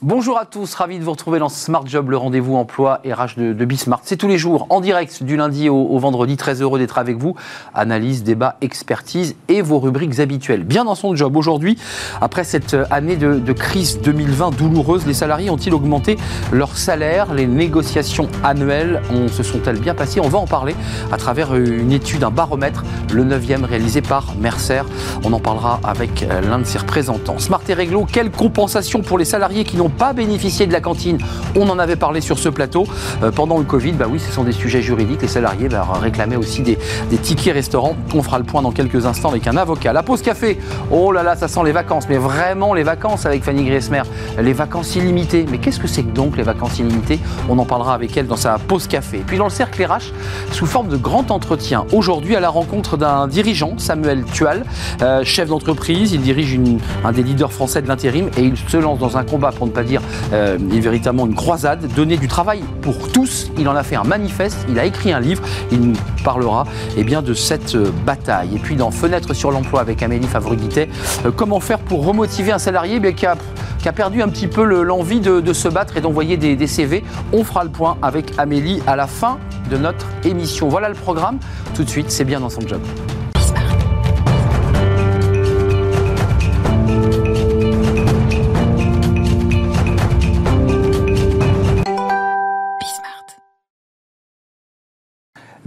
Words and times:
Bonjour 0.00 0.38
à 0.38 0.44
tous, 0.44 0.74
ravi 0.74 1.00
de 1.00 1.02
vous 1.02 1.10
retrouver 1.10 1.40
dans 1.40 1.48
Smart 1.48 1.84
Job, 1.84 2.10
le 2.10 2.16
rendez-vous 2.16 2.54
emploi 2.54 3.00
RH 3.04 3.36
de, 3.36 3.52
de 3.52 3.64
Bismart. 3.64 3.98
C'est 4.04 4.16
tous 4.16 4.28
les 4.28 4.38
jours, 4.38 4.68
en 4.70 4.80
direct, 4.80 5.24
du 5.24 5.36
lundi 5.36 5.68
au, 5.68 5.98
vendredi. 5.98 6.36
Très 6.36 6.62
heureux 6.62 6.78
d'être 6.78 6.98
avec 6.98 7.16
vous. 7.16 7.34
Analyse, 7.74 8.22
débat, 8.22 8.58
expertise 8.60 9.34
et 9.48 9.60
vos 9.60 9.80
rubriques 9.80 10.20
habituelles. 10.20 10.62
Bien 10.62 10.84
dans 10.84 10.94
son 10.94 11.16
job 11.16 11.36
aujourd'hui, 11.36 11.76
après 12.20 12.44
cette 12.44 12.76
année 12.92 13.16
de, 13.16 13.52
crise 13.52 14.00
2020 14.00 14.56
douloureuse, 14.56 15.04
les 15.04 15.14
salariés 15.14 15.50
ont-ils 15.50 15.74
augmenté 15.74 16.16
leur 16.52 16.76
salaire? 16.76 17.34
Les 17.34 17.48
négociations 17.48 18.28
annuelles 18.44 19.02
on, 19.10 19.26
se 19.26 19.42
sont-elles 19.42 19.80
bien 19.80 19.96
passées? 19.96 20.20
On 20.20 20.28
va 20.28 20.38
en 20.38 20.46
parler 20.46 20.76
à 21.10 21.16
travers 21.16 21.56
une 21.56 21.90
étude, 21.90 22.22
un 22.22 22.30
baromètre, 22.30 22.84
le 23.12 23.24
9e 23.24 23.64
réalisé 23.64 24.00
par 24.00 24.36
Mercer. 24.36 24.82
On 25.24 25.32
en 25.32 25.40
parlera 25.40 25.80
avec 25.82 26.24
l'un 26.48 26.60
de 26.60 26.64
ses 26.64 26.78
représentants. 26.78 27.40
Smart 27.40 27.62
et 27.68 27.74
Réglo, 27.74 28.04
quelle 28.04 28.30
compensation 28.30 29.02
pour 29.02 29.18
les 29.18 29.24
salariés 29.24 29.64
qui 29.64 29.76
n'ont 29.76 29.87
pas 29.88 30.12
bénéficié 30.12 30.66
de 30.66 30.72
la 30.72 30.80
cantine. 30.80 31.18
On 31.56 31.68
en 31.68 31.78
avait 31.78 31.96
parlé 31.96 32.20
sur 32.20 32.38
ce 32.38 32.48
plateau 32.48 32.86
euh, 33.22 33.30
pendant 33.30 33.58
le 33.58 33.64
Covid. 33.64 33.92
Bah 33.92 34.06
oui, 34.08 34.20
ce 34.20 34.32
sont 34.32 34.44
des 34.44 34.52
sujets 34.52 34.82
juridiques. 34.82 35.22
Les 35.22 35.28
salariés 35.28 35.68
bah, 35.68 35.86
réclamaient 36.00 36.36
aussi 36.36 36.62
des, 36.62 36.78
tickets 37.22 37.54
restaurants. 37.54 37.96
On 38.14 38.22
fera 38.22 38.38
le 38.38 38.44
point 38.44 38.62
dans 38.62 38.70
quelques 38.70 39.06
instants 39.06 39.30
avec 39.30 39.46
un 39.46 39.56
avocat. 39.56 39.92
La 39.92 40.02
pause 40.02 40.22
café. 40.22 40.58
Oh 40.90 41.12
là 41.12 41.22
là, 41.22 41.36
ça 41.36 41.48
sent 41.48 41.60
les 41.64 41.72
vacances. 41.72 42.08
Mais 42.08 42.18
vraiment 42.18 42.74
les 42.74 42.82
vacances 42.82 43.26
avec 43.26 43.42
Fanny 43.44 43.64
Griesmer. 43.64 44.02
Les 44.38 44.52
vacances 44.52 44.94
illimitées. 44.96 45.46
Mais 45.50 45.58
qu'est-ce 45.58 45.80
que 45.80 45.88
c'est 45.88 46.12
donc 46.12 46.36
les 46.36 46.42
vacances 46.42 46.78
illimitées? 46.78 47.20
On 47.48 47.58
en 47.58 47.64
parlera 47.64 47.94
avec 47.94 48.16
elle 48.16 48.26
dans 48.26 48.36
sa 48.36 48.58
pause 48.58 48.86
café. 48.86 49.22
Puis 49.26 49.38
dans 49.38 49.44
le 49.44 49.50
cercle 49.50 49.82
RH, 49.82 50.12
sous 50.52 50.66
forme 50.66 50.88
de 50.88 50.96
grand 50.96 51.30
entretien. 51.30 51.86
Aujourd'hui, 51.92 52.36
à 52.36 52.40
la 52.40 52.48
rencontre 52.48 52.96
d'un 52.96 53.26
dirigeant, 53.26 53.74
Samuel 53.78 54.24
Tual, 54.24 54.64
euh, 55.02 55.24
chef 55.24 55.48
d'entreprise. 55.48 56.12
Il 56.12 56.20
dirige 56.20 56.58
un 57.04 57.12
des 57.12 57.22
leaders 57.22 57.52
français 57.52 57.82
de 57.82 57.88
l'intérim 57.88 58.28
et 58.36 58.42
il 58.42 58.56
se 58.56 58.76
lance 58.76 58.98
dans 58.98 59.16
un 59.16 59.24
combat 59.24 59.50
pour 59.52 59.66
ne 59.66 59.72
à 59.77 59.77
dire 59.84 60.02
euh, 60.32 60.58
véritablement 60.60 61.26
une 61.26 61.34
croisade, 61.34 61.86
donner 61.94 62.16
du 62.16 62.28
travail 62.28 62.62
pour 62.82 63.10
tous. 63.10 63.50
Il 63.58 63.68
en 63.68 63.76
a 63.76 63.82
fait 63.82 63.96
un 63.96 64.04
manifeste, 64.04 64.66
il 64.68 64.78
a 64.78 64.84
écrit 64.84 65.12
un 65.12 65.20
livre, 65.20 65.42
il 65.70 65.80
nous 65.80 65.96
parlera 66.24 66.64
eh 66.96 67.04
bien, 67.04 67.22
de 67.22 67.34
cette 67.34 67.74
euh, 67.74 67.90
bataille. 68.06 68.56
Et 68.56 68.58
puis 68.58 68.76
dans 68.76 68.90
Fenêtre 68.90 69.34
sur 69.34 69.50
l'emploi 69.50 69.80
avec 69.80 70.02
Amélie 70.02 70.26
Favriguité, 70.26 70.88
euh, 71.24 71.30
comment 71.34 71.60
faire 71.60 71.78
pour 71.78 72.04
remotiver 72.04 72.52
un 72.52 72.58
salarié 72.58 73.00
eh 73.02 73.14
qui, 73.14 73.26
a, 73.26 73.36
qui, 73.78 73.88
a, 73.88 73.92
perdu 73.92 74.22
un 74.22 74.28
petit 74.28 74.48
peu 74.48 74.64
l'envie 74.82 75.20
de, 75.20 75.52
se 75.52 75.68
battre 75.68 75.96
et 75.96 76.00
d'envoyer 76.00 76.36
des, 76.36 76.56
des 76.56 76.66
CV. 76.66 77.04
On 77.32 77.44
fera 77.44 77.64
le 77.64 77.70
point 77.70 77.96
avec 78.02 78.32
Amélie 78.38 78.82
à 78.86 78.96
la 78.96 79.06
fin 79.06 79.38
de 79.70 79.76
notre 79.76 80.06
émission. 80.24 80.68
Voilà 80.68 80.88
le 80.88 80.94
programme. 80.94 81.38
Tout 81.74 81.84
de 81.84 81.88
suite, 81.90 82.10
c'est 82.10 82.24
bien 82.24 82.40
dans 82.40 82.50
son 82.50 82.60
job. 82.66 82.80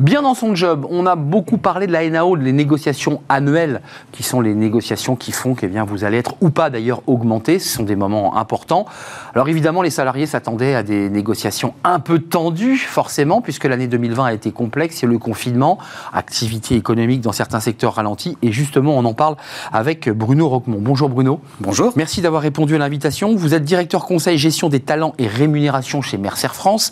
Bien 0.02 0.24
dans 0.24 0.34
son 0.34 0.56
job, 0.56 0.88
on 0.90 1.06
a 1.06 1.16
beaucoup 1.16 1.60
parlé 1.60 1.86
de 1.86 1.92
la 1.92 2.10
NAO, 2.10 2.36
des 2.36 2.54
négociations 2.54 3.22
annuelles, 3.30 3.82
qui 4.12 4.24
sont 4.24 4.42
les 4.42 4.56
négociations 4.56 5.16
qui 5.16 5.32
font 5.32 5.54
que 5.54 5.68
eh 5.68 5.70
bien, 5.70 5.84
vous 5.84 6.04
allez 6.04 6.18
être 6.18 6.34
ou 6.42 6.50
pas 6.50 6.72
d'ailleurs 6.72 7.04
augmenté. 7.06 7.60
Ce 7.60 7.70
sont 7.70 7.84
des 7.84 7.96
moments 7.96 8.36
importants. 8.36 8.88
Alors 9.36 9.48
évidemment, 9.48 9.84
les 9.84 9.92
salariés 9.92 10.26
s'attendaient 10.26 10.74
à 10.74 10.82
des 10.82 11.08
négociations 11.12 11.76
un 11.84 12.00
peu 12.00 12.18
tendues, 12.18 12.78
forcément, 12.78 13.42
puisque 13.42 13.66
l'année 13.66 13.86
2020 13.86 14.26
a 14.26 14.34
été 14.34 14.52
complexe. 14.52 15.02
Il 15.02 15.06
y 15.06 15.08
a 15.08 15.12
le 15.12 15.20
confinement, 15.20 15.78
activité 16.14 16.74
économique 16.74 17.22
dans 17.22 17.32
certains 17.32 17.60
secteurs 17.60 17.94
ralentis. 17.94 18.40
Et 18.42 18.52
justement, 18.52 18.98
on 18.98 19.06
en 19.06 19.14
parle 19.14 19.36
avec 19.72 20.10
Bruno 20.10 20.50
Roquemont. 20.50 20.80
Bonjour 20.82 21.10
Bruno. 21.10 21.42
Bonjour. 21.60 21.94
Merci 21.96 22.22
d'avoir 22.22 22.42
répondu 22.42 22.74
à 22.74 22.80
l'invitation. 22.80 23.36
Vous 23.36 23.54
êtes 23.54 23.66
directeur 23.66 24.08
conseil 24.08 24.40
gestion 24.40 24.68
des 24.68 24.80
talents 24.80 25.14
et 25.20 25.28
rémunération 25.28 26.02
chez 26.02 26.18
Mercer 26.18 26.48
France. 26.48 26.90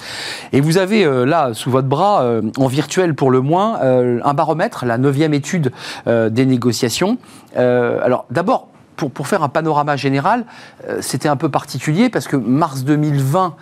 Et 0.53 0.61
vous 0.61 0.77
avez 0.77 1.05
euh, 1.05 1.25
là, 1.25 1.55
sous 1.55 1.71
votre 1.71 1.87
bras, 1.87 2.21
euh, 2.21 2.43
en 2.59 2.67
virtuel, 2.67 2.98
pour 3.15 3.31
le 3.31 3.41
moins, 3.41 3.79
euh, 3.81 4.19
un 4.23 4.33
baromètre, 4.33 4.85
la 4.85 4.97
neuvième 4.97 5.33
étude 5.33 5.71
euh, 6.07 6.29
des 6.29 6.45
négociations. 6.45 7.17
Euh, 7.57 7.99
alors 8.03 8.25
d'abord, 8.29 8.67
pour, 9.13 9.27
faire 9.27 9.43
un 9.43 9.47
panorama 9.47 9.95
général, 9.95 10.43
c'était 10.99 11.29
un 11.29 11.37
peu 11.37 11.47
particulier 11.47 12.09
parce 12.09 12.27
que 12.27 12.35
mars 12.35 12.83
2020, 12.83 13.55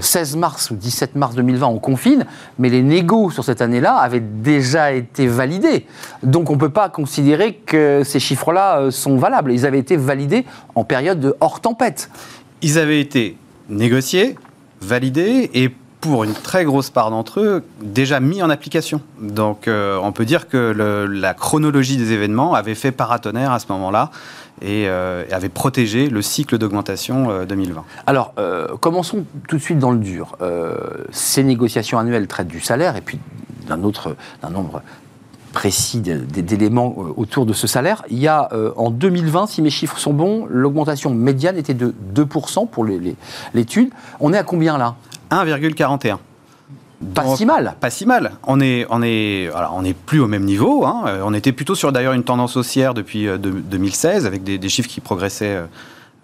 16 0.00 0.36
mars 0.36 0.70
ou 0.70 0.76
17 0.76 1.14
mars 1.14 1.34
2020, 1.34 1.66
on 1.66 1.78
confine, 1.78 2.24
mais 2.58 2.70
les 2.70 2.80
négos 2.80 3.30
sur 3.30 3.44
cette 3.44 3.60
année-là 3.60 3.96
avaient 3.96 4.22
déjà 4.22 4.92
été 4.92 5.26
validés. 5.26 5.84
Donc 6.22 6.48
on 6.48 6.54
ne 6.54 6.58
peut 6.58 6.70
pas 6.70 6.88
considérer 6.88 7.52
que 7.52 8.00
ces 8.02 8.18
chiffres-là 8.18 8.90
sont 8.90 9.18
valables. 9.18 9.52
Ils 9.52 9.66
avaient 9.66 9.78
été 9.78 9.98
validés 9.98 10.46
en 10.74 10.84
période 10.84 11.20
de 11.20 11.36
hors 11.40 11.60
tempête. 11.60 12.08
Ils 12.62 12.78
avaient 12.78 13.02
été 13.02 13.36
négociés, 13.68 14.36
validés 14.80 15.50
et 15.52 15.70
pour 16.00 16.24
une 16.24 16.32
très 16.32 16.64
grosse 16.64 16.90
part 16.90 17.10
d'entre 17.10 17.40
eux, 17.40 17.64
déjà 17.82 18.20
mis 18.20 18.42
en 18.42 18.50
application. 18.50 19.00
Donc 19.20 19.66
euh, 19.66 19.98
on 20.00 20.12
peut 20.12 20.24
dire 20.24 20.48
que 20.48 21.06
la 21.10 21.34
chronologie 21.34 21.96
des 21.96 22.12
événements 22.12 22.54
avait 22.54 22.74
fait 22.74 22.92
paratonnerre 22.92 23.52
à 23.52 23.58
ce 23.58 23.66
moment-là 23.70 24.10
et 24.62 24.84
euh, 24.88 25.24
avait 25.30 25.48
protégé 25.48 26.08
le 26.08 26.22
cycle 26.22 26.58
d'augmentation 26.58 27.44
2020. 27.44 27.80
Euh, 27.80 27.82
Alors, 28.06 28.34
commençons 28.80 29.24
tout 29.48 29.56
de 29.56 29.62
suite 29.62 29.78
dans 29.78 29.90
le 29.90 29.98
dur. 29.98 30.36
ces 31.10 31.42
négociations 31.42 31.98
annuelles 31.98 32.26
traitent 32.26 32.48
du 32.48 32.60
salaire 32.60 32.96
et 32.96 33.00
puis 33.00 33.18
d'un 33.66 33.82
autre, 33.82 34.16
d'un 34.42 34.50
nombre 34.50 34.82
précis 35.52 36.00
d'éléments 36.00 36.94
autour 37.16 37.44
de 37.44 37.52
ce 37.52 37.66
salaire. 37.66 38.04
Il 38.10 38.18
y 38.18 38.28
a 38.28 38.48
en 38.76 38.90
2020, 38.90 39.48
si 39.48 39.62
mes 39.62 39.70
chiffres 39.70 39.98
sont 39.98 40.12
bons, 40.12 40.46
l'augmentation 40.48 41.10
médiane 41.10 41.56
était 41.56 41.74
de 41.74 41.92
2% 42.14 42.68
pour 42.68 42.84
l'étude. 42.84 43.90
On 44.20 44.32
est 44.32 44.38
à 44.38 44.44
combien 44.44 44.78
là? 44.78 44.96
1,41. 45.30 46.18
Pas 47.14 47.36
si 47.36 47.46
mal. 47.46 47.74
Pas 47.80 47.90
si 47.90 48.06
mal. 48.06 48.32
On 48.44 48.60
est, 48.60 48.86
on 48.90 49.02
est, 49.02 49.50
alors 49.54 49.74
on 49.76 49.82
n'est 49.82 49.94
plus 49.94 50.20
au 50.20 50.26
même 50.26 50.44
niveau. 50.44 50.84
Hein. 50.84 51.20
On 51.22 51.32
était 51.32 51.52
plutôt 51.52 51.76
sur 51.76 51.92
d'ailleurs 51.92 52.12
une 52.12 52.24
tendance 52.24 52.56
haussière 52.56 52.92
depuis 52.92 53.28
2016 53.38 54.24
euh, 54.24 54.26
avec 54.26 54.42
des, 54.42 54.58
des 54.58 54.68
chiffres 54.68 54.88
qui 54.88 55.00
progressaient 55.00 55.56
euh, 55.56 55.66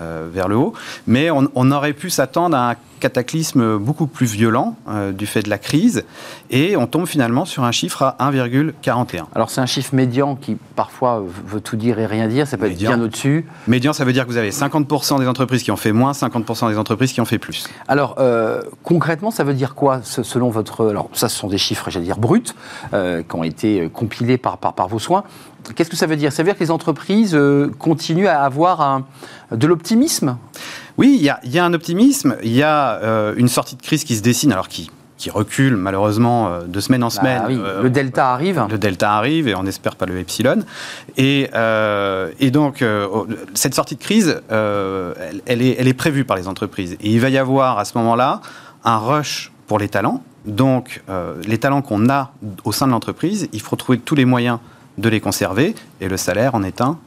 euh, 0.00 0.28
vers 0.28 0.48
le 0.48 0.56
haut. 0.56 0.72
Mais 1.06 1.30
on, 1.30 1.70
aurait 1.70 1.92
pu 1.92 2.10
s'attendre 2.10 2.56
à 2.56 2.72
un 2.72 2.74
cataclysme 2.98 3.78
beaucoup 3.78 4.08
plus 4.08 4.26
violent 4.26 4.76
euh, 4.88 5.12
du 5.12 5.24
fait 5.24 5.42
de 5.42 5.48
la 5.50 5.58
crise. 5.58 6.04
Et 6.50 6.76
on 6.76 6.88
tombe 6.88 7.06
finalement 7.06 7.44
sur 7.44 7.62
un 7.62 7.70
chiffre 7.70 8.02
à 8.02 8.16
1,41. 8.32 9.26
Alors 9.36 9.50
c'est 9.50 9.60
un 9.60 9.66
chiffre 9.66 9.94
médian 9.94 10.34
qui 10.34 10.56
parfois 10.74 11.22
veut 11.46 11.60
tout 11.60 11.76
dire 11.76 12.00
et 12.00 12.06
rien 12.06 12.26
dire. 12.26 12.48
Ça 12.48 12.56
peut 12.56 12.66
être 12.66 12.76
bien 12.76 13.00
au-dessus. 13.00 13.46
Médian, 13.68 13.92
ça 13.92 14.04
veut 14.04 14.12
dire 14.12 14.24
que 14.24 14.30
vous 14.30 14.36
avez 14.36 14.50
50% 14.50 15.20
des 15.20 15.28
entreprises 15.28 15.62
qui 15.62 15.70
ont 15.70 15.76
fait 15.76 15.92
moins, 15.92 16.10
50% 16.10 16.70
des 16.70 16.78
entreprises 16.78 17.12
qui 17.12 17.20
ont 17.20 17.24
fait 17.24 17.38
plus. 17.38 17.68
Alors 17.86 18.16
euh, 18.18 18.62
concrètement, 18.82 19.30
ça 19.30 19.44
veut 19.44 19.54
dire 19.54 19.76
quoi 19.76 20.00
selon 20.02 20.50
votre... 20.50 20.88
Alors 20.88 21.08
ça, 21.12 21.28
ce 21.28 21.38
sont 21.38 21.48
des 21.48 21.58
chiffres, 21.58 21.90
j'allais 21.90 22.06
dire, 22.06 22.18
bruts, 22.18 22.42
qui 22.90 23.36
ont 23.36 23.44
été 23.44 23.88
compilés 23.92 24.38
par, 24.38 24.58
par, 24.58 24.72
par 24.72 24.88
vos 24.88 24.98
soins. 24.98 25.22
Qu'est-ce 25.74 25.90
que 25.90 25.96
ça 25.96 26.06
veut 26.06 26.16
dire? 26.16 26.32
Ça 26.32 26.42
veut 26.42 26.48
dire 26.48 26.56
que 26.56 26.64
les 26.64 26.70
entreprises 26.70 27.34
euh, 27.34 27.70
continuent 27.78 28.26
à 28.26 28.42
avoir 28.42 29.02
de 29.50 29.66
l'optimisme? 29.66 30.36
Oui, 30.98 31.16
il 31.18 31.52
y, 31.52 31.58
a, 31.58 31.64
un 31.64 31.74
optimisme, 31.74 32.36
il 32.42 32.52
y 32.52 32.62
a 32.62 33.00
euh, 33.02 33.34
une 33.36 33.48
sortie 33.48 33.76
de 33.76 33.82
crise 33.82 34.04
qui 34.04 34.14
se 34.14 34.22
dessine, 34.22 34.52
alors 34.52 34.68
qui, 34.68 34.90
qui 35.16 35.28
recule 35.30 35.76
malheureusement 35.76 36.48
euh, 36.48 36.62
de 36.64 36.80
semaine 36.80 37.02
en 37.02 37.08
bah 37.08 37.10
semaine. 37.10 37.62
le 37.82 37.90
delta 37.90 38.32
arrive. 38.32 38.64
Le 38.70 38.78
delta 38.78 39.12
arrive 39.14 39.48
et 39.48 39.54
on 39.56 39.64
n'espère 39.64 39.96
pas 39.96 40.06
le 40.06 40.18
epsilon. 40.18 40.60
Et, 41.16 41.50
et 42.40 42.50
donc, 42.50 42.84
oh, 42.84 43.26
cette 43.54 43.74
sortie 43.74 43.96
de 43.96 44.02
crise, 44.02 44.40
elle, 44.50 45.62
est, 45.62 45.76
elle 45.78 45.88
est 45.88 45.94
prévue 45.94 46.24
par 46.24 46.36
les 46.36 46.46
entreprises. 46.46 46.92
Et 47.00 47.10
il 47.10 47.20
va 47.20 47.30
y 47.30 47.38
avoir 47.38 47.78
à 47.78 47.84
ce 47.84 47.96
moment-là 47.98 48.40
un 48.84 48.98
rush 48.98 49.50
pour 49.66 49.78
les 49.78 49.88
talents. 49.88 50.22
Donc, 50.44 51.02
les 51.46 51.58
talents 51.58 51.82
qu'on 51.82 52.08
a 52.10 52.32
au 52.64 52.70
sein 52.70 52.86
de 52.86 52.92
l'entreprise, 52.92 53.48
il 53.52 53.62
faut 53.62 53.76
trouver 53.76 53.98
tous 53.98 54.14
les 54.14 54.26
moyens 54.26 54.58
de 54.98 55.08
les 55.08 55.20
conserver, 55.20 55.74
et 56.00 56.08
le 56.08 56.16
salaire 56.16 56.54
en 56.54 56.62
est 56.62 56.80
un 56.80 56.98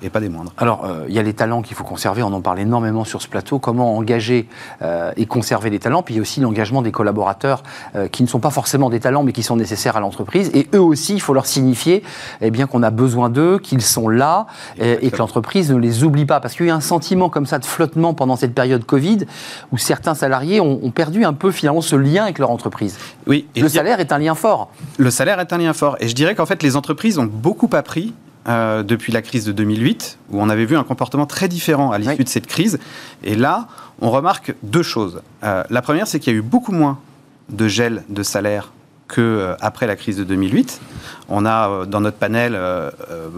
et 0.00 0.10
pas 0.10 0.20
des 0.20 0.28
moindres. 0.28 0.52
Alors, 0.58 0.84
euh, 0.84 1.04
il 1.08 1.14
y 1.14 1.18
a 1.18 1.22
les 1.22 1.34
talents 1.34 1.62
qu'il 1.62 1.76
faut 1.76 1.84
conserver, 1.84 2.22
on 2.22 2.32
en 2.32 2.40
parle 2.40 2.60
énormément 2.60 3.04
sur 3.04 3.20
ce 3.22 3.28
plateau, 3.28 3.58
comment 3.58 3.96
engager 3.96 4.48
euh, 4.82 5.12
et 5.16 5.26
conserver 5.26 5.70
les 5.70 5.78
talents, 5.78 6.02
puis 6.02 6.14
il 6.14 6.16
y 6.18 6.20
a 6.20 6.22
aussi 6.22 6.40
l'engagement 6.40 6.82
des 6.82 6.92
collaborateurs 6.92 7.62
qui 8.10 8.22
ne 8.22 8.28
sont 8.28 8.40
pas 8.40 8.50
forcément 8.50 8.90
des 8.90 9.00
talents, 9.00 9.22
mais 9.22 9.32
qui 9.32 9.42
sont 9.42 9.56
nécessaires 9.56 9.96
à 9.96 10.00
l'entreprise, 10.00 10.50
et 10.54 10.68
eux 10.74 10.80
aussi, 10.80 11.14
il 11.14 11.20
faut 11.20 11.34
leur 11.34 11.46
signifier 11.46 12.02
eh 12.40 12.50
bien 12.50 12.66
qu'on 12.66 12.82
a 12.82 12.90
besoin 12.90 13.28
d'eux, 13.28 13.58
qu'ils 13.58 13.82
sont 13.82 14.08
là, 14.08 14.46
et, 14.78 15.10
que 15.10 15.16
l'entreprise 15.16 15.70
ne 15.70 15.78
les 15.78 16.04
oublie 16.04 16.26
pas, 16.26 16.40
parce 16.40 16.54
qu'il 16.54 16.66
y 16.66 16.68
a 16.70 16.72
eu 16.72 16.76
un 16.76 16.80
sentiment 16.80 17.28
comme 17.28 17.46
ça 17.46 17.58
de 17.58 17.64
flottement 17.64 18.14
pendant 18.14 18.36
cette 18.36 18.54
période 18.54 18.84
Covid, 18.84 19.26
où 19.72 19.78
certains 19.78 20.14
salariés 20.14 20.60
ont, 20.60 20.80
ont 20.82 20.90
perdu 20.90 21.24
un 21.24 21.32
peu 21.32 21.50
finalement 21.50 21.80
ce 21.80 21.96
lien 21.96 22.24
avec 22.24 22.38
leur 22.38 22.50
entreprise. 22.50 22.98
Oui. 23.26 23.46
le 23.56 23.68
salaire 23.68 24.00
est 24.00 24.12
un 24.12 24.18
lien 24.18 24.34
fort. 24.34 24.70
Le 24.98 25.10
salaire 25.10 25.40
est 25.40 25.52
un 25.52 25.58
lien 25.58 25.72
fort, 25.72 25.96
et 26.00 26.08
je 26.08 26.14
dirais 26.14 26.34
qu'en 26.34 26.46
fait, 26.46 26.62
les 26.62 26.76
entreprises 26.76 27.18
ont 27.18 27.28
beaucoup 27.30 27.70
appris 27.72 28.14
euh, 28.48 28.82
depuis 28.82 29.12
la 29.12 29.22
crise 29.22 29.44
de 29.44 29.52
2008, 29.52 30.18
où 30.30 30.40
on 30.40 30.48
avait 30.48 30.64
vu 30.64 30.76
un 30.76 30.84
comportement 30.84 31.26
très 31.26 31.46
différent 31.46 31.92
à 31.92 31.98
l'issue 31.98 32.24
de 32.24 32.28
cette 32.28 32.46
crise. 32.46 32.78
Et 33.22 33.36
là, 33.36 33.68
on 34.00 34.10
remarque 34.10 34.54
deux 34.62 34.82
choses. 34.82 35.22
Euh, 35.44 35.62
la 35.70 35.82
première, 35.82 36.06
c'est 36.08 36.18
qu'il 36.18 36.32
y 36.32 36.36
a 36.36 36.38
eu 36.38 36.42
beaucoup 36.42 36.72
moins 36.72 36.98
de 37.50 37.68
gel 37.68 38.02
de 38.08 38.22
salaire 38.22 38.72
qu'après 39.06 39.86
euh, 39.86 39.88
la 39.88 39.96
crise 39.96 40.16
de 40.16 40.24
2008. 40.24 40.80
On 41.28 41.46
a 41.46 41.86
dans 41.86 42.00
notre 42.00 42.16
panel 42.16 42.58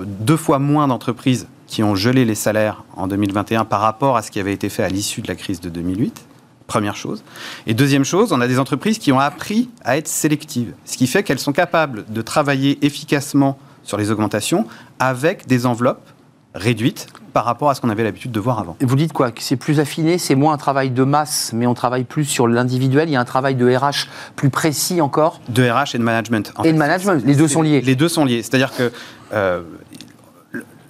deux 0.07 0.37
fois 0.37 0.59
moins 0.59 0.89
d'entreprises 0.89 1.49
qui 1.67 1.83
ont 1.83 1.95
gelé 1.95 2.25
les 2.25 2.35
salaires 2.35 2.85
en 2.97 3.07
2021 3.07 3.67
par 3.67 3.81
rapport 3.81 4.17
à 4.17 4.23
ce 4.23 4.31
qui 4.31 4.41
avait 4.41 4.53
été 4.53 4.69
fait 4.69 4.85
à 4.85 4.89
l'issue 4.89 5.21
de 5.21 5.29
la 5.29 5.35
crise 5.35 5.61
de 5.61 5.69
2008. 5.69 6.25
Première 6.67 6.97
chose. 6.97 7.23
Et 7.67 7.75
deuxième 7.75 8.05
chose, 8.05 8.33
on 8.33 8.41
a 8.41 8.49
des 8.49 8.59
entreprises 8.59 8.99
qui 8.99 9.13
ont 9.13 9.21
appris 9.21 9.69
à 9.85 9.99
être 9.99 10.09
sélectives, 10.09 10.73
ce 10.87 10.97
qui 10.97 11.07
fait 11.07 11.23
qu'elles 11.23 11.39
sont 11.39 11.53
capables 11.53 12.07
de 12.09 12.23
travailler 12.23 12.85
efficacement 12.85 13.59
sur 13.85 13.99
les 13.99 14.11
augmentations 14.11 14.67
avec 14.99 15.47
des 15.47 15.67
enveloppes 15.67 16.09
réduites 16.55 17.09
par 17.33 17.45
rapport 17.45 17.69
à 17.69 17.75
ce 17.75 17.81
qu'on 17.81 17.89
avait 17.89 18.05
l'habitude 18.05 18.31
de 18.31 18.39
voir 18.39 18.61
avant. 18.61 18.77
Et 18.81 18.85
vous 18.85 18.95
dites 18.95 19.13
quoi? 19.13 19.33
Que 19.33 19.43
c'est 19.43 19.57
plus 19.57 19.81
affiné, 19.81 20.19
c'est 20.19 20.37
moins 20.37 20.53
un 20.53 20.57
travail 20.57 20.91
de 20.91 21.03
masse, 21.03 21.51
mais 21.53 21.67
on 21.67 21.75
travaille 21.75 22.05
plus 22.05 22.25
sur 22.25 22.47
l'individuel. 22.47 23.09
Il 23.09 23.13
y 23.13 23.17
a 23.17 23.21
un 23.21 23.25
travail 23.25 23.57
de 23.57 23.75
RH 23.75 24.09
plus 24.37 24.51
précis 24.51 25.01
encore? 25.01 25.41
De 25.49 25.69
RH 25.69 25.95
et 25.95 25.99
de 25.99 26.05
management. 26.05 26.53
En 26.55 26.63
et 26.63 26.73
de 26.73 26.79
management, 26.79 27.25
les 27.25 27.35
deux 27.35 27.49
sont 27.49 27.63
liés. 27.63 27.81
Les 27.81 27.97
deux 27.97 28.09
sont 28.09 28.25
liés. 28.25 28.43
C'est-à-dire 28.43 28.73
que 28.75 28.93
euh, 29.33 29.63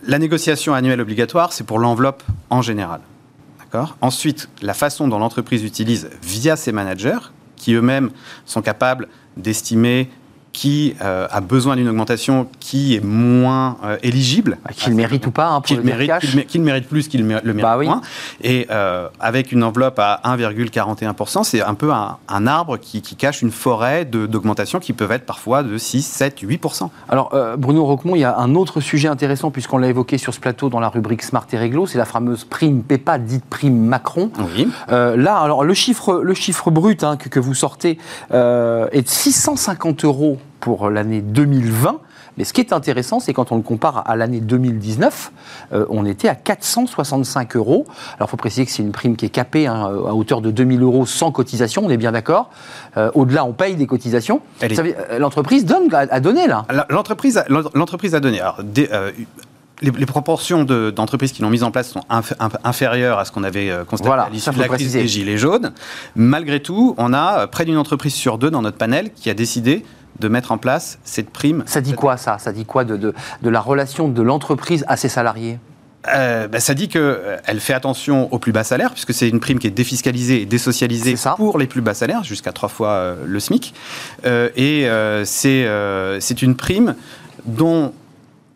la 0.06 0.18
négociation 0.18 0.74
annuelle 0.74 1.00
obligatoire, 1.00 1.54
c'est 1.54 1.64
pour 1.64 1.78
l'enveloppe 1.78 2.22
en 2.50 2.60
général. 2.60 3.00
Ensuite, 4.00 4.48
la 4.62 4.74
façon 4.74 5.08
dont 5.08 5.18
l'entreprise 5.18 5.64
utilise 5.64 6.08
via 6.22 6.56
ses 6.56 6.72
managers, 6.72 7.18
qui 7.56 7.74
eux-mêmes 7.74 8.10
sont 8.46 8.62
capables 8.62 9.08
d'estimer 9.36 10.10
qui 10.54 10.94
euh, 11.02 11.26
a 11.30 11.40
besoin 11.40 11.76
d'une 11.76 11.88
augmentation 11.88 12.46
qui 12.60 12.94
est 12.94 13.04
moins 13.04 13.76
euh, 13.84 13.98
éligible. 14.02 14.56
Bah, 14.64 14.70
qu'il 14.72 14.94
mérite 14.94 15.26
ou 15.26 15.32
pas, 15.32 15.48
hein, 15.48 15.60
qu'il 15.60 15.80
mérite, 15.80 16.12
qu 16.48 16.58
mérite, 16.60 16.88
plus, 16.88 17.08
qu'il 17.08 17.20
le 17.20 17.26
mérite 17.26 17.60
bah 17.60 17.76
moins. 17.76 18.00
Et 18.40 18.68
euh, 18.70 19.08
avec 19.18 19.50
une 19.52 19.64
enveloppe 19.64 19.98
à 19.98 20.20
1,41%, 20.24 21.42
c'est 21.42 21.60
un 21.60 21.74
peu 21.74 21.90
un, 21.92 22.46
arbre 22.46 22.78
qui, 22.78 23.02
cache 23.02 23.42
une 23.42 23.50
forêt 23.50 24.04
d'augmentations 24.04 24.78
qui 24.78 24.92
peuvent 24.92 25.10
être 25.10 25.26
parfois 25.26 25.62
de 25.64 25.76
6, 25.76 26.02
7, 26.02 26.42
8%. 26.42 26.88
Alors, 27.08 27.34
Bruno 27.58 27.84
Roquemont, 27.84 28.14
il 28.14 28.20
y 28.20 28.24
a 28.24 28.38
un 28.38 28.54
autre 28.54 28.80
sujet 28.80 29.08
intéressant, 29.08 29.50
puisqu'on 29.50 29.78
l'a 29.78 29.88
évoqué 29.88 30.18
sur 30.18 30.32
ce 30.32 30.38
plateau 30.38 30.68
dans 30.68 30.80
la 30.80 30.88
rubrique 30.88 31.22
Smart 31.22 31.46
et 31.52 31.56
Réglo, 31.56 31.86
c'est 31.86 31.98
la 31.98 32.04
fameuse 32.04 32.44
prime 32.44 32.82
PEPA, 32.82 33.18
dite 33.18 33.44
prime 33.44 33.76
Macron. 33.76 34.30
Oui. 34.56 34.68
là, 34.88 35.38
alors, 35.38 35.64
le 35.64 35.74
chiffre, 35.74 36.20
le 36.22 36.34
chiffre 36.34 36.70
brut 36.70 37.02
hein, 37.02 37.16
que, 37.16 37.28
que, 37.28 37.40
vous 37.40 37.54
sortez 37.54 37.98
est 38.30 39.02
de 39.02 39.08
650 39.08 40.04
euros 40.04 40.38
pour 40.60 40.90
l'année 40.90 41.20
2020. 41.20 42.00
Mais 42.36 42.44
ce 42.44 42.52
qui 42.52 42.60
est 42.60 42.72
intéressant, 42.72 43.20
c'est 43.20 43.32
quand 43.32 43.52
on 43.52 43.56
le 43.56 43.62
compare 43.62 44.02
à 44.08 44.16
l'année 44.16 44.40
2019, 44.40 45.32
euh, 45.72 45.86
on 45.88 46.04
était 46.04 46.28
à 46.28 46.34
465 46.34 47.56
euros. 47.56 47.86
Alors, 48.16 48.28
il 48.28 48.30
faut 48.30 48.36
préciser 48.36 48.64
que 48.64 48.72
c'est 48.72 48.82
une 48.82 48.92
prime 48.92 49.16
qui 49.16 49.26
est 49.26 49.30
capée 49.30 49.66
hein, 49.66 49.84
à 49.84 50.14
hauteur 50.14 50.40
de 50.40 50.50
2000 50.50 50.82
euros 50.82 51.06
sans 51.06 51.30
cotisation, 51.30 51.82
on 51.84 51.90
est 51.90 51.96
bien 51.96 52.12
d'accord. 52.12 52.50
Euh, 52.96 53.10
au-delà, 53.14 53.44
on 53.44 53.52
paye 53.52 53.76
des 53.76 53.86
cotisations. 53.86 54.40
Euh, 54.62 55.18
l'entreprise 55.18 55.64
donne, 55.64 55.92
a, 55.92 56.20
donné, 56.20 56.46
là 56.46 56.64
L'entreprise 56.90 57.36
a, 57.36 58.20
donné. 58.20 58.40
Alors, 58.40 58.60
les, 59.82 60.06
proportions 60.06 60.64
d'entreprises 60.64 61.32
qui 61.32 61.42
l'ont 61.42 61.50
mise 61.50 61.62
en 61.62 61.70
place 61.70 61.90
sont 61.90 62.02
inférieures 62.64 63.18
à 63.18 63.24
ce 63.24 63.32
qu'on 63.32 63.44
avait 63.44 63.70
constaté 63.86 64.12
à 64.12 64.28
l'issue 64.30 64.50
de 64.50 64.58
la 64.58 64.68
crise 64.68 64.92
des 64.92 65.06
Gilets 65.06 65.38
jaunes. 65.38 65.72
Malgré 66.16 66.60
tout, 66.60 66.94
on 66.96 67.12
a 67.12 67.46
près 67.46 67.64
d'une 67.64 67.76
entreprise 67.76 68.14
sur 68.14 68.38
deux 68.38 68.50
dans 68.50 68.62
notre 68.62 68.78
panel 68.78 69.12
qui 69.12 69.30
a 69.30 69.34
décidé 69.34 69.84
de 70.20 70.28
mettre 70.28 70.52
en 70.52 70.58
place 70.58 70.98
cette 71.04 71.30
prime. 71.30 71.62
Ça 71.66 71.80
dit 71.80 71.94
quoi 71.94 72.16
ça? 72.16 72.38
Ça 72.38 72.52
dit 72.52 72.64
quoi 72.64 72.84
de, 72.84 72.96
de, 72.96 73.50
la 73.50 73.60
relation 73.60 74.08
de 74.08 74.22
l'entreprise 74.22 74.84
à 74.88 74.96
ses 74.96 75.08
salariés? 75.08 75.58
Euh, 76.14 76.48
ben, 76.48 76.60
ça 76.60 76.74
dit 76.74 76.88
qu'elle 76.88 77.02
euh, 77.02 77.58
fait 77.58 77.72
attention 77.72 78.32
aux 78.32 78.38
plus 78.38 78.52
bas 78.52 78.64
salaires, 78.64 78.92
puisque 78.92 79.14
c'est 79.14 79.28
une 79.28 79.40
prime 79.40 79.58
qui 79.58 79.66
est 79.66 79.70
défiscalisée 79.70 80.42
et 80.42 80.46
désocialisée 80.46 81.14
pour 81.36 81.58
les 81.58 81.66
plus 81.66 81.80
bas 81.80 81.94
salaires, 81.94 82.24
jusqu'à 82.24 82.52
trois 82.52 82.68
fois 82.68 82.90
euh, 82.90 83.16
le 83.24 83.40
SMIC. 83.40 83.74
et 84.24 84.86
c'est 85.24 86.42
une 86.42 86.56
prime 86.56 86.94
dont 87.46 87.92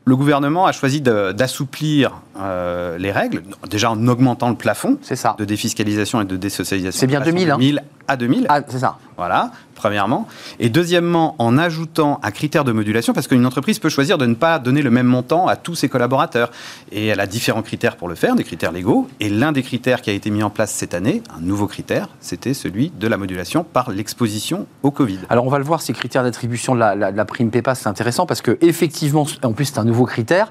le 0.04 0.16
gouvernement 0.16 0.66
a 0.66 0.72
choisi 0.72 1.00
d'assouplir 1.00 2.22
les 2.38 3.12
règles, 3.12 3.42
déjà 3.68 3.90
en 3.90 4.08
augmentant 4.08 4.50
le 4.50 4.56
plafond 4.56 4.98
de 5.38 5.44
défiscalisation 5.44 6.20
et 6.20 6.24
de 6.24 6.36
désocialisation. 6.36 7.00
C'est 7.00 7.06
bien 7.06 7.20
2000, 7.20 7.48
2000 7.48 7.82
à 8.06 8.16
2000. 8.16 8.46
Ah, 8.48 8.60
c'est 8.68 8.78
ça. 8.78 8.98
Voilà 9.16 9.50
premièrement. 9.78 10.26
Et 10.58 10.68
deuxièmement, 10.68 11.36
en 11.38 11.56
ajoutant 11.56 12.20
un 12.22 12.30
critère 12.30 12.64
de 12.64 12.72
modulation, 12.72 13.14
parce 13.14 13.28
qu'une 13.28 13.46
entreprise 13.46 13.78
peut 13.78 13.88
choisir 13.88 14.18
de 14.18 14.26
ne 14.26 14.34
pas 14.34 14.58
donner 14.58 14.82
le 14.82 14.90
même 14.90 15.06
montant 15.06 15.46
à 15.46 15.56
tous 15.56 15.76
ses 15.76 15.88
collaborateurs. 15.88 16.50
Et 16.92 17.06
elle 17.06 17.20
a 17.20 17.26
différents 17.26 17.62
critères 17.62 17.96
pour 17.96 18.08
le 18.08 18.16
faire, 18.16 18.34
des 18.34 18.44
critères 18.44 18.72
légaux. 18.72 19.08
Et 19.20 19.30
l'un 19.30 19.52
des 19.52 19.62
critères 19.62 20.02
qui 20.02 20.10
a 20.10 20.12
été 20.12 20.30
mis 20.30 20.42
en 20.42 20.50
place 20.50 20.72
cette 20.72 20.94
année, 20.94 21.22
un 21.36 21.40
nouveau 21.40 21.68
critère, 21.68 22.08
c'était 22.20 22.54
celui 22.54 22.90
de 22.90 23.06
la 23.06 23.16
modulation 23.16 23.64
par 23.64 23.90
l'exposition 23.90 24.66
au 24.82 24.90
Covid. 24.90 25.20
Alors 25.30 25.46
on 25.46 25.50
va 25.50 25.58
le 25.58 25.64
voir, 25.64 25.80
ces 25.80 25.92
critères 25.92 26.24
d'attribution 26.24 26.74
de 26.74 26.80
la, 26.80 27.24
prime 27.24 27.50
PEPA, 27.50 27.74
c'est 27.74 27.88
intéressant 27.88 28.26
parce 28.26 28.42
que 28.42 28.58
effectivement, 28.60 29.26
en 29.42 29.52
plus 29.52 29.66
c'est 29.66 29.78
un 29.78 29.84
nouveau 29.84 30.06
critère. 30.06 30.50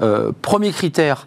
Euh, 0.00 0.30
premier 0.42 0.70
critère 0.70 1.26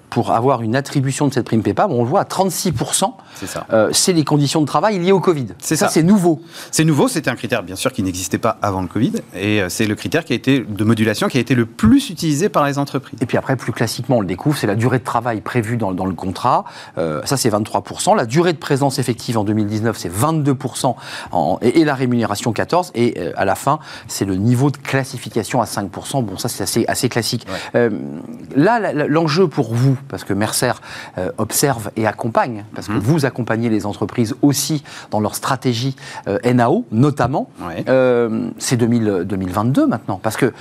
pour 0.11 0.31
avoir 0.31 0.61
une 0.61 0.75
attribution 0.75 1.29
de 1.29 1.33
cette 1.33 1.45
prime 1.45 1.63
PEPA, 1.63 1.87
on 1.89 2.03
le 2.03 2.09
voit 2.09 2.19
à 2.19 2.25
36%. 2.25 3.13
C'est 3.35 3.47
ça. 3.47 3.65
Euh, 3.71 3.89
c'est 3.93 4.11
les 4.11 4.25
conditions 4.25 4.59
de 4.59 4.65
travail 4.65 4.99
liées 4.99 5.13
au 5.13 5.21
Covid. 5.21 5.47
C'est 5.57 5.77
ça, 5.77 5.87
c'est 5.87 6.03
nouveau. 6.03 6.41
C'est 6.69 6.83
nouveau, 6.83 7.07
c'était 7.07 7.29
un 7.29 7.35
critère, 7.35 7.63
bien 7.63 7.77
sûr, 7.77 7.93
qui 7.93 8.03
n'existait 8.03 8.37
pas 8.37 8.57
avant 8.61 8.81
le 8.81 8.87
Covid. 8.87 9.13
Et 9.33 9.61
euh, 9.61 9.69
c'est 9.69 9.87
le 9.87 9.95
critère 9.95 10.25
qui 10.25 10.33
a 10.33 10.35
été, 10.35 10.59
de 10.59 10.83
modulation 10.83 11.29
qui 11.29 11.37
a 11.37 11.39
été 11.39 11.55
le 11.55 11.65
plus 11.65 12.09
utilisé 12.09 12.49
par 12.49 12.65
les 12.65 12.77
entreprises. 12.77 13.17
Et 13.21 13.25
puis 13.25 13.37
après, 13.37 13.55
plus 13.55 13.71
classiquement, 13.71 14.17
on 14.17 14.19
le 14.21 14.27
découvre, 14.27 14.57
c'est 14.57 14.67
la 14.67 14.75
durée 14.75 14.99
de 14.99 15.05
travail 15.05 15.39
prévue 15.39 15.77
dans, 15.77 15.91
le 15.91 16.13
contrat. 16.13 16.65
Euh, 16.97 17.21
ça, 17.23 17.37
c'est 17.37 17.49
23%. 17.49 18.13
La 18.13 18.25
durée 18.25 18.51
de 18.51 18.57
présence 18.57 18.99
effective 18.99 19.37
en 19.37 19.45
2019, 19.45 19.97
c'est 19.97 20.13
22%. 20.13 20.95
et, 21.61 21.85
la 21.85 21.95
rémunération, 21.95 22.51
14%. 22.51 22.91
Et 22.95 23.17
euh, 23.17 23.31
à 23.37 23.45
la 23.45 23.55
fin, 23.55 23.79
c'est 24.09 24.25
le 24.25 24.35
niveau 24.35 24.71
de 24.71 24.77
classification 24.77 25.61
à 25.61 25.65
5%. 25.65 26.25
Bon, 26.25 26.37
ça, 26.37 26.49
c'est 26.49 26.63
assez, 26.63 26.83
assez 26.89 27.07
classique. 27.07 27.47
là, 27.73 28.91
l'enjeu 29.07 29.47
pour 29.47 29.73
vous, 29.73 29.95
parce 30.09 30.23
que 30.23 30.33
Mercer 30.33 30.73
observe 31.37 31.91
et 31.95 32.07
accompagne, 32.07 32.65
parce 32.75 32.87
que 32.87 32.93
mhm. 32.93 32.99
vous 32.99 33.25
accompagnez 33.25 33.69
les 33.69 33.85
entreprises 33.85 34.35
aussi 34.41 34.83
dans 35.09 35.19
leur 35.19 35.35
stratégie 35.35 35.95
NAO, 36.43 36.85
notamment 36.91 37.49
euh, 37.87 38.49
c'est 38.57 38.77
2022 38.77 39.87
maintenant. 39.87 40.19
Parce 40.21 40.37
que 40.37 40.53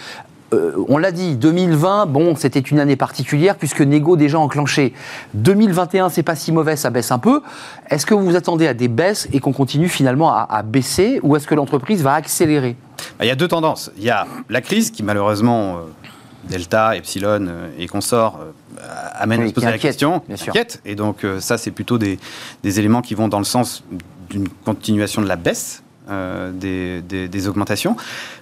euh, 0.53 0.73
on 0.89 0.99
l'a 0.99 1.13
dit, 1.13 1.37
2020, 1.37 2.07
bon, 2.07 2.35
c'était 2.35 2.59
une 2.59 2.81
année 2.81 2.97
particulière 2.97 3.57
puisque 3.57 3.83
Nego 3.83 4.17
déjà 4.17 4.39
enclenché. 4.39 4.93
2021, 5.35 6.09
c'est 6.09 6.25
pas 6.25 6.35
si 6.35 6.51
mauvais, 6.51 6.75
ça 6.75 6.91
baisse 6.91 7.13
un 7.13 7.21
peu. 7.21 7.41
Est-ce 7.89 8.05
que 8.05 8.15
vous 8.15 8.25
vous 8.25 8.37
attendez 8.37 8.67
à 8.67 8.75
des 8.75 8.89
baisses 8.89 9.29
et 9.33 9.39
qu'on 9.39 9.53
continue 9.53 9.89
finalement 9.89 10.33
à, 10.33 10.63
baisser 10.63 11.21
ou 11.23 11.37
est-ce 11.37 11.47
que 11.47 11.55
l'entreprise 11.55 12.03
va 12.03 12.15
accélérer? 12.15 12.77
Bah, 13.19 13.25
Il 13.25 13.29
y 13.29 13.33
a 13.33 13.37
deux 13.37 13.49
tendances. 13.49 13.93
Il 13.97 14.03
y 14.03 14.11
a 14.11 14.27
la 14.49 14.61
crise 14.61 14.91
qui 14.91 15.05
malheureusement, 15.05 15.77
euh, 15.77 15.81
Delta, 16.49 16.97
Epsilon 16.97 17.47
et 17.79 17.87
consorts, 17.87 18.41
amène 19.15 19.43
à 19.43 19.49
se 19.49 19.53
poser 19.53 19.67
la 19.67 19.79
question, 19.79 20.23
inquiète. 20.31 20.81
Et 20.85 20.95
donc 20.95 21.27
ça, 21.41 21.59
c'est 21.59 21.71
plutôt 21.71 21.99
des, 21.99 22.19
éléments 22.65 23.03
qui 23.03 23.15
vont 23.15 23.29
dans 23.29 23.39
le 23.39 23.45
sens 23.45 23.85
d'une 24.31 24.49
continuation 24.49 25.23
de 25.23 25.29
la 25.29 25.37
baisse 25.37 25.83
euh, 26.11 26.51
des, 26.53 27.49
augmentations. 27.49 27.97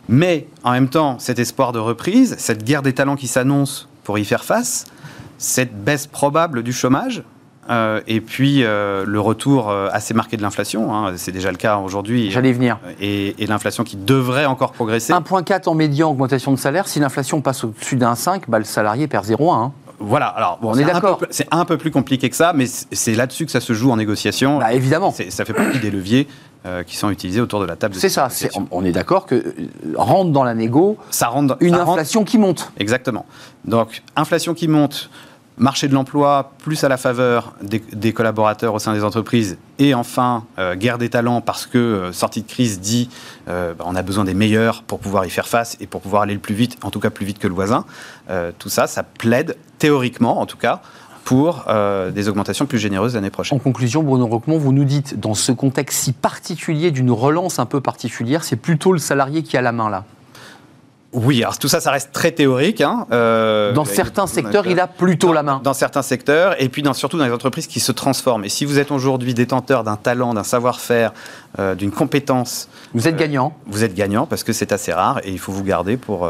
Mais 0.09 0.47
en 0.65 0.73
même 0.73 0.89
temps, 0.89 1.19
cet 1.19 1.39
espoir 1.39 1.73
de 1.73 1.79
reprise, 1.79 2.35
cette 2.39 2.65
guerre 2.65 2.83
des 2.83 2.95
talents 2.95 3.17
qui 3.17 3.27
s'annonce 3.27 3.89
pour 4.05 4.19
y 4.19 4.25
faire 4.25 4.43
face, 4.43 4.87
cette 5.37 5.85
baisse 5.85 6.07
probable 6.07 6.63
du 6.63 6.73
chômage, 6.73 7.23
euh, 7.69 8.01
et 8.07 8.23
puis 8.23 8.65
euh, 8.65 9.05
le 9.07 9.21
retour 9.21 9.71
assez 9.71 10.15
marqué 10.15 10.39
de 10.39 10.43
l'inflation, 10.43 10.95
hein, 10.95 11.13
c'est 11.17 11.33
déjà 11.33 11.51
le 11.51 11.59
cas 11.59 11.77
aujourd'hui. 11.77 12.31
J'allais 12.31 12.53
venir. 12.53 12.79
Et, 13.01 13.35
l'inflation 13.47 13.85
qui 13.85 13.97
devrait 13.97 14.47
encore 14.47 14.73
progresser. 14.73 15.13
1,4 15.13 15.69
en 15.69 15.75
médian 15.75 16.11
augmentation 16.11 16.53
de 16.53 16.57
salaire. 16.57 16.89
Si 16.89 17.01
l'inflation 17.01 17.43
passe 17.43 17.65
au-dessus 17.65 17.97
d'un 17.97 18.15
5, 18.15 18.49
bah, 18.49 18.59
le 18.59 18.65
salarié 18.65 19.09
perd 19.09 19.27
0,1. 19.27 19.55
Hein. 19.55 19.73
Voilà, 20.01 20.27
alors 20.27 20.59
bon, 20.61 20.71
on 20.71 20.79
est, 20.79 20.85
d'accord. 20.85 21.21
C'est 21.31 21.49
un 21.51 21.65
peu 21.65 21.77
plus 21.77 21.91
compliqué 21.91 22.31
que 22.31 22.37
ça, 22.37 22.53
mais 22.55 22.67
c'est 22.67 23.15
là-dessus 23.15 23.47
que 23.47 23.53
ça 23.53 23.61
se 23.61 23.73
joue 23.73 23.91
en 23.91 23.97
négociation. 23.97 24.59
Bah, 24.59 24.73
évidemment. 24.73 25.13
Ça 25.13 25.45
fait 25.45 25.53
partie 25.53 25.81
des 25.81 25.91
leviers 25.91 26.29
euh, 26.67 26.83
qui 26.83 26.97
sont 26.97 27.11
utilisés 27.11 27.41
autour 27.41 27.61
de 27.61 27.67
la 27.67 27.77
table. 27.77 27.95
C'est 27.97 28.09
ça, 28.09 28.29
on, 28.71 28.85
est 28.85 28.93
d'accord 28.93 29.27
que 29.27 29.35
euh, 29.35 29.53
rentre 29.97 30.31
dans 30.31 30.45
la 30.45 30.55
négo 30.55 30.97
ça 31.11 31.29
rentre, 31.29 31.57
une 31.61 31.75
inflation 31.75 32.25
qui 32.25 32.39
monte. 32.39 32.73
Exactement. 32.79 33.27
Donc, 33.65 34.03
inflation 34.17 34.55
qui 34.55 34.69
monte, 34.69 35.11
marché 35.59 35.89
de 35.89 35.95
l'emploi 35.95 36.53
plus 36.59 36.85
à 36.85 36.89
la 36.89 36.97
faveur 36.97 37.55
des, 37.63 38.13
collaborateurs 38.13 38.75
au 38.75 38.79
sein 38.79 38.93
des 38.95 39.05
entreprises, 39.05 39.59
et 39.79 39.95
enfin, 39.95 40.45
euh, 40.59 40.75
guerre 40.75 40.99
des 40.99 41.09
talents 41.09 41.41
parce 41.41 41.67
que 41.67 42.11
sortie 42.13 42.43
de 42.43 42.49
crise 42.49 42.81
dit 42.81 43.09
bah, 43.47 43.75
on 43.85 43.95
a 43.95 44.03
besoin 44.03 44.25
des 44.25 44.35
meilleurs 44.35 44.83
pour 44.83 45.01
pouvoir 45.01 45.25
y 45.25 45.31
faire 45.31 45.49
face 45.49 45.77
et 45.81 45.87
pour 45.87 46.01
pouvoir 46.01 46.23
aller 46.23 46.35
le 46.35 46.41
plus 46.41 46.55
vite, 46.55 46.79
en 46.83 46.91
tout 46.91 47.01
cas 47.01 47.11
plus 47.11 47.27
vite 47.27 47.39
que 47.39 47.49
le 47.49 47.55
voisin. 47.55 47.85
tout 48.59 48.69
ça, 48.69 48.87
ça 48.87 49.03
plaide 49.03 49.57
théoriquement, 49.79 50.41
en 50.41 50.47
tout 50.47 50.57
cas, 50.57 50.83
pour 51.29 51.65
euh, 51.69 52.11
des 52.11 52.31
augmentations 52.31 52.65
plus 52.65 52.79
généreuses 52.79 53.15
l'année 53.15 53.29
prochaine. 53.29 53.59
En 53.59 53.61
conclusion, 53.61 54.03
Bruno 54.03 54.27
Roquemont, 54.27 54.57
vous 54.57 54.73
nous 54.73 54.85
dites, 54.85 55.21
dans 55.21 55.35
ce 55.35 55.53
contexte 55.53 55.99
si 55.99 56.13
particulier, 56.13 56.91
d'une 56.91 57.11
relance 57.11 57.59
un 57.59 57.67
peu 57.67 57.83
particulière, 57.83 58.45
c'est 58.45 58.57
plutôt 58.57 58.95
le 58.95 58.99
salarié 58.99 59.43
qui 59.43 59.59
a 59.59 59.61
la 59.61 59.73
main 59.73 59.91
là 59.91 60.05
oui, 61.13 61.43
alors 61.43 61.59
tout 61.59 61.69
ça, 61.69 61.81
ça 61.81 61.91
reste 61.91 62.13
très 62.13 62.33
théorique. 62.33 62.83
Hein. 62.83 63.07
Euh, 63.13 63.73
dans 63.73 63.87
certains 63.87 64.27
secteurs, 64.27 64.67
il 64.67 64.79
a 64.79 64.87
plutôt 64.87 65.33
la 65.33 65.43
main. 65.43 65.61
Dans 65.65 65.73
certains 65.73 66.03
secteurs, 66.03 66.61
et 66.63 66.69
puis 66.69 66.83
dans, 66.83 66.93
surtout 66.93 67.17
dans 67.17 67.25
les 67.25 67.33
entreprises 67.33 67.67
qui 67.67 67.81
se 67.81 67.93
transforment. 67.93 68.45
Et 68.45 68.51
si 68.51 68.67
vous 68.67 68.79
êtes 68.79 68.91
aujourd'hui 68.91 69.33
détenteur 69.33 69.85
d'un 69.85 69.97
talent, 69.97 70.35
d'un 70.35 70.45
savoir-faire, 70.45 71.13
euh, 71.59 71.75
d'une 71.75 71.93
compétence... 71.93 72.69
Vous 72.93 73.09
êtes 73.09 73.17
gagnant. 73.17 73.57
Vous 73.67 73.85
êtes 73.85 73.95
gagnant 73.95 74.27
parce 74.27 74.45
que 74.45 74.53
c'est 74.53 74.71
assez 74.71 74.93
rare 74.93 75.21
et 75.25 75.31
il 75.31 75.39
faut 75.39 75.53
vous 75.53 75.65
garder 75.65 75.97
pour, 75.97 76.29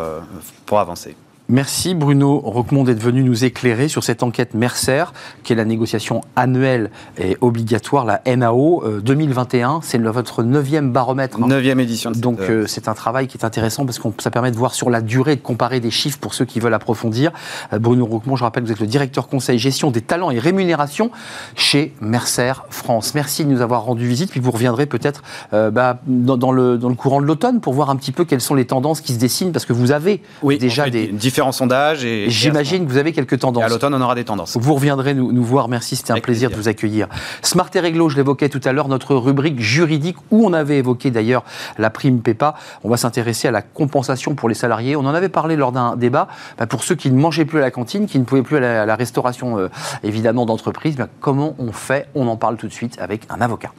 pour 0.64 0.78
avancer. 0.78 1.16
Merci 1.50 1.94
Bruno 1.94 2.40
Roquemont 2.40 2.84
d'être 2.84 3.02
venu 3.02 3.22
nous 3.22 3.46
éclairer 3.46 3.88
sur 3.88 4.04
cette 4.04 4.22
enquête 4.22 4.52
Mercer, 4.52 5.04
qui 5.44 5.54
est 5.54 5.56
la 5.56 5.64
négociation 5.64 6.20
annuelle 6.36 6.90
et 7.16 7.38
obligatoire, 7.40 8.04
la 8.04 8.20
NAO 8.36 8.84
2021. 9.00 9.80
C'est 9.82 9.96
votre 9.96 10.42
neuvième 10.42 10.92
baromètre. 10.92 11.38
Hein. 11.42 11.46
Neuvième 11.48 11.80
édition. 11.80 12.10
De 12.10 12.18
Donc 12.18 12.40
euh, 12.40 12.66
c'est 12.66 12.86
un 12.86 12.92
travail 12.92 13.28
qui 13.28 13.38
est 13.38 13.46
intéressant 13.46 13.86
parce 13.86 13.98
que 13.98 14.08
ça 14.18 14.30
permet 14.30 14.50
de 14.50 14.58
voir 14.58 14.74
sur 14.74 14.90
la 14.90 15.00
durée, 15.00 15.36
de 15.36 15.40
comparer 15.40 15.80
des 15.80 15.90
chiffres 15.90 16.18
pour 16.18 16.34
ceux 16.34 16.44
qui 16.44 16.60
veulent 16.60 16.74
approfondir. 16.74 17.32
Euh, 17.72 17.78
Bruno 17.78 18.04
Roquemont, 18.04 18.36
je 18.36 18.44
rappelle, 18.44 18.64
vous 18.64 18.72
êtes 18.72 18.80
le 18.80 18.86
directeur 18.86 19.26
conseil 19.26 19.58
gestion 19.58 19.90
des 19.90 20.02
talents 20.02 20.30
et 20.30 20.38
rémunération 20.38 21.10
chez 21.56 21.94
Mercer 22.02 22.52
France. 22.68 23.14
Merci 23.14 23.46
de 23.46 23.50
nous 23.50 23.62
avoir 23.62 23.84
rendu 23.84 24.06
visite, 24.06 24.30
puis 24.30 24.40
vous 24.40 24.50
reviendrez 24.50 24.84
peut-être 24.84 25.22
euh, 25.54 25.70
bah, 25.70 25.98
dans, 26.06 26.52
le, 26.52 26.76
dans, 26.76 26.90
le, 26.90 26.94
courant 26.94 27.22
de 27.22 27.26
l'automne 27.26 27.60
pour 27.60 27.72
voir 27.72 27.88
un 27.88 27.96
petit 27.96 28.12
peu 28.12 28.26
quelles 28.26 28.42
sont 28.42 28.54
les 28.54 28.66
tendances 28.66 29.00
qui 29.00 29.14
se 29.14 29.18
dessinent, 29.18 29.52
parce 29.52 29.64
que 29.64 29.72
vous 29.72 29.92
avez 29.92 30.20
déjà 30.42 30.90
des 30.90 31.10
différents 31.38 31.52
sondages. 31.52 32.04
Et, 32.04 32.28
J'imagine 32.30 32.84
que 32.84 32.90
vous 32.90 32.96
avez 32.96 33.12
quelques 33.12 33.38
tendances. 33.38 33.62
à 33.62 33.68
l'automne, 33.68 33.94
on 33.94 34.00
aura 34.00 34.16
des 34.16 34.24
tendances. 34.24 34.56
Vous 34.56 34.74
reviendrez 34.74 35.14
nous, 35.14 35.30
nous 35.30 35.44
voir. 35.44 35.68
Merci, 35.68 35.94
c'était 35.94 36.12
un 36.12 36.18
plaisir, 36.18 36.50
de 36.50 36.56
vous 36.56 36.66
accueillir. 36.66 37.06
Smart 37.42 37.70
et 37.74 37.80
Réglo, 37.80 38.08
je 38.08 38.16
l'évoquais 38.16 38.48
tout 38.48 38.60
à 38.64 38.72
l'heure, 38.72 38.88
notre 38.88 39.14
rubrique 39.14 39.60
juridique 39.60 40.16
où 40.32 40.44
on 40.44 40.52
avait 40.52 40.78
évoqué 40.78 41.12
d'ailleurs 41.12 41.44
la 41.78 41.90
prime 41.90 42.22
PEPA. 42.22 42.54
On 42.82 42.88
va 42.88 42.96
s'intéresser 42.96 43.46
à 43.46 43.50
la 43.52 43.62
compensation 43.62 44.34
pour 44.34 44.48
les 44.48 44.56
salariés. 44.56 44.96
On 44.96 45.06
en 45.06 45.14
avait 45.14 45.28
parlé 45.28 45.54
lors 45.54 45.70
d'un 45.70 45.94
débat. 45.94 46.26
Bah, 46.58 46.66
pour 46.66 46.82
ceux 46.82 46.96
qui 46.96 47.08
ne 47.12 47.20
mangeaient 47.20 47.44
plus 47.44 47.58
à 47.58 47.62
la 47.62 47.70
cantine, 47.70 48.06
qui 48.06 48.18
ne 48.18 48.24
pouvaient 48.24 48.42
plus 48.42 48.56
aller 48.56 48.66
à 48.66 48.86
la 48.86 48.96
restauration, 48.96 49.58
euh, 49.58 49.68
évidemment, 50.02 50.44
d'entreprise, 50.44 50.96
bah, 50.96 51.06
comment 51.20 51.54
on 51.60 51.70
fait? 51.70 52.08
On 52.16 52.26
en 52.26 52.36
parle 52.36 52.56
tout 52.56 52.66
de 52.66 52.72
suite 52.72 52.96
avec 52.98 53.22
un 53.30 53.40
avocat. 53.40 53.70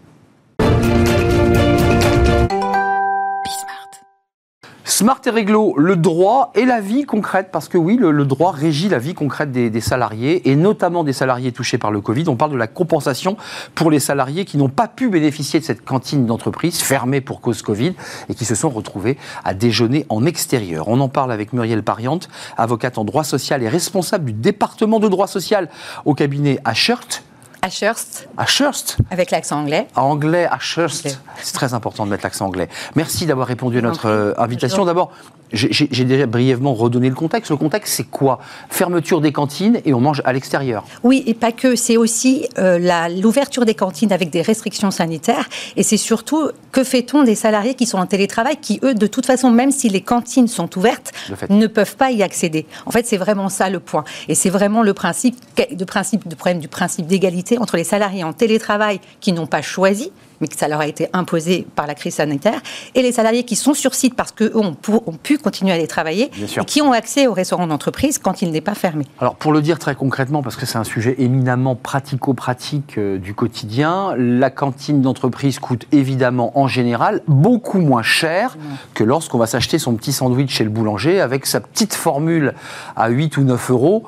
Smart 5.00 5.22
et 5.26 5.30
réglo, 5.30 5.76
le 5.78 5.96
droit 5.96 6.52
et 6.56 6.66
la 6.66 6.82
vie 6.82 7.06
concrète, 7.06 7.52
parce 7.54 7.70
que 7.70 7.78
oui, 7.78 7.96
le, 7.96 8.26
droit 8.26 8.52
régit 8.52 8.90
la 8.90 9.00
vie 9.00 9.14
concrète 9.14 9.50
des, 9.50 9.80
salariés, 9.80 10.50
et 10.50 10.58
notamment 10.58 11.06
des 11.06 11.14
salariés 11.14 11.54
touchés 11.54 11.78
par 11.78 11.90
le 11.90 12.02
Covid. 12.02 12.26
On 12.28 12.36
parle 12.36 12.52
de 12.52 12.58
la 12.58 12.68
compensation 12.68 13.38
pour 13.76 13.92
les 13.92 14.02
salariés 14.02 14.44
qui 14.44 14.58
n'ont 14.58 14.68
pas 14.68 14.90
pu 14.90 15.08
bénéficier 15.08 15.62
de 15.62 15.64
cette 15.64 15.86
cantine 15.86 16.26
d'entreprise 16.26 16.82
fermée 16.82 17.22
pour 17.22 17.40
cause 17.40 17.62
Covid 17.62 17.94
et 18.28 18.36
qui 18.36 18.44
se 18.44 18.56
sont 18.56 18.68
retrouvés 18.68 19.18
à 19.46 19.54
déjeuner 19.54 20.06
en 20.10 20.26
extérieur. 20.26 20.90
On 20.90 21.00
en 21.00 21.08
parle 21.08 21.32
avec 21.32 21.54
Muriel 21.54 21.82
Pariante, 21.82 22.28
avocate 22.58 22.98
en 22.98 23.06
droit 23.06 23.24
social 23.24 23.64
et 23.64 23.70
responsable 23.70 24.26
du 24.26 24.34
département 24.34 25.00
de 25.00 25.08
droit 25.08 25.28
social 25.28 25.70
au 26.04 26.14
cabinet 26.14 26.60
Ashurt. 26.66 27.24
Ashurst. 27.62 28.28
Ashurst. 28.38 28.98
Avec 29.12 29.32
l'accent 29.32 29.60
anglais. 29.60 29.88
Anglais, 29.96 30.48
Ashurst. 30.50 31.20
C'est 31.42 31.54
très 31.54 31.74
important 31.74 32.06
de 32.06 32.12
mettre 32.12 32.24
l'accent 32.24 32.46
anglais. 32.46 32.70
Merci 32.96 33.26
d'avoir 33.26 33.48
répondu 33.48 33.80
à 33.80 33.82
notre 33.82 34.08
euh, 34.08 34.34
invitation. 34.38 34.86
D'abord, 34.86 35.12
j'ai 35.52 36.06
déjà 36.06 36.26
brièvement 36.26 36.74
redonné 36.74 37.10
le 37.10 37.16
contexte. 37.16 37.52
Le 37.52 37.58
contexte, 37.58 37.94
c'est 37.96 38.10
quoi? 38.10 38.40
Fermeture 38.70 39.22
des 39.22 39.32
cantines 39.32 39.82
et 39.86 39.94
on 39.94 40.00
mange 40.00 40.22
à 40.26 40.34
l'extérieur. 40.34 40.86
Oui, 41.04 41.24
et 41.26 41.34
pas 41.34 41.52
que. 41.52 41.76
C'est 41.76 41.98
aussi 41.98 42.48
euh, 42.58 43.10
l'ouverture 43.22 43.66
des 43.66 43.74
cantines 43.74 44.12
avec 44.12 44.30
des 44.30 44.42
restrictions 44.42 44.92
sanitaires. 44.92 45.48
Et 45.76 45.84
c'est 45.84 45.98
surtout 45.98 46.50
que 46.72 46.84
fait-on 46.84 47.24
des 47.24 47.36
salariés 47.36 47.74
qui 47.74 47.86
sont 47.86 47.98
en 47.98 48.06
télétravail, 48.06 48.58
qui 48.58 48.80
eux, 48.84 48.94
de 48.94 49.08
toute 49.08 49.26
façon, 49.26 49.52
même 49.52 49.72
si 49.72 49.90
les 49.90 50.02
cantines 50.02 50.48
sont 50.48 50.78
ouvertes, 50.78 51.12
ne 51.50 51.68
peuvent 51.68 51.96
pas 51.96 52.12
y 52.12 52.24
accéder? 52.24 52.66
En 52.86 52.92
fait, 52.92 53.08
c'est 53.08 53.18
vraiment 53.18 53.50
ça 53.50 53.70
le 53.70 53.80
point. 53.80 54.04
Et 54.28 54.36
c'est 54.36 54.50
vraiment 54.50 54.84
le 54.84 54.94
principe, 54.94 55.36
de 55.72 55.86
principe, 55.86 56.28
de 56.28 56.36
problème 56.36 56.60
du 56.60 56.68
principe 56.68 57.08
d'égalité 57.08 57.58
entre 57.58 57.78
les 57.78 57.84
salariés 57.84 58.24
en 58.24 58.34
télétravail 58.34 59.00
qui 59.20 59.34
n'ont 59.34 59.48
pas 59.48 59.62
choisi 59.62 60.12
mais 60.42 60.48
que 60.48 60.56
ça 60.56 60.68
leur 60.68 60.80
a 60.80 60.88
été 60.88 61.08
imposé 61.14 61.68
par 61.76 61.88
la 61.88 61.96
crise 61.96 62.16
sanitaire, 62.16 62.62
et 62.96 63.02
les 63.02 63.12
salariés 63.12 63.44
qui 63.44 63.56
sont 63.56 63.74
sur 63.74 63.94
site 63.94 64.16
parce 64.16 64.32
qu'eux 64.32 64.52
ont, 64.56 64.76
ont, 64.90 65.14
pu 65.14 65.38
continuer 65.38 65.72
à 65.72 65.76
aller 65.76 65.88
travailler, 65.88 66.32
et 66.40 66.66
qui 66.66 66.82
ont 66.82 66.92
accès 66.92 67.28
au 67.28 67.34
restaurant 67.34 67.68
d'entreprise 67.68 68.20
quand 68.20 68.42
il 68.42 68.52
n'est 68.52 68.62
pas 68.62 68.76
fermé. 68.76 69.06
Alors 69.20 69.36
pour 69.36 69.52
le 69.52 69.62
dire 69.62 69.80
très 69.80 69.96
concrètement, 69.96 70.42
parce 70.42 70.56
que 70.56 70.66
c'est 70.66 70.78
un 70.78 70.84
sujet 70.84 71.16
éminemment 71.20 71.76
pratico-pratique 71.76 72.98
euh, 72.98 73.18
du 73.18 73.34
quotidien, 73.34 74.14
la 74.18 74.50
cantine 74.50 75.02
d'entreprise 75.02 75.60
coûte 75.60 75.86
évidemment 75.92 76.58
en 76.60 76.68
général 76.68 77.22
beaucoup 77.28 77.80
moins 77.80 78.04
cher 78.04 78.58
que 78.94 79.04
lorsqu'on 79.04 79.38
va 79.38 79.48
s'acheter 79.48 79.80
son 79.80 79.96
petit 79.96 80.14
sandwich 80.14 80.52
chez 80.52 80.64
le 80.64 80.70
boulanger 80.70 81.20
avec 81.22 81.46
sa 81.46 81.60
petite 81.60 81.94
formule 81.94 82.54
à 82.96 83.10
8 83.10 83.38
ou 83.38 83.44
9 83.44 83.72
euros. 83.72 84.04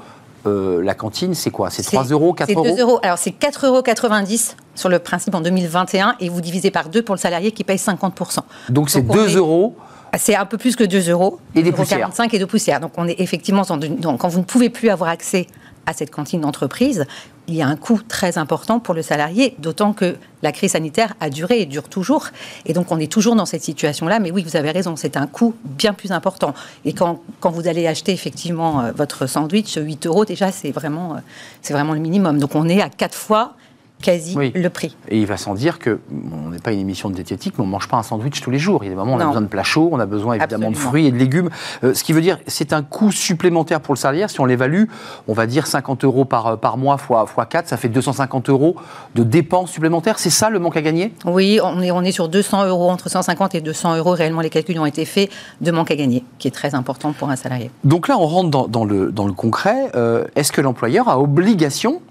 Euh, 0.45 0.81
la 0.83 0.95
cantine, 0.95 1.33
c'est 1.33 1.51
quoi? 1.51 1.69
C'est 1.69 1.83
3 1.83 2.05
euros, 2.05 2.33
4 2.33 2.51
euros 2.51 2.63
C'est 2.65 2.75
2 2.75 2.81
euros? 2.81 2.99
Alors, 3.03 3.17
c'est 3.17 3.31
4,90 3.31 3.67
euros 3.67 4.55
sur 4.75 4.89
le 4.89 4.99
principe 4.99 5.35
en 5.35 5.41
2021 5.41 6.15
et 6.19 6.29
vous 6.29 6.41
divisez 6.41 6.71
par 6.71 6.89
2 6.89 7.03
pour 7.03 7.15
le 7.15 7.19
salarié 7.19 7.51
qui 7.51 7.63
paye 7.63 7.77
50%. 7.77 8.39
Donc, 8.69 8.89
c'est 8.89 9.01
2 9.01 9.37
euros 9.37 9.75
c'est 10.17 10.35
un 10.35 10.45
peu 10.45 10.57
plus 10.57 10.75
que 10.75 10.83
2 10.83 11.09
euros. 11.09 11.39
Et 11.55 11.63
des 11.63 11.71
poussières. 11.71 11.99
45 11.99 12.33
et 12.33 12.39
de 12.39 12.45
poussières. 12.45 12.79
Donc 12.79 12.91
on 12.97 13.07
est 13.07 13.19
effectivement, 13.19 13.63
quand 13.63 14.27
vous 14.27 14.39
ne 14.39 14.43
pouvez 14.43 14.69
plus 14.69 14.89
avoir 14.89 15.09
accès 15.09 15.47
à 15.85 15.93
cette 15.93 16.11
cantine 16.11 16.41
d'entreprise, 16.41 17.05
il 17.47 17.55
y 17.55 17.61
a 17.61 17.67
un 17.67 17.75
coût 17.75 17.99
très 18.07 18.37
important 18.37 18.79
pour 18.79 18.93
le 18.93 19.01
salarié, 19.01 19.55
d'autant 19.59 19.93
que 19.93 20.15
la 20.41 20.51
crise 20.51 20.71
sanitaire 20.71 21.13
a 21.19 21.29
duré 21.29 21.61
et 21.61 21.65
dure 21.65 21.89
toujours. 21.89 22.27
Et 22.65 22.73
donc, 22.73 22.91
on 22.91 22.99
est 22.99 23.11
toujours 23.11 23.35
dans 23.35 23.45
cette 23.45 23.63
situation-là. 23.63 24.19
Mais 24.19 24.31
oui, 24.31 24.43
vous 24.43 24.55
avez 24.55 24.71
raison, 24.71 24.95
c'est 24.95 25.17
un 25.17 25.27
coût 25.27 25.53
bien 25.63 25.93
plus 25.93 26.11
important. 26.11 26.53
Et 26.85 26.93
quand, 26.93 27.21
quand 27.39 27.51
vous 27.51 27.67
allez 27.67 27.87
acheter 27.87 28.11
effectivement 28.11 28.81
euh, 28.81 28.91
votre 28.95 29.27
sandwich, 29.27 29.77
8 29.77 30.07
euros, 30.07 30.25
déjà, 30.25 30.51
c'est 30.51 30.71
vraiment, 30.71 31.15
euh, 31.15 31.19
c'est 31.61 31.73
vraiment 31.73 31.93
le 31.93 31.99
minimum. 31.99 32.39
Donc, 32.39 32.55
on 32.55 32.69
est 32.69 32.81
à 32.81 32.89
4 32.89 33.15
fois 33.15 33.55
quasi 34.01 34.35
le 34.35 34.69
prix. 34.69 34.95
Et 35.07 35.19
il 35.19 35.25
va 35.25 35.37
sans 35.37 35.53
dire 35.53 35.79
que 35.79 35.99
on 36.11 36.49
n'est 36.49 36.59
pas 36.59 36.71
une 36.71 36.79
émission 36.79 37.09
de 37.09 37.15
diététique, 37.15 37.53
mais 37.57 37.63
on 37.63 37.67
ne 37.67 37.71
mange 37.71 37.87
pas 37.87 37.97
un 37.97 38.03
sandwich 38.03 38.41
tous 38.41 38.51
les 38.51 38.59
jours. 38.59 38.83
Il 38.83 38.87
y 38.87 38.89
a 38.89 38.91
des 38.91 38.97
moments 38.97 39.13
où 39.13 39.17
on 39.17 39.19
a 39.19 39.25
besoin 39.25 39.41
de 39.41 39.47
plats 39.47 39.63
chauds, 39.63 39.89
on 39.91 39.99
a 39.99 40.05
besoin 40.05 40.35
évidemment 40.35 40.71
de 40.71 40.77
fruits 40.77 41.07
et 41.07 41.11
de 41.11 41.17
légumes. 41.17 41.49
Euh, 41.83 41.93
ce 41.93 42.03
qui 42.03 42.13
veut 42.13 42.21
dire 42.21 42.39
c'est 42.47 42.73
un 42.73 42.83
coût 42.83 43.11
supplémentaire 43.11 43.81
pour 43.81 43.93
le 43.93 43.99
salarié. 43.99 44.27
Si 44.27 44.39
on 44.39 44.45
l'évalue, 44.45 44.85
on 45.27 45.33
va 45.33 45.45
dire 45.47 45.67
50 45.67 46.03
euros 46.03 46.25
par, 46.25 46.47
euh, 46.47 46.55
par 46.57 46.77
mois 46.77 46.97
fois, 46.97 47.25
fois 47.25 47.45
4, 47.45 47.67
ça 47.67 47.77
fait 47.77 47.89
250 47.89 48.49
euros 48.49 48.75
de 49.15 49.23
dépenses 49.23 49.71
supplémentaires. 49.71 50.19
C'est 50.19 50.29
ça 50.29 50.49
le 50.49 50.59
manque 50.59 50.77
à 50.77 50.81
gagner? 50.81 51.13
Oui, 51.25 51.59
on 51.63 51.81
est, 51.81 51.91
on 51.91 52.01
est 52.01 52.11
sur 52.11 52.29
200 52.29 52.65
euros, 52.65 52.89
entre 52.89 53.09
150 53.09 53.55
et 53.55 53.61
200 53.61 53.97
euros, 53.97 54.11
réellement 54.11 54.41
les 54.41 54.49
calculs 54.49 54.79
ont 54.79 54.85
été 54.85 55.05
faits, 55.05 55.29
de 55.61 55.71
manque 55.71 55.91
à 55.91 55.95
gagner, 55.95 56.23
qui 56.39 56.47
est 56.47 56.51
très 56.51 56.75
important 56.75 57.13
pour 57.13 57.29
un 57.29 57.35
salarié. 57.35 57.71
Donc 57.83 58.07
là, 58.07 58.17
on 58.17 58.27
rentre 58.27 58.49
dans, 58.49 58.67
dans 58.67 58.85
le, 58.85 59.11
dans 59.11 59.27
le 59.27 59.33
concret. 59.33 59.91
Euh, 59.95 60.25
est-ce 60.35 60.51
que 60.51 60.61
l'employeur 60.61 61.09
a 61.09 61.19
obligation 61.19 62.01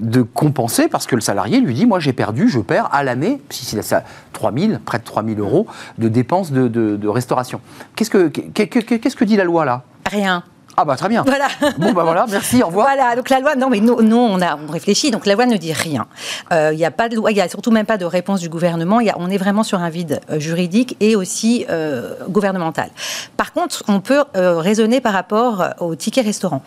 de 0.00 0.22
compenser 0.22 0.88
parce 0.88 1.06
que 1.06 1.14
le 1.14 1.20
salarié 1.20 1.60
lui 1.60 1.74
dit 1.74 1.86
moi 1.86 2.00
j'ai 2.00 2.12
perdu, 2.12 2.48
je 2.48 2.58
perds 2.58 2.88
à 2.92 3.04
l'année, 3.04 3.40
si 3.50 3.64
c'est 3.64 3.82
ça 3.82 4.02
3 4.32 4.52
000, 4.52 4.72
près 4.84 4.98
de 4.98 5.04
3 5.04 5.24
000 5.24 5.38
euros 5.40 5.66
de 5.98 6.08
dépenses 6.08 6.52
de, 6.52 6.68
de 6.68 7.08
restauration. 7.08 7.60
Qu'est-ce 7.96 8.10
que, 8.10 8.28
qu'est-ce 8.28 9.16
que 9.16 9.24
dit 9.24 9.36
la 9.36 9.44
loi 9.44 9.64
là? 9.64 9.82
Rien. 10.10 10.42
Ah 10.80 10.84
bah 10.86 10.96
très 10.96 11.10
bien. 11.10 11.24
Voilà. 11.26 11.48
Bon 11.76 11.92
bah 11.92 12.04
voilà, 12.04 12.24
merci, 12.30 12.62
au 12.62 12.68
revoir. 12.68 12.86
Voilà, 12.86 13.14
donc 13.14 13.28
la 13.28 13.38
loi, 13.38 13.54
non 13.54 13.68
mais 13.68 13.80
nous, 13.80 13.94
on, 13.94 14.40
a, 14.40 14.56
on 14.56 14.72
réfléchit, 14.72 15.10
donc 15.10 15.26
la 15.26 15.34
loi 15.34 15.44
ne 15.44 15.58
dit 15.58 15.74
rien. 15.74 16.06
Euh, 16.54 16.70
il 16.72 16.78
n'y 16.78 16.86
a 16.86 16.90
pas 16.90 17.10
de 17.10 17.16
loi, 17.16 17.30
il 17.30 17.34
n'y 17.34 17.42
a 17.42 17.50
surtout 17.50 17.70
même 17.70 17.84
pas 17.84 17.98
de 17.98 18.06
réponse 18.06 18.40
du 18.40 18.48
gouvernement, 18.48 18.98
y 19.00 19.10
a, 19.10 19.16
on 19.18 19.28
est 19.28 19.36
vraiment 19.36 19.62
sur 19.62 19.78
un 19.80 19.90
vide 19.90 20.22
euh, 20.30 20.40
juridique 20.40 20.96
et 21.00 21.16
aussi 21.16 21.66
euh, 21.68 22.14
gouvernemental. 22.30 22.88
Par 23.36 23.52
contre, 23.52 23.82
on 23.88 24.00
peut 24.00 24.24
raisonner 24.34 25.02
par 25.02 25.12
rapport 25.12 25.64
aux 25.80 25.94
tickets 25.94 26.24
restaurants. 26.24 26.62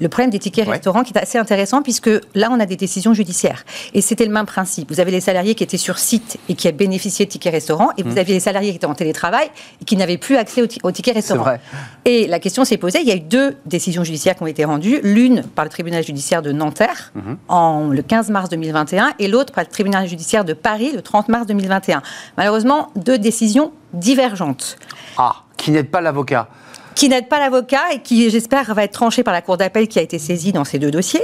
Le 0.00 0.08
problème 0.08 0.30
des 0.30 0.38
tickets 0.38 0.68
restaurants 0.68 1.02
qui 1.02 1.12
est 1.12 1.18
assez 1.18 1.38
intéressant 1.38 1.82
puisque 1.82 2.10
là 2.34 2.48
on 2.52 2.60
a 2.60 2.66
des 2.66 2.76
décisions 2.76 3.14
judiciaires. 3.14 3.64
Et 3.94 4.00
c'était 4.00 4.26
le 4.26 4.32
même 4.32 4.46
principe. 4.46 4.90
Vous 4.90 5.00
avez 5.00 5.10
les 5.10 5.20
salariés 5.20 5.54
qui 5.54 5.64
étaient 5.64 5.76
sur 5.76 5.98
site 5.98 6.38
et 6.48 6.54
qui 6.54 6.68
a 6.68 6.72
bénéficié 6.72 7.26
de 7.26 7.30
tickets 7.30 7.52
restaurants 7.52 7.90
et 7.96 8.02
vous 8.02 8.14
mmh. 8.14 8.18
aviez 8.18 8.34
les 8.34 8.40
salariés 8.40 8.70
qui 8.70 8.76
étaient 8.76 8.86
en 8.86 8.94
télétravail 8.94 9.48
et 9.80 9.84
qui 9.84 9.96
n'avaient 9.96 10.18
plus 10.18 10.36
accès 10.36 10.62
aux, 10.62 10.92
tickets 10.92 11.14
restaurants. 11.14 11.56
Et 12.04 12.26
la 12.26 12.38
question 12.38 12.64
s'est 12.64 12.76
posée, 12.76 13.00
il 13.00 13.08
y 13.08 13.12
a 13.12 13.16
eu 13.16 13.20
deux 13.20 13.55
décisions 13.64 14.04
judiciaires 14.04 14.34
qui 14.36 14.42
ont 14.42 14.46
été 14.46 14.64
rendues, 14.64 15.00
l'une 15.02 15.42
par 15.42 15.64
le 15.64 15.70
tribunal 15.70 16.04
judiciaire 16.04 16.42
de 16.42 16.52
Nanterre 16.52 17.12
mhm. 17.14 17.38
en, 17.48 17.88
le 17.88 18.02
15 18.02 18.30
mars 18.30 18.48
2021 18.48 19.14
et 19.18 19.28
l'autre 19.28 19.52
par 19.52 19.64
le 19.64 19.70
tribunal 19.70 20.06
judiciaire 20.06 20.44
de 20.44 20.52
Paris 20.52 20.92
le 20.94 21.02
30 21.02 21.28
mars 21.28 21.46
2021. 21.46 22.02
Malheureusement, 22.36 22.90
deux 22.96 23.18
décisions 23.18 23.72
divergentes. 23.92 24.76
Ah, 25.16 25.36
qui 25.56 25.70
n'aide 25.70 25.90
pas 25.90 26.00
l'avocat 26.00 26.48
qui 26.96 27.10
n'aide 27.10 27.28
pas 27.28 27.38
l'avocat 27.38 27.92
et 27.92 28.00
qui, 28.00 28.28
j'espère, 28.30 28.74
va 28.74 28.82
être 28.82 28.92
tranché 28.92 29.22
par 29.22 29.34
la 29.34 29.42
Cour 29.42 29.58
d'appel 29.58 29.86
qui 29.86 29.98
a 29.98 30.02
été 30.02 30.18
saisie 30.18 30.50
dans 30.50 30.64
ces 30.64 30.78
deux 30.78 30.90
dossiers, 30.90 31.22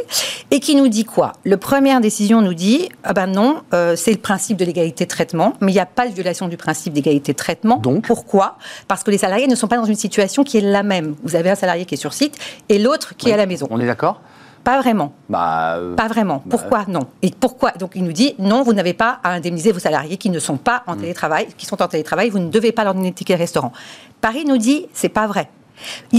et 0.51 0.61
qui 0.61 0.77
nous 0.77 0.87
dit 0.87 1.05
quoi? 1.05 1.33
La 1.47 1.57
première 1.57 2.01
décision 2.01 2.43
nous 2.43 2.55
dit, 2.55 2.91
ah 3.03 3.15
ben 3.15 3.27
non, 3.27 3.63
euh, 3.73 3.97
c'est 3.97 4.13
le 4.13 4.19
principe 4.19 4.59
de 4.59 4.67
l'égalité 4.67 5.05
de 5.05 5.09
traitement, 5.09 5.55
mais 5.61 5.73
il 5.73 5.75
n'y 5.75 5.81
a 5.81 5.87
pas 5.87 6.07
de 6.07 6.13
violation 6.13 6.47
du 6.47 6.59
principe 6.59 6.93
d'égalité 6.93 7.33
de 7.33 7.39
traitement. 7.39 7.79
Donc? 7.79 8.07
Pourquoi? 8.07 8.59
Parce 8.87 9.03
que 9.03 9.11
les 9.11 9.19
salariés 9.19 9.47
ne 9.47 9.55
sont 9.55 9.67
pas 9.67 9.79
dans 9.79 9.87
une 9.87 9.97
situation 9.97 10.45
qui 10.45 10.59
est 10.59 10.61
la 10.61 10.83
même. 10.83 11.17
Vous 11.25 11.37
avez 11.37 11.49
un 11.49 11.55
salarié 11.55 11.87
qui 11.87 11.95
est 11.95 11.99
sur 11.99 12.13
site 12.13 12.37
et 12.69 12.79
l'autre 12.79 13.17
qui 13.17 13.31
est 13.31 13.33
à 13.33 13.39
la 13.39 13.47
maison. 13.47 13.67
On 13.71 13.81
est 13.81 13.87
d'accord? 13.87 14.21
Pas 14.65 14.79
vraiment. 14.81 15.15
Bah, 15.29 15.77
euh, 15.77 15.97
pas 15.97 16.07
vraiment. 16.07 16.43
Bah, 16.45 16.51
pourquoi? 16.51 16.85
non 16.87 17.09
Et 17.23 17.31
pourquoi? 17.31 17.73
Donc 17.73 17.93
il 17.95 18.05
nous 18.05 18.13
dit 18.13 18.35
non, 18.39 18.63
vous 18.63 18.75
n'avez 18.75 18.93
pas 18.93 19.21
à 19.25 19.31
indemniser 19.33 19.73
vos 19.73 19.81
salariés 19.81 20.19
qui 20.19 20.29
ne 20.29 20.39
sont 20.39 20.59
pas 20.59 20.85
en 20.87 20.95
hmm. 20.95 21.01
télétravail, 21.01 21.49
qui 21.57 21.65
sont 21.65 21.83
en 21.83 21.89
télétravail, 21.89 22.29
vous 22.29 22.39
ne 22.39 22.51
devez 22.51 22.73
pas 22.73 22.85
leur 22.85 22.95
donner 22.95 23.11
de 23.11 23.17
ticket 23.17 23.35
restaurant. 23.35 23.73
Paris 24.21 24.45
nous 24.45 24.59
dit 24.59 24.87
c'est 24.93 25.09
pas 25.09 25.27
vrai 25.27 25.49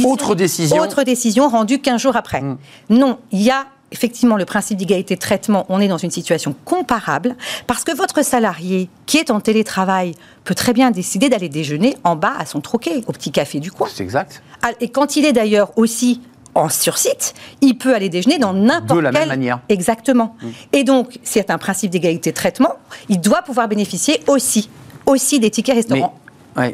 autre 0.05 0.35
décision. 0.35 0.77
Autre 0.77 1.03
décision 1.03 1.47
rendue 1.47 1.79
15 1.79 2.01
jours 2.01 2.15
après. 2.15 2.41
Hmm. 2.41 2.57
Non, 2.89 3.19
il 3.31 3.41
y 3.41 3.51
a 3.51 3.65
effectivement 3.93 4.35
le 4.35 4.45
principe 4.45 4.77
d'égalité 4.77 5.15
de 5.15 5.19
traitement, 5.19 5.65
on 5.69 5.79
est 5.79 5.87
dans 5.87 5.97
une 5.97 6.11
situation 6.11 6.53
comparable, 6.65 7.35
parce 7.67 7.83
que 7.83 7.95
votre 7.95 8.25
salarié 8.25 8.89
qui 9.05 9.17
est 9.17 9.31
en 9.31 9.39
télétravail 9.39 10.15
peut 10.43 10.55
très 10.55 10.73
bien 10.73 10.91
décider 10.91 11.29
d'aller 11.29 11.47
déjeuner 11.47 11.95
en 12.03 12.15
bas 12.15 12.33
à 12.37 12.45
son 12.45 12.59
troquet, 12.59 13.03
au 13.07 13.11
petit 13.13 13.31
café 13.31 13.59
du 13.59 13.71
coin. 13.71 13.87
C'est 13.93 14.03
exact. 14.03 14.41
Ah, 14.63 14.71
et 14.81 14.89
quand 14.89 15.15
il 15.15 15.25
est 15.25 15.33
d'ailleurs 15.33 15.77
aussi 15.77 16.21
en 16.55 16.69
sursite, 16.69 17.33
il 17.61 17.77
peut 17.77 17.95
aller 17.95 18.09
déjeuner 18.09 18.37
dans 18.37 18.53
n'importe 18.53 18.89
quelle... 18.89 18.97
De 18.97 19.01
la 19.03 19.11
même 19.11 19.27
manière. 19.27 19.59
Exactement. 19.69 20.35
Mmh. 20.41 20.47
Et 20.73 20.83
donc, 20.83 21.19
c'est 21.23 21.49
un 21.49 21.57
principe 21.57 21.91
d'égalité 21.91 22.31
de 22.31 22.35
traitement, 22.35 22.73
il 23.09 23.21
doit 23.21 23.41
pouvoir 23.43 23.67
bénéficier 23.67 24.21
aussi, 24.27 24.69
aussi 25.05 25.39
des 25.39 25.51
tickets 25.51 25.75
restaurants. 25.75 26.15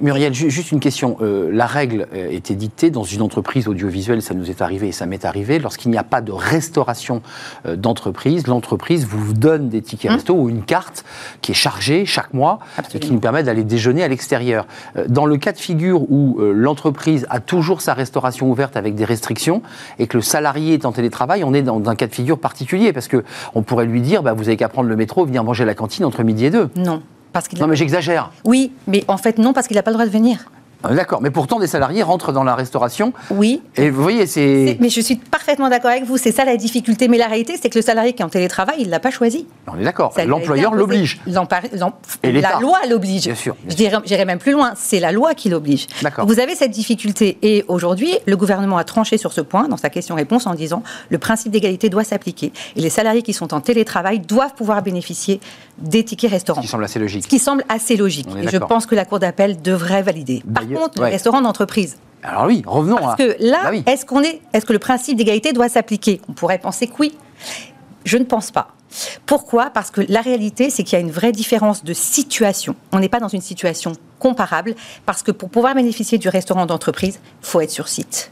Muriel, 0.01 0.33
juste 0.33 0.71
une 0.71 0.79
question. 0.79 1.17
Euh, 1.21 1.49
la 1.51 1.65
règle 1.65 2.07
euh, 2.13 2.29
était 2.31 2.55
dictée 2.55 2.89
dans 2.89 3.03
une 3.03 3.21
entreprise 3.21 3.67
audiovisuelle, 3.67 4.21
ça 4.21 4.33
nous 4.33 4.49
est 4.49 4.61
arrivé 4.61 4.89
et 4.89 4.91
ça 4.91 5.05
m'est 5.05 5.25
arrivé. 5.25 5.59
Lorsqu'il 5.59 5.91
n'y 5.91 5.97
a 5.97 6.03
pas 6.03 6.21
de 6.21 6.31
restauration 6.31 7.21
euh, 7.65 7.75
d'entreprise, 7.75 8.47
l'entreprise 8.47 9.05
vous 9.05 9.33
donne 9.33 9.69
des 9.69 9.81
tickets 9.81 10.11
mmh. 10.11 10.15
resto 10.15 10.33
ou 10.33 10.49
une 10.49 10.63
carte 10.63 11.05
qui 11.41 11.51
est 11.51 11.55
chargée 11.55 12.05
chaque 12.05 12.33
mois 12.33 12.59
et 12.93 12.99
qui 12.99 13.11
nous 13.11 13.19
permet 13.19 13.43
d'aller 13.43 13.63
déjeuner 13.63 14.03
à 14.03 14.07
l'extérieur. 14.07 14.67
Dans 15.07 15.25
le 15.25 15.37
cas 15.37 15.51
de 15.51 15.57
figure 15.57 16.01
où 16.11 16.39
l'entreprise 16.39 17.25
a 17.29 17.39
toujours 17.39 17.81
sa 17.81 17.93
restauration 17.93 18.49
ouverte 18.49 18.75
avec 18.75 18.95
des 18.95 19.05
restrictions 19.05 19.61
et 19.97 20.07
que 20.07 20.17
le 20.17 20.23
salarié 20.23 20.73
est 20.73 20.85
en 20.85 20.91
télétravail, 20.91 21.43
on 21.43 21.53
est 21.53 21.61
dans 21.61 21.81
un 21.89 21.95
cas 21.95 22.07
de 22.07 22.13
figure 22.13 22.39
particulier 22.39 22.93
parce 22.93 23.07
que 23.07 23.23
on 23.55 23.61
pourrait 23.61 23.85
lui 23.85 24.01
dire 24.01 24.23
bah, 24.23 24.33
vous 24.33 24.47
avez 24.47 24.57
qu'à 24.57 24.69
prendre 24.69 24.89
le 24.89 24.95
métro, 24.95 25.25
venir 25.25 25.43
manger 25.43 25.63
à 25.63 25.67
la 25.67 25.75
cantine 25.75 26.05
entre 26.05 26.23
midi 26.23 26.45
et 26.45 26.49
deux. 26.49 26.69
Non 26.75 27.01
non, 27.59 27.67
mais 27.67 27.75
j'exagère. 27.75 28.31
Oui, 28.43 28.71
mais 28.87 29.03
en 29.07 29.17
fait, 29.17 29.37
non, 29.37 29.53
parce 29.53 29.67
qu'il 29.67 29.75
n'a 29.75 29.83
pas 29.83 29.91
le 29.91 29.95
droit 29.95 30.05
de 30.05 30.11
venir. 30.11 30.49
Ah, 30.83 30.93
d'accord, 30.93 31.21
mais 31.21 31.29
pourtant 31.29 31.59
des 31.59 31.67
salariés 31.67 32.03
rentrent 32.03 32.31
dans 32.31 32.43
la 32.43 32.55
restauration. 32.55 33.11
Oui. 33.31 33.61
Et 33.75 33.89
vous 33.89 34.01
voyez, 34.01 34.25
c'est. 34.27 34.77
Mais 34.79 34.89
je 34.89 35.01
suis 35.01 35.17
parfaitement 35.17 35.69
d'accord 35.69 35.91
avec 35.91 36.05
vous, 36.05 36.17
c'est 36.17 36.31
ça 36.31 36.45
la 36.45 36.55
difficulté. 36.55 37.07
Mais 37.07 37.17
la 37.17 37.27
réalité, 37.27 37.55
c'est 37.61 37.69
que 37.69 37.77
le 37.77 37.81
salarié 37.81 38.13
qui 38.13 38.21
est 38.21 38.25
en 38.25 38.29
télétravail, 38.29 38.77
il 38.79 38.85
ne 38.85 38.91
l'a 38.91 38.99
pas 38.99 39.11
choisi. 39.11 39.45
On 39.67 39.77
est 39.77 39.83
d'accord, 39.83 40.13
l'employeur 40.25 40.73
l'oblige. 40.73 41.19
Et 42.23 42.31
la 42.31 42.59
loi 42.59 42.79
l'oblige. 42.89 43.25
Bien 43.25 43.35
sûr. 43.35 43.55
J'irai 43.67 44.25
même 44.25 44.39
plus 44.39 44.53
loin, 44.53 44.73
c'est 44.75 44.99
la 44.99 45.11
loi 45.11 45.33
qui 45.33 45.49
l'oblige. 45.49 45.87
D'accord. 46.01 46.25
Vous 46.25 46.39
avez 46.39 46.55
cette 46.55 46.71
difficulté. 46.71 47.37
Et 47.41 47.65
aujourd'hui, 47.67 48.13
le 48.25 48.37
gouvernement 48.37 48.77
a 48.77 48.83
tranché 48.83 49.17
sur 49.17 49.33
ce 49.33 49.41
point 49.41 49.67
dans 49.67 49.77
sa 49.77 49.89
question-réponse 49.89 50.47
en 50.47 50.53
disant 50.53 50.83
le 51.09 51.17
principe 51.17 51.51
d'égalité 51.51 51.89
doit 51.89 52.03
s'appliquer. 52.03 52.53
Et 52.75 52.81
les 52.81 52.89
salariés 52.89 53.21
qui 53.21 53.33
sont 53.33 53.53
en 53.53 53.61
télétravail 53.61 54.19
doivent 54.19 54.53
pouvoir 54.53 54.81
bénéficier 54.81 55.39
des 55.77 56.03
tickets 56.03 56.31
restaurants. 56.31 56.61
Ce 56.61 56.65
qui 56.65 56.71
semble 56.71 56.83
assez 56.83 56.99
logique. 56.99 57.23
Ce 57.23 57.27
qui 57.27 57.39
semble 57.39 57.63
assez 57.69 57.95
logique. 57.97 58.27
Et 58.41 58.47
je 58.47 58.57
pense 58.57 58.85
que 58.85 58.95
la 58.95 59.05
Cour 59.05 59.19
d'appel 59.19 59.61
devrait 59.61 60.03
valider. 60.03 60.43
Par 60.53 60.63
contre, 60.69 61.03
les 61.03 61.11
restaurants 61.11 61.41
d'entreprise. 61.41 61.97
Alors 62.23 62.45
oui, 62.45 62.63
revenons 62.65 62.97
Parce 62.97 63.15
que 63.15 63.35
là, 63.39 63.71
bah 63.71 63.77
est-ce 63.85 64.05
qu'on 64.05 64.21
est, 64.21 64.41
est-ce 64.53 64.65
que 64.65 64.73
le 64.73 64.79
principe 64.79 65.17
d'égalité 65.17 65.53
doit 65.53 65.69
s'appliquer? 65.69 66.21
On 66.27 66.33
pourrait 66.33 66.57
penser 66.57 66.87
que 66.87 66.93
oui. 66.99 67.17
Je 68.03 68.17
ne 68.17 68.25
pense 68.25 68.51
pas. 68.51 68.69
Pourquoi? 69.25 69.69
Parce 69.69 69.91
que 69.91 70.01
la 70.09 70.21
réalité, 70.21 70.69
c'est 70.69 70.83
qu'il 70.83 70.93
y 70.93 71.01
a 71.01 71.05
une 71.05 71.11
vraie 71.11 71.31
différence 71.31 71.83
de 71.83 71.93
situation. 71.93 72.75
On 72.91 72.99
n'est 72.99 73.09
pas 73.09 73.19
dans 73.19 73.27
une 73.27 73.41
situation 73.41 73.93
comparable, 74.17 74.75
parce 75.05 75.23
que 75.23 75.31
pour 75.31 75.49
pouvoir 75.49 75.75
bénéficier 75.75 76.17
du 76.17 76.27
restaurant 76.27 76.65
d'entreprise, 76.65 77.19
il 77.41 77.47
faut 77.47 77.61
être 77.61 77.71
sur 77.71 77.87
site 77.87 78.31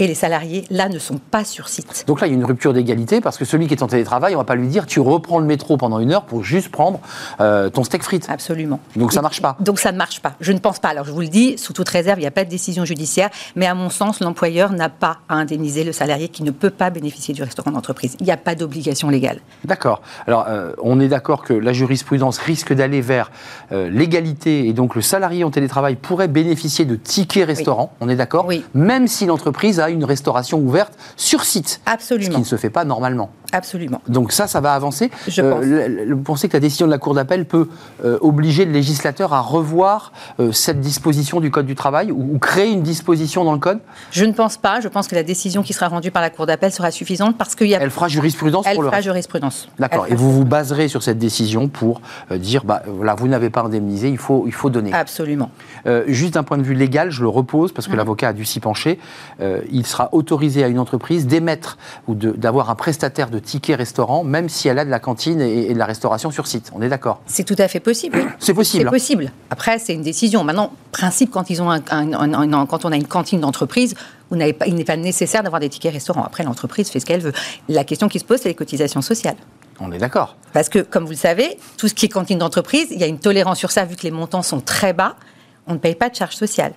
et 0.00 0.08
les 0.08 0.14
salariés, 0.14 0.64
là, 0.70 0.88
ne 0.88 0.98
sont 0.98 1.18
pas 1.18 1.44
sur 1.44 1.68
site. 1.68 2.04
Donc 2.08 2.20
là, 2.20 2.26
il 2.26 2.30
y 2.30 2.32
a 2.32 2.36
une 2.36 2.44
rupture 2.44 2.72
d'égalité 2.72 3.20
parce 3.20 3.38
que 3.38 3.44
celui 3.44 3.68
qui 3.68 3.74
est 3.74 3.82
en 3.82 3.86
télétravail, 3.86 4.34
on 4.34 4.38
ne 4.38 4.42
va 4.42 4.44
pas 4.44 4.56
lui 4.56 4.66
dire 4.66 4.86
tu 4.86 4.98
reprends 4.98 5.38
le 5.38 5.46
métro 5.46 5.76
pendant 5.76 6.00
une 6.00 6.10
heure 6.10 6.24
pour 6.24 6.42
juste 6.42 6.70
prendre 6.70 6.98
euh, 7.40 7.70
ton 7.70 7.84
steak 7.84 8.02
frites. 8.02 8.26
Absolument. 8.28 8.80
Donc 8.96 9.12
ça 9.12 9.20
ne 9.20 9.22
marche 9.22 9.40
pas. 9.40 9.56
Donc 9.60 9.78
ça 9.78 9.92
ne 9.92 9.96
marche 9.96 10.20
pas. 10.20 10.34
Je 10.40 10.50
ne 10.50 10.58
pense 10.58 10.80
pas. 10.80 10.88
Alors 10.88 11.04
je 11.04 11.12
vous 11.12 11.20
le 11.20 11.28
dis, 11.28 11.56
sous 11.58 11.72
toute 11.72 11.88
réserve, 11.88 12.18
il 12.18 12.22
n'y 12.22 12.26
a 12.26 12.32
pas 12.32 12.44
de 12.44 12.50
décision 12.50 12.84
judiciaire, 12.84 13.30
mais 13.54 13.66
à 13.66 13.74
mon 13.74 13.88
sens, 13.88 14.18
l'employeur 14.18 14.72
n'a 14.72 14.88
pas 14.88 15.18
à 15.28 15.36
indemniser 15.36 15.84
le 15.84 15.92
salarié 15.92 16.28
qui 16.28 16.42
ne 16.42 16.50
peut 16.50 16.70
pas 16.70 16.90
bénéficier 16.90 17.32
du 17.32 17.44
restaurant 17.44 17.70
d'entreprise. 17.70 18.16
Il 18.18 18.26
n'y 18.26 18.32
a 18.32 18.36
pas 18.36 18.56
d'obligation 18.56 19.10
légale. 19.10 19.38
D'accord. 19.64 20.02
Alors 20.26 20.46
euh, 20.48 20.72
on 20.82 20.98
est 20.98 21.08
d'accord 21.08 21.44
que 21.44 21.54
la 21.54 21.72
jurisprudence 21.72 22.38
risque 22.38 22.72
d'aller 22.72 23.00
vers 23.00 23.30
euh, 23.70 23.88
l'égalité 23.90 24.66
et 24.66 24.72
donc 24.72 24.96
le 24.96 25.02
salarié 25.02 25.44
en 25.44 25.52
télétravail 25.52 25.94
pourrait 25.94 26.26
bénéficier 26.26 26.84
de 26.84 26.96
tickets 26.96 27.46
restaurant. 27.46 27.92
On 28.00 28.08
est 28.08 28.16
d'accord 28.16 28.46
Oui. 28.46 28.64
Même 28.74 29.06
si 29.06 29.26
l'entreprise 29.26 29.78
a 29.78 29.83
une 29.90 30.04
restauration 30.04 30.58
ouverte 30.58 30.92
sur 31.16 31.44
site. 31.44 31.80
Absolument. 31.86 32.30
Ce 32.30 32.34
qui 32.34 32.40
ne 32.40 32.44
se 32.44 32.56
fait 32.56 32.70
pas 32.70 32.84
normalement. 32.84 33.30
Absolument. 33.54 34.00
Donc 34.08 34.32
ça, 34.32 34.48
ça 34.48 34.60
va 34.60 34.74
avancer. 34.74 35.10
Je 35.28 35.40
euh, 35.40 36.06
Vous 36.10 36.22
pensez 36.22 36.48
que 36.48 36.54
la 36.54 36.60
décision 36.60 36.86
de 36.86 36.90
la 36.90 36.98
Cour 36.98 37.14
d'appel 37.14 37.44
peut 37.44 37.68
euh, 38.04 38.18
obliger 38.20 38.64
le 38.64 38.72
législateur 38.72 39.32
à 39.32 39.40
revoir 39.40 40.12
euh, 40.40 40.50
cette 40.50 40.80
disposition 40.80 41.40
du 41.40 41.52
Code 41.52 41.66
du 41.66 41.76
travail 41.76 42.10
ou, 42.10 42.36
créer 42.38 42.72
une 42.72 42.82
disposition 42.82 43.44
dans 43.44 43.52
le 43.52 43.60
Code? 43.60 43.78
Je 44.10 44.24
ne 44.24 44.32
pense 44.32 44.56
pas. 44.56 44.80
Je 44.80 44.88
pense 44.88 45.06
que 45.06 45.14
la 45.14 45.22
décision 45.22 45.62
qui 45.62 45.72
sera 45.72 45.86
rendue 45.86 46.10
par 46.10 46.20
la 46.20 46.30
Cour 46.30 46.46
d'appel 46.46 46.72
sera 46.72 46.90
suffisante 46.90 47.38
parce 47.38 47.54
qu'il 47.54 47.68
y 47.68 47.76
a... 47.76 47.80
Elle 47.80 47.90
fera 47.90 48.08
jurisprudence 48.08 48.66
Elle 48.66 48.74
pour 48.74 48.86
fera 48.86 48.96
le 48.96 49.02
jurisprudence. 49.02 49.68
D'accord. 49.78 50.06
Et 50.08 50.16
vous 50.16 50.32
vous 50.32 50.44
baserez 50.44 50.88
sur 50.88 51.04
cette 51.04 51.18
décision 51.18 51.68
pour 51.68 52.00
dire, 52.32 52.64
bah, 52.64 52.82
voilà, 52.86 53.14
vous 53.14 53.28
n'avez 53.28 53.50
pas 53.50 53.62
indemnisé, 53.62 54.08
il 54.08 54.18
faut, 54.18 54.44
il 54.46 54.52
faut 54.52 54.68
donner. 54.68 54.92
Absolument. 54.92 55.50
juste 56.08 56.34
d'un 56.34 56.42
point 56.42 56.58
de 56.58 56.64
vue 56.64 56.74
légal, 56.74 57.10
je 57.10 57.22
le 57.22 57.28
repose 57.28 57.72
parce 57.72 57.86
que 57.86 57.92
mmh. 57.92 57.96
l'avocat 57.96 58.28
a 58.28 58.32
dû 58.32 58.44
s'y 58.44 58.58
pencher. 58.58 58.98
Il 59.74 59.86
sera 59.86 60.08
autorisé 60.12 60.64
à 60.64 60.68
une 60.68 60.78
entreprise 60.78 61.26
d'émettre 61.26 61.76
ou 62.06 62.14
d'avoir 62.14 62.70
un 62.70 62.74
prestataire 62.76 63.28
de 63.28 63.38
tickets 63.38 63.76
restaurant, 63.76 64.24
même 64.24 64.48
si 64.48 64.68
elle 64.68 64.78
a 64.78 64.84
de 64.84 64.90
la 64.90 65.00
cantine 65.00 65.40
et, 65.40 65.74
de 65.74 65.78
la 65.78 65.84
restauration 65.84 66.30
sur 66.30 66.46
site. 66.46 66.70
On 66.74 66.80
est 66.80 66.88
d'accord 66.88 67.20
C'est 67.26 67.44
tout 67.44 67.56
à 67.58 67.68
fait 67.68 67.80
possible. 67.80 68.24
C'est 68.38 68.54
possible. 68.54 68.84
C'est 68.84 68.90
possible. 68.90 69.32
Après, 69.50 69.78
c'est 69.78 69.94
une 69.94 70.02
décision. 70.02 70.44
Maintenant, 70.44 70.72
principe, 70.92 71.30
quand, 71.30 71.50
ils 71.50 71.60
ont 71.60 71.70
un, 71.70 71.80
quand 72.66 72.84
on 72.84 72.92
a 72.92 72.96
une 72.96 73.06
cantine 73.06 73.40
d'entreprise, 73.40 73.94
pas, 74.30 74.66
il 74.66 74.74
n'est 74.74 74.84
pas 74.84 74.96
nécessaire 74.96 75.42
d'avoir 75.42 75.60
des 75.60 75.68
tickets 75.68 75.92
restaurants. 75.92 76.24
Après, 76.24 76.44
l'entreprise 76.44 76.88
fait 76.88 77.00
ce 77.00 77.06
qu'elle 77.06 77.20
veut. 77.20 77.32
La 77.68 77.84
question 77.84 78.08
qui 78.08 78.18
se 78.18 78.24
pose, 78.24 78.40
c'est 78.40 78.48
les 78.48 78.54
cotisations 78.54 79.02
sociales. 79.02 79.36
On 79.80 79.90
est 79.90 79.98
d'accord. 79.98 80.36
Parce 80.52 80.68
que, 80.68 80.78
comme 80.78 81.04
vous 81.04 81.10
le 81.10 81.16
savez, 81.16 81.58
tout 81.76 81.88
ce 81.88 81.94
qui 81.94 82.06
est 82.06 82.08
cantine 82.08 82.38
d'entreprise, 82.38 82.88
il 82.90 83.00
y 83.00 83.04
a 83.04 83.08
une 83.08 83.18
tolérance 83.18 83.58
sur 83.58 83.72
ça, 83.72 83.84
vu 83.84 83.96
que 83.96 84.02
les 84.02 84.12
montants 84.12 84.42
sont 84.42 84.60
très 84.60 84.92
bas, 84.92 85.16
on 85.66 85.74
ne 85.74 85.78
paye 85.78 85.94
pas 85.94 86.10
de 86.10 86.14
charges 86.14 86.36
sociales. 86.36 86.74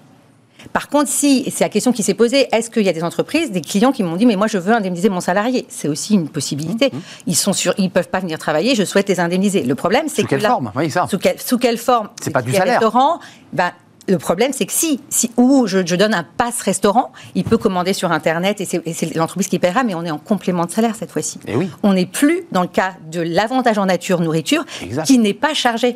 Par 0.74 0.90
contre, 0.90 1.10
si, 1.10 1.50
c'est 1.52 1.64
la 1.64 1.70
question 1.70 1.92
qui 1.92 2.04
s'est 2.04 2.14
posée, 2.14 2.48
est-ce 2.52 2.70
qu'il 2.70 2.84
y 2.84 2.90
a 2.90 2.94
des 2.94 3.04
entreprises, 3.04 3.52
des 3.52 3.62
clients 3.62 3.92
qui 3.92 4.04
m'ont 4.04 4.16
dit, 4.16 4.26
mais 4.26 4.36
moi 4.36 4.48
je 4.48 4.58
veux 4.58 4.74
indemniser 4.74 5.10
mon 5.10 5.22
salarié? 5.22 5.66
C'est 5.70 5.88
aussi 5.88 6.16
une 6.16 6.30
possibilité. 6.30 6.90
Mmh, 6.92 6.98
mmh. 6.98 7.02
Ils 7.28 7.36
sont 7.36 7.54
sur, 7.54 7.74
ils 7.78 7.90
peuvent 7.90 8.10
pas 8.10 8.20
venir 8.20 8.40
travailler, 8.40 8.76
je 8.76 8.84
souhaite 8.84 9.10
les 9.10 9.20
indemniser. 9.20 9.64
Le 9.64 9.76
problème, 9.76 10.08
c'est 10.08 10.24
que. 10.24 10.30
Sous 10.30 10.42
quelle 10.42 10.42
forme? 10.42 10.72
Oui, 10.76 10.90
ça. 10.90 11.08
Sous, 11.10 11.20
quelle, 11.20 11.40
sous 11.40 11.58
quelle 11.58 11.78
forme? 11.78 12.10
C'est 12.22 12.32
pas 12.32 12.42
du 12.42 12.52
salaire. 12.52 12.80
Restaurant, 12.80 13.20
ben, 13.54 13.72
le 14.08 14.18
problème, 14.18 14.52
c'est 14.54 14.66
que 14.66 14.72
si, 14.72 15.02
si 15.10 15.32
ou 15.38 15.68
je, 15.68 15.80
donne 15.96 16.14
un 16.14 16.24
passe 16.24 16.62
restaurant, 16.62 17.12
il 17.36 17.44
peut 17.44 17.58
commander 17.58 17.94
sur 17.94 18.12
Internet 18.12 18.62
et 18.62 18.66
c'est 18.66 19.16
l'entreprise 19.16 19.48
qui 19.48 19.60
paiera, 19.60 19.84
mais 19.84 19.96
on 19.96 20.06
est 20.06 20.12
en 20.12 20.18
complément 20.18 20.66
de 20.66 20.72
salaire 20.72 20.96
cette 20.96 21.12
fois-ci. 21.12 21.40
Eh 21.46 21.56
oui. 21.56 21.70
On 21.84 21.94
n'est 21.94 22.06
plus 22.06 22.44
dans 22.52 22.62
le 22.62 22.68
cas 22.68 22.94
de 23.12 23.22
l'avantage 23.22 23.78
en 23.78 23.86
nature 23.86 24.22
nourriture 24.22 24.66
qui 25.06 25.18
n'est 25.18 25.34
pas 25.34 25.54
chargé. 25.54 25.96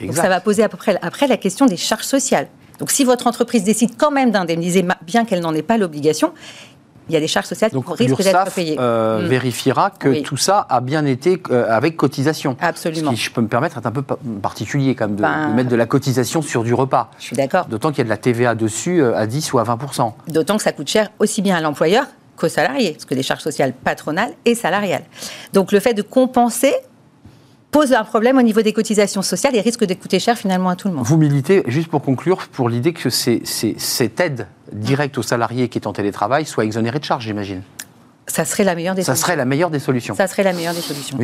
Donc 0.00 0.14
ça 0.16 0.28
va 0.28 0.40
poser 0.40 0.64
à 0.64 0.68
peu 0.68 0.76
près 0.76 0.98
après 1.02 1.28
la 1.28 1.36
question 1.36 1.66
des 1.66 1.76
charges 1.76 2.04
sociales. 2.04 2.48
Donc 2.78 2.90
si 2.90 3.04
votre 3.04 3.26
entreprise 3.26 3.64
décide 3.64 3.96
quand 3.96 4.10
même 4.10 4.30
d'indemniser, 4.30 4.84
bien 5.06 5.24
qu'elle 5.24 5.40
n'en 5.40 5.54
ait 5.54 5.62
pas 5.62 5.78
l'obligation, 5.78 6.32
il 7.08 7.14
y 7.14 7.16
a 7.16 7.20
des 7.20 7.28
charges 7.28 7.46
sociales 7.46 7.70
qui 7.70 8.04
risquent 8.04 8.22
d'être 8.22 8.54
payées. 8.54 8.76
Euh, 8.78 9.22
mm. 9.22 9.26
vérifiera 9.26 9.90
que 9.90 10.20
tout 10.22 10.36
ça 10.36 10.66
a 10.68 10.80
bien 10.80 11.04
été 11.04 11.42
euh, 11.50 11.66
avec 11.68 11.96
cotisation. 11.96 12.56
Absolument. 12.60 13.10
Ce 13.10 13.16
qui, 13.16 13.22
je 13.22 13.30
peux 13.30 13.40
me 13.40 13.48
permettre, 13.48 13.78
est 13.78 13.86
un 13.86 13.90
peu 13.90 14.02
particulier 14.02 14.94
quand 14.94 15.08
même 15.08 15.16
de, 15.16 15.22
ben, 15.22 15.48
mettre 15.54 15.68
de 15.68 15.76
la 15.76 15.86
cotisation 15.86 16.42
sur 16.42 16.62
du 16.62 16.74
repas. 16.74 17.10
Je 17.18 17.24
suis 17.24 17.36
d'accord. 17.36 17.66
D'autant 17.66 17.90
qu'il 17.90 17.98
y 17.98 18.00
a 18.02 18.04
de 18.04 18.08
la 18.08 18.16
TVA 18.16 18.54
dessus 18.54 19.02
euh, 19.02 19.16
à 19.16 19.26
10 19.26 19.52
ou 19.52 19.58
à 19.58 19.64
20 19.64 19.78
D'autant 20.28 20.56
que 20.56 20.62
ça 20.62 20.72
coûte 20.72 20.88
cher 20.88 21.10
aussi 21.18 21.42
bien 21.42 21.56
à 21.56 21.60
l'employeur 21.60 22.06
qu'au 22.36 22.48
salarié, 22.48 22.92
parce 22.92 23.04
que 23.04 23.14
des 23.14 23.22
charges 23.22 23.42
sociales 23.42 23.72
patronales 23.72 24.32
et 24.44 24.54
salariales. 24.54 25.04
Donc 25.52 25.72
le 25.72 25.80
fait 25.80 25.94
de 25.94 26.02
compenser 26.02 26.72
pose 27.72 27.92
un 27.92 28.04
problème 28.04 28.38
au 28.38 28.42
niveau 28.42 28.62
des 28.62 28.72
cotisations 28.72 29.22
sociales 29.22 29.56
et 29.56 29.60
risque 29.60 29.84
de 29.84 29.94
coûter 29.94 30.20
cher 30.20 30.38
finalement 30.38 30.68
à 30.68 30.76
tout 30.76 30.88
le 30.88 30.94
monde. 30.94 31.04
Vous 31.04 31.16
militez, 31.16 31.64
juste 31.66 31.88
pour 31.88 32.02
conclure, 32.02 32.46
pour 32.52 32.68
l'idée 32.68 32.92
que 32.92 33.08
cette 33.10 34.20
aide 34.20 34.46
directe 34.72 35.18
aux 35.18 35.22
salariés 35.22 35.68
qui 35.68 35.78
est 35.78 35.86
en 35.88 35.92
télétravail 35.92 36.46
soit 36.46 36.64
exonérée 36.64 37.00
de 37.00 37.04
charges, 37.04 37.24
j'imagine 37.24 37.62
ça 38.28 38.44
serait 38.44 38.62
la 38.64 38.76
meilleure 38.76 38.94
des 38.94 39.02
ça 39.02 39.06
solutions. 39.16 39.22
serait 39.26 39.36
la 39.36 39.44
meilleure 39.44 39.70
des 39.70 39.80
solutions. 39.80 40.14
Ça 40.14 40.28
serait 40.28 40.44
la 40.44 40.52
meilleure 40.52 40.74
des 40.74 40.80
solutions. 40.80 41.18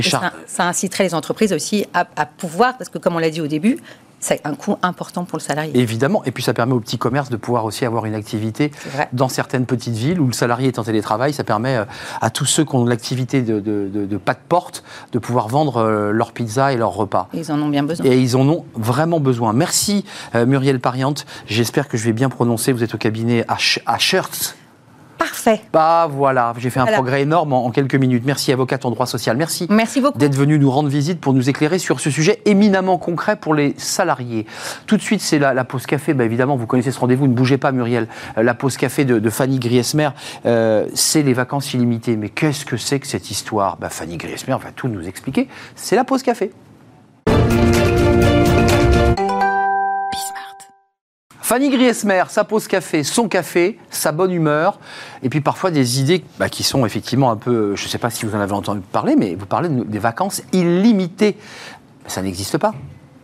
ça, 0.46 0.68
inciterait 0.68 1.04
les 1.04 1.14
entreprises 1.14 1.52
aussi 1.52 1.86
à, 1.94 2.06
à 2.16 2.26
pouvoir, 2.26 2.76
parce 2.76 2.90
que 2.90 2.98
comme 2.98 3.14
on 3.14 3.20
l'a 3.20 3.30
dit 3.30 3.40
au 3.40 3.46
début, 3.46 3.78
c'est 4.20 4.40
un 4.44 4.54
coût 4.54 4.76
important 4.82 5.24
pour 5.24 5.38
le 5.38 5.42
salarié. 5.42 5.70
Évidemment, 5.78 6.22
et 6.24 6.32
puis 6.32 6.42
ça 6.42 6.54
permet 6.54 6.72
aux 6.72 6.80
petits 6.80 6.98
commerces 6.98 7.30
de 7.30 7.36
pouvoir 7.36 7.64
aussi 7.64 7.84
avoir 7.84 8.04
une 8.06 8.14
activité 8.14 8.72
dans 9.12 9.28
certaines 9.28 9.66
petites 9.66 9.94
villes 9.94 10.20
où 10.20 10.26
le 10.26 10.32
salarié 10.32 10.68
est 10.68 10.78
en 10.78 10.84
télétravail. 10.84 11.32
Ça 11.32 11.44
permet 11.44 11.76
euh, 11.76 11.84
à 12.20 12.30
tous 12.30 12.46
ceux 12.46 12.64
qui 12.64 12.74
ont 12.74 12.84
l'activité 12.84 13.42
de, 13.42 13.60
de, 13.60 14.16
pas 14.16 14.34
de 14.34 14.40
porte 14.48 14.82
de 15.12 15.18
pouvoir 15.18 15.48
vendre 15.48 15.76
euh, 15.78 16.10
leur 16.10 16.32
pizza 16.32 16.72
et 16.72 16.76
leur 16.76 16.92
repas. 16.92 17.28
Ils 17.32 17.52
en 17.52 17.60
ont 17.62 17.68
bien 17.68 17.82
besoin. 17.84 18.06
Et 18.06 18.18
ils 18.18 18.36
en 18.36 18.48
ont 18.48 18.64
vraiment 18.74 19.20
besoin. 19.20 19.52
Merci 19.52 20.04
euh, 20.34 20.46
Muriel 20.46 20.80
Pariante. 20.80 21.24
J'espère 21.46 21.88
que 21.88 21.96
je 21.96 22.04
vais 22.04 22.12
bien 22.12 22.28
prononcer. 22.28 22.72
Vous 22.72 22.82
êtes 22.82 22.94
au 22.94 22.98
cabinet 22.98 23.44
à, 23.48 23.56
à 23.86 23.98
Shirts. 23.98 24.56
Parfait. 25.18 25.60
Bah 25.72 26.08
voilà, 26.10 26.54
j'ai 26.58 26.70
fait 26.70 26.78
un 26.80 26.86
progrès 26.86 27.22
énorme 27.22 27.52
en, 27.52 27.70
quelques 27.70 27.96
minutes. 27.96 28.22
Merci 28.24 28.52
avocate 28.52 28.84
en 28.84 28.90
droit 28.90 29.06
social. 29.06 29.36
Merci. 29.36 29.66
Merci 29.68 30.00
beaucoup. 30.00 30.18
D'être 30.18 30.36
venu 30.36 30.58
nous 30.58 30.70
rendre 30.70 30.88
visite 30.88 31.20
pour 31.20 31.32
nous 31.32 31.50
éclairer 31.50 31.78
sur 31.78 31.98
ce 31.98 32.10
sujet 32.10 32.40
éminemment 32.44 32.98
concret 32.98 33.36
pour 33.36 33.54
les 33.54 33.74
salariés. 33.78 34.46
Tout 34.86 34.96
de 34.96 35.02
suite, 35.02 35.20
c'est 35.20 35.38
la, 35.38 35.64
pause 35.64 35.86
café. 35.86 36.14
Bah, 36.14 36.24
évidemment, 36.24 36.56
vous 36.56 36.66
connaissez 36.66 36.92
ce 36.92 37.00
rendez-vous. 37.00 37.26
Ne 37.26 37.34
bougez 37.34 37.58
pas, 37.58 37.72
Muriel. 37.72 38.06
Euh, 38.36 38.42
la 38.42 38.54
pause 38.54 38.76
café 38.76 39.04
de, 39.04 39.30
Fanny 39.30 39.58
Griesmer, 39.58 40.10
euh, 40.46 40.86
c'est 40.94 41.22
les 41.22 41.34
vacances 41.34 41.74
illimitées. 41.74 42.16
Mais 42.16 42.28
qu'est-ce 42.28 42.64
que 42.64 42.76
c'est 42.76 43.00
que 43.00 43.06
cette 43.06 43.30
histoire? 43.30 43.76
Bah, 43.76 43.90
Fanny 43.90 44.16
Griesmer 44.16 44.56
va 44.62 44.70
tout 44.74 44.88
nous 44.88 45.06
expliquer. 45.08 45.48
C'est 45.74 45.96
la 45.96 46.04
pause 46.04 46.22
café. 46.22 46.52
Fanny 51.48 51.70
Griesmer, 51.70 52.24
sa 52.28 52.44
pause 52.44 52.68
café, 52.68 53.02
son 53.02 53.26
café, 53.26 53.78
sa 53.88 54.12
bonne 54.12 54.32
humeur, 54.32 54.78
et 55.22 55.30
puis 55.30 55.40
parfois 55.40 55.70
des 55.70 55.98
idées 55.98 56.22
bah, 56.38 56.50
qui 56.50 56.62
sont 56.62 56.84
effectivement 56.84 57.30
un 57.30 57.36
peu, 57.36 57.74
je 57.74 57.84
ne 57.84 57.88
sais 57.88 57.96
pas 57.96 58.10
si 58.10 58.26
vous 58.26 58.34
en 58.36 58.40
avez 58.40 58.52
entendu 58.52 58.82
parler, 58.92 59.16
mais 59.16 59.34
vous 59.34 59.46
parlez 59.46 59.70
de- 59.70 59.82
des 59.84 59.98
vacances 59.98 60.42
illimitées. 60.52 61.38
Ça 62.06 62.20
n'existe 62.20 62.58
pas. 62.58 62.74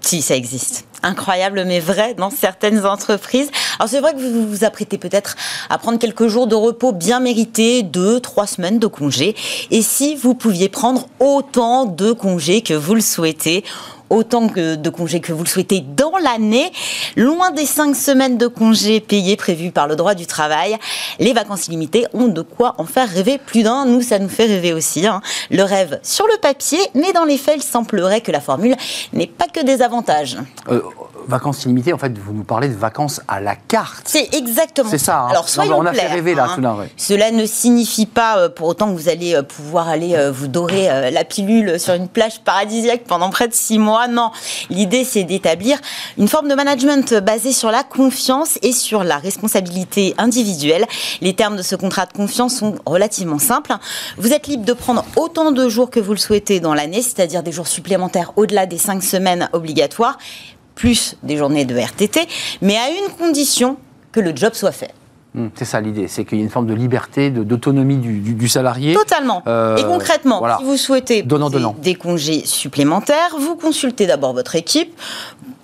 Si, 0.01 0.23
ça 0.23 0.37
existe. 0.37 0.87
Incroyable, 1.03 1.65
mais 1.67 1.81
vrai 1.81 2.15
dans 2.15 2.31
certaines 2.31 2.87
entreprises. 2.87 3.51
Alors 3.79 3.91
c'est 3.91 4.01
vrai 4.01 4.15
que 4.15 4.19
vous 4.19 4.49
vous 4.49 4.65
apprêtez 4.65 4.97
peut-être 4.97 5.37
à 5.69 5.77
prendre 5.77 5.99
quelques 5.99 6.29
jours 6.29 6.47
de 6.47 6.55
repos 6.55 6.93
bien 6.93 7.21
mérités, 7.21 7.83
deux, 7.83 8.21
trois 8.21 8.47
semaines 8.47 8.79
de 8.79 8.87
congé. 8.87 9.35
Et 9.71 9.83
si 9.83 10.15
vous 10.17 10.35
pouviez 10.35 10.71
prendre 10.71 11.09
autant 11.21 11.85
de 11.85 12.13
congés 12.13 12.63
que 12.63 12.73
vous 12.73 12.95
le 12.95 13.01
souhaitez, 13.03 13.65
autant 14.11 14.49
que 14.49 14.75
de 14.77 14.91
congés 14.91 15.21
que 15.21 15.33
vous 15.33 15.43
le 15.45 15.49
souhaitez 15.49 15.81
dans 15.81 16.13
l'année, 16.19 16.71
loin 17.17 17.51
des 17.51 17.67
cinq 17.67 17.97
semaines 17.97 18.39
de 18.39 18.47
congés 18.47 19.01
payés 19.01 19.37
prévus 19.37 19.71
par 19.73 19.87
le 19.87 19.97
droit 19.97 20.15
du 20.15 20.27
travail, 20.27 20.77
les 21.19 21.33
vacances 21.33 21.69
illimitées 21.69 22.07
ont 22.13 22.29
de 22.29 22.43
quoi 22.43 22.75
en 22.79 22.85
faire 22.85 23.09
rêver 23.09 23.39
plus 23.39 23.63
d'un. 23.63 23.87
Nous, 23.87 24.03
ça 24.03 24.19
nous 24.19 24.29
fait 24.29 24.47
rêver 24.47 24.73
aussi. 24.73 25.07
hein. 25.07 25.21
Le 25.51 25.63
rêve 25.63 25.99
sur 26.03 26.27
le 26.27 26.37
papier, 26.39 26.79
mais 26.95 27.13
dans 27.13 27.25
les 27.25 27.39
faits, 27.39 27.57
il 27.59 27.63
semblerait 27.63 28.21
que 28.21 28.33
la 28.33 28.41
formule 28.41 28.77
n'ait 29.13 29.27
pas 29.27 29.47
que 29.47 29.65
des 29.65 29.83
avantages. 29.83 30.37
Euh, 30.71 30.81
vacances 31.27 31.65
illimitées, 31.65 31.93
en 31.93 31.99
fait, 31.99 32.17
vous 32.19 32.33
nous 32.33 32.45
parlez 32.45 32.69
de 32.69 32.75
vacances 32.75 33.21
à 33.29 33.41
la 33.41 33.57
carte. 33.57 34.03
C'est 34.07 34.35
exactement 34.35 34.91
C'est 34.91 34.99
ça, 34.99 35.21
hein. 35.21 35.29
Alors 35.31 35.49
soyons 35.49 35.79
on 35.79 35.87
a 35.87 35.93
fait 35.93 35.99
clairs, 36.01 36.13
rêver, 36.13 36.35
là, 36.35 36.45
hein. 36.45 36.55
soudain, 36.55 36.75
ouais. 36.75 36.91
Cela 36.97 37.31
ne 37.31 37.47
signifie 37.47 38.07
pas 38.07 38.39
euh, 38.39 38.49
pour 38.49 38.69
autant 38.69 38.93
que 38.93 38.97
vous 39.01 39.09
allez 39.09 39.35
euh, 39.35 39.43
pouvoir 39.43 39.89
aller 39.89 40.15
vous 40.33 40.49
dorer 40.49 41.11
la 41.11 41.25
pilule 41.25 41.81
sur 41.81 41.95
une 41.95 42.09
plage 42.09 42.41
paradisiaque 42.41 43.05
pendant 43.07 43.31
près 43.31 43.49
de 43.49 43.55
six 43.55 43.79
mois. 43.79 44.04
L'idée 44.71 45.05
c'est 45.05 45.25
d'établir 45.25 45.79
une 46.19 46.29
forme 46.29 46.49
de 46.49 46.55
management 46.55 47.15
basée 47.15 47.53
sur 47.53 47.71
la 47.71 47.83
confiance 47.83 48.59
et 48.63 48.73
sur 48.73 49.05
la 49.05 49.19
responsabilité 49.19 50.15
individuelle. 50.19 50.87
Les 51.21 51.35
termes 51.35 51.57
de 51.57 51.63
ce 51.63 51.77
contrat 51.77 52.07
de 52.07 52.13
confiance 52.13 52.57
sont 52.57 52.77
relativement 52.87 53.39
simples. 53.39 53.73
Vous 54.19 54.33
êtes 54.33 54.47
libre 54.47 54.65
de 54.65 54.73
prendre 54.73 55.05
autant 55.17 55.53
de 55.53 55.69
jours 55.69 55.91
que 55.91 56.01
vous 56.01 56.13
le 56.13 56.19
souhaitez 56.19 56.61
dans 56.61 56.75
l'année, 56.75 57.03
c'est-à-dire 57.03 57.43
des 57.43 57.53
jours 57.53 57.69
supplémentaires 57.69 58.33
au-delà 58.37 58.67
des 58.67 58.79
cinq 58.79 59.03
semaines 59.03 59.49
obligatoires, 59.53 60.19
plus 60.75 61.17
des 61.23 61.37
journées 61.37 61.65
de 61.65 61.77
RTT, 61.77 62.27
mais 62.63 62.77
à 62.77 62.91
une 62.91 63.13
condition 63.17 63.77
que 64.13 64.21
le 64.21 64.35
job 64.35 64.55
soit 64.55 64.73
fait. 64.73 64.93
Hum, 65.37 65.51
C'est 65.57 65.65
ça 65.65 65.81
l'idée, 65.81 66.07
c'est 66.07 66.25
qu'il 66.25 66.39
y 66.39 66.41
a 66.43 66.45
une 66.45 66.51
forme 66.51 66.67
de 66.67 66.75
liberté, 66.75 67.31
d'autonomie 67.31 67.97
du, 67.97 68.21
du- 68.21 68.35
du 68.35 68.49
salarié. 68.49 68.95
Totalement. 68.95 69.43
Euh, 69.49 69.77
et 69.77 69.83
concrètement, 69.83 70.39
voilà. 70.39 70.59
si 70.59 70.65
vous 70.65 70.77
souhaitez 70.77 71.23
Donnant, 71.23 71.47
poser 71.47 71.59
donnant. 71.63 71.77
des 71.83 71.95
congés 71.97 72.43
supplémentaires, 72.45 73.35
vous 73.39 73.57
consultez 73.57 74.07
d'abord 74.07 74.33
votre 74.33 74.55
équipe 74.55 74.95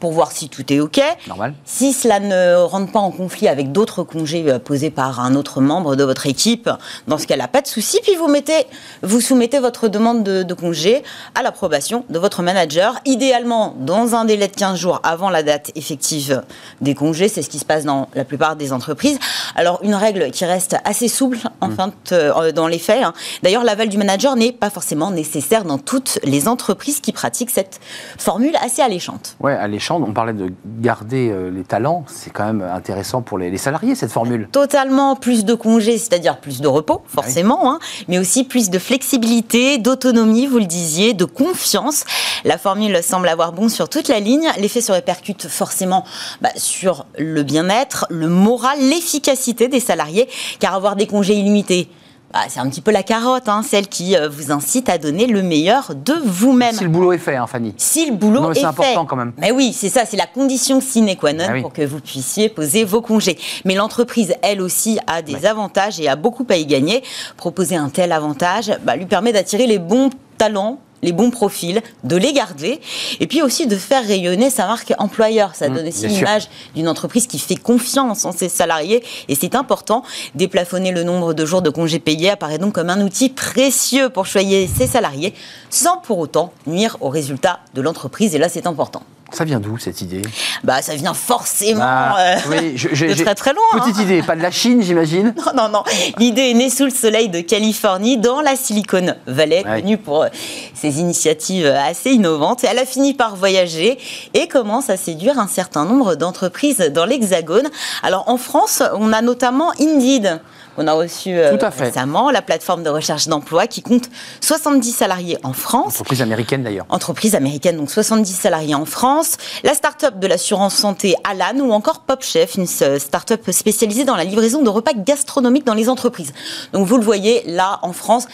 pour 0.01 0.13
voir 0.13 0.33
si 0.33 0.49
tout 0.49 0.73
est 0.73 0.81
OK. 0.81 1.01
Normal. 1.29 1.55
Si 1.65 1.93
cela 1.93 2.19
ne 2.21 2.57
rentre 2.57 2.91
pas 2.91 2.99
en 3.01 3.11
conflit 3.11 3.47
avec 3.49 3.71
d'autres 3.73 4.03
congés 4.03 4.45
euh, 4.51 4.59
posés 4.59 4.91
par 4.91 5.21
un 5.21 5.35
autre 5.37 5.61
membre 5.61 5.95
de 5.97 6.05
votre 6.05 6.27
équipe, 6.27 6.69
dans 7.07 7.19
ce 7.19 7.27
cas-là, 7.27 7.47
pas 7.49 7.61
de 7.61 7.67
souci. 7.67 7.99
Puis 8.03 8.17
vous, 8.17 8.29
mettez, 8.29 8.67
vous 9.03 9.21
soumettez 9.21 9.59
votre 9.59 9.89
demande 9.89 10.23
de, 10.25 10.43
de 10.43 10.55
congé 10.55 11.03
à 11.35 11.43
l'approbation 11.43 12.05
de 12.09 12.19
votre 12.19 12.43
manager, 12.43 12.95
idéalement 13.05 13.75
dans 13.79 14.15
un 14.15 14.25
délai 14.25 14.49
de 14.49 14.57
15 14.57 14.79
jours 14.79 15.01
avant 15.03 15.31
la 15.31 15.43
date 15.43 15.71
effective 15.77 16.43
des 16.81 16.95
congés. 16.95 17.29
C'est 17.29 17.43
ce 17.43 17.51
qui 17.51 17.59
se 17.59 17.65
passe 17.65 17.85
dans 17.85 18.09
la 18.15 18.25
plupart 18.25 18.57
des 18.57 18.73
entreprises. 18.73 19.19
Alors, 19.55 19.81
une 19.83 19.95
règle 19.95 20.31
qui 20.31 20.45
reste 20.45 20.77
assez 20.85 21.09
souple, 21.09 21.39
en 21.61 21.71
fin 21.71 21.89
de- 21.89 21.93
euh, 22.13 22.53
dans 22.53 22.67
les 22.67 22.79
faits. 22.79 23.03
hein. 23.05 23.13
D'ailleurs, 23.43 23.65
l'aval 23.65 23.89
du 23.89 23.99
manager 23.99 24.37
n'est 24.37 24.53
pas 24.53 24.71
forcément 24.71 25.11
nécessaire 25.11 25.65
dans 25.65 25.79
toutes 25.79 26.19
les 26.25 26.49
entreprises 26.49 27.01
qui 27.01 27.13
pratiquent 27.13 27.51
cette 27.51 27.81
formule 28.19 28.57
assez 28.63 28.81
alléchante. 28.83 29.37
Ouais, 29.41 29.55
On 29.97 30.13
parlait 30.13 30.33
de 30.33 30.53
garder 30.81 31.31
euh, 31.31 31.51
les 31.51 31.65
talents. 31.65 32.05
C'est 32.07 32.31
quand 32.31 32.45
même 32.45 32.63
intéressant 32.63 33.23
pour 33.23 33.39
les, 33.39 33.51
les 33.51 33.59
salariés, 33.59 33.95
cette 33.95 34.13
formule. 34.13 34.49
totalement 34.53 35.17
plus 35.17 35.45
de 35.45 35.55
congés, 35.55 35.99
c'est-à-dire 35.99 36.39
plus 36.39 36.61
de 36.61 36.69
repos, 36.69 37.03
forcément, 37.07 37.73
hein, 37.73 37.79
mais 38.09 38.19
aussi 38.19 38.45
plus 38.45 38.71
de 38.71 38.79
flexibilité, 38.79 39.79
d'autonomie, 39.79 40.47
vous 40.47 40.59
le 40.59 40.67
disiez, 40.67 41.15
de 41.15 41.25
confiance. 41.25 42.05
La 42.45 42.59
formule 42.59 43.03
semble 43.03 43.29
avoir 43.29 43.53
bon 43.53 43.69
sur 43.69 43.89
toute 43.89 44.09
la 44.09 44.21
ligne. 44.21 44.49
L'effet 44.59 44.81
se 44.81 44.93
répercute 44.93 45.49
forcément 45.49 46.05
bah, 46.41 46.51
sur 46.57 47.07
le 47.19 47.43
bien-être, 47.43 48.07
le 48.11 48.29
moral, 48.29 48.79
l'efficacité 48.81 49.69
des 49.69 49.81
salariés, 49.81 50.29
car 50.59 50.75
avoir 50.75 50.97
des 50.97 51.07
congés 51.07 51.35
illimités, 51.35 51.89
bah, 52.33 52.41
c'est 52.49 52.61
un 52.61 52.69
petit 52.69 52.81
peu 52.81 52.91
la 52.93 53.03
carotte, 53.03 53.49
hein, 53.49 53.63
celle 53.69 53.89
qui 53.89 54.17
euh, 54.17 54.29
vous 54.29 54.53
incite 54.53 54.89
à 54.89 54.99
donner 54.99 55.27
le 55.27 55.43
meilleur 55.43 55.93
de 55.95 56.15
vous-même. 56.25 56.75
Si 56.75 56.85
le 56.85 56.91
boulot 56.91 57.13
est 57.13 57.19
fait, 57.19 57.37
hein, 57.37 57.47
Fanny. 57.47 57.75
Si 57.77 58.07
le 58.07 58.15
boulot 58.15 58.41
Non, 58.41 58.53
est 58.53 58.61
c'est 58.61 58.65
important 58.65 59.01
fait. 59.03 59.07
quand 59.09 59.17
même. 59.17 59.33
Mais 59.37 59.51
oui, 59.51 59.73
c'est 59.73 59.89
ça, 59.89 60.05
c'est 60.07 60.17
la 60.17 60.27
condition 60.27 60.81
sine 60.81 61.17
qua 61.17 61.33
non 61.33 61.45
Ah 61.49 61.53
oui. 61.55 61.63
pour 61.63 61.73
que 61.73 61.83
vous 61.83 62.01
puissiez 62.01 62.49
poser 62.49 62.85
vos 62.85 63.01
congés. 63.03 63.39
Mais 63.65 63.75
l'entreprise, 63.75 64.35
elle 64.43 64.61
aussi, 64.61 64.99
a 65.07 65.23
des 65.23 65.45
avantages 65.47 65.99
et 66.01 66.09
a 66.09 66.17
beaucoup 66.17 66.47
à 66.51 66.57
y 66.57 66.67
gagner. 66.67 67.03
Proposer 67.37 67.77
un 67.77 67.89
tel 67.89 68.13
avantage 68.13 68.73
bah, 68.85 68.97
lui 68.97 69.07
permet 69.07 69.33
d'attirer 69.33 69.67
les 69.67 69.79
bons 69.79 70.11
talents 70.39 70.79
les 71.03 71.13
bons 71.13 71.31
profils, 71.31 71.83
de 72.05 72.17
les 72.17 72.33
garder, 72.33 72.81
et 73.21 73.27
puis 73.27 73.43
aussi 73.43 73.67
de 73.67 73.77
faire 73.77 74.07
rayonner 74.07 74.51
sa 74.51 74.67
marque 74.67 74.93
employeur. 74.99 75.55
Ça 75.55 75.69
donne 75.69 75.89
aussi 75.89 76.07
l'image 76.07 76.49
d'une 76.75 76.89
entreprise 76.89 77.27
qui 77.27 77.39
fait 77.39 77.57
confiance 77.57 78.25
en 78.25 78.33
ses 78.33 78.49
salariés, 78.49 79.03
et 79.29 79.35
c'est 79.35 79.55
important. 79.55 80.03
Déplafonner 80.35 80.93
le 80.93 81.05
nombre 81.05 81.35
de 81.35 81.47
jours 81.47 81.63
de 81.63 81.71
congés 81.71 81.99
payés 81.99 82.31
apparaît 82.31 82.59
donc 82.59 82.75
comme 82.75 82.91
un 82.91 83.01
outil 83.01 83.29
précieux 83.29 84.11
pour 84.11 84.27
choyer 84.27 84.67
ses 84.67 84.87
salariés, 84.87 85.35
sans 85.71 85.99
pour 85.99 86.19
autant 86.19 86.53
nuire 86.67 86.97
aux 87.01 87.09
résultats 87.09 87.61
de 87.75 87.81
l'entreprise, 87.81 88.35
et 88.35 88.39
là 88.39 88.49
c'est 88.49 88.67
important. 88.67 89.03
Ça 89.33 89.45
vient 89.45 89.61
d'où 89.61 89.79
cette 89.79 90.01
idée? 90.01 90.23
Bah, 90.65 90.83
ça 90.83 90.95
vient 90.95 91.15
forcément 91.15 91.81
Bah, 91.81 92.17
euh, 92.19 92.37
oui, 92.51 92.73
je- 92.77 92.89
j'ai- 92.93 93.15
de 93.15 93.23
très 93.23 93.35
très 93.35 93.53
loin. 93.53 93.63
Petite 93.81 93.99
hein. 93.99 94.03
idée, 94.03 94.23
pas 94.23 94.35
de 94.37 94.43
la 94.43 94.51
Chine, 94.51 94.83
j'imagine 94.83 95.35
Non, 95.47 95.53
non, 95.65 95.69
non. 95.69 95.83
L'idée 96.19 96.51
est 96.51 96.55
née 96.55 96.69
sous 96.71 96.85
le 96.85 96.91
soleil 96.91 97.29
de 97.29 97.41
Californie, 97.41 98.19
dans 98.19 98.41
la 98.41 98.57
Silicon 98.57 99.15
Valley, 99.27 99.65
Ouais. 99.65 99.81
connue 99.81 99.99
pour 99.99 100.25
euh, 100.25 100.29
ses 100.75 100.99
initiatives 101.01 101.67
euh, 101.67 101.79
assez 101.81 102.11
innovantes. 102.11 102.65
Elle 102.65 102.79
a 102.79 102.85
fini 102.87 103.15
par 103.15 103.37
voyager 103.37 103.99
et 104.35 104.49
commence 104.49 104.91
à 104.91 104.97
séduire 104.97 105.39
un 105.39 105.49
certain 105.49 105.85
nombre 105.85 106.15
d'entreprises 106.17 106.79
dans 106.93 107.05
l'Hexagone. 107.05 107.69
Alors 108.03 108.25
en 108.29 108.37
France, 108.37 108.83
on 108.95 109.13
a 109.13 109.23
notamment 109.23 109.71
Indeed. 109.81 110.41
Qu'on 110.77 110.87
a 110.87 110.93
reçu 110.93 111.31
euh, 111.37 111.57
Tout 111.57 111.65
à 111.65 111.71
fait. 111.71 111.85
récemment, 111.85 112.31
la 112.31 112.43
plateforme 112.43 112.83
de 112.83 112.89
recherche 112.91 113.29
d'emploi 113.29 113.67
qui 113.67 113.83
compte 113.83 114.09
70 114.41 114.93
salariés 114.93 115.39
en 115.43 115.53
France. 115.53 115.95
Entreprise 115.95 116.23
américaine 116.23 116.63
d'ailleurs. 116.63 116.87
Entreprise 116.89 117.35
américaine, 117.35 117.77
donc 117.77 117.91
70 117.91 118.33
salariés 118.33 118.75
en 118.75 118.85
France. 118.85 119.37
La 119.65 119.75
start-up 119.75 120.19
de 120.19 120.27
l'assurance 120.27 120.75
santé 120.75 121.15
Alan 121.25 121.59
ou 121.61 121.73
encore 121.73 122.01
PopChef, 122.01 122.55
une 122.57 122.67
euh, 122.83 122.99
start-up 122.99 123.51
spécialisée 123.51 124.05
dans 124.05 124.17
la 124.17 124.25
livraison 124.25 124.63
de 124.63 124.69
repas 124.69 124.93
gastronomiques 124.95 125.67
dans 125.67 125.75
les 125.75 125.89
entreprises. 125.89 126.33
Donc 126.73 126.87
vous 126.87 126.97
le 126.97 127.05
voyez, 127.05 127.43
là, 127.47 127.79
en 127.83 127.93
France, 127.93 128.27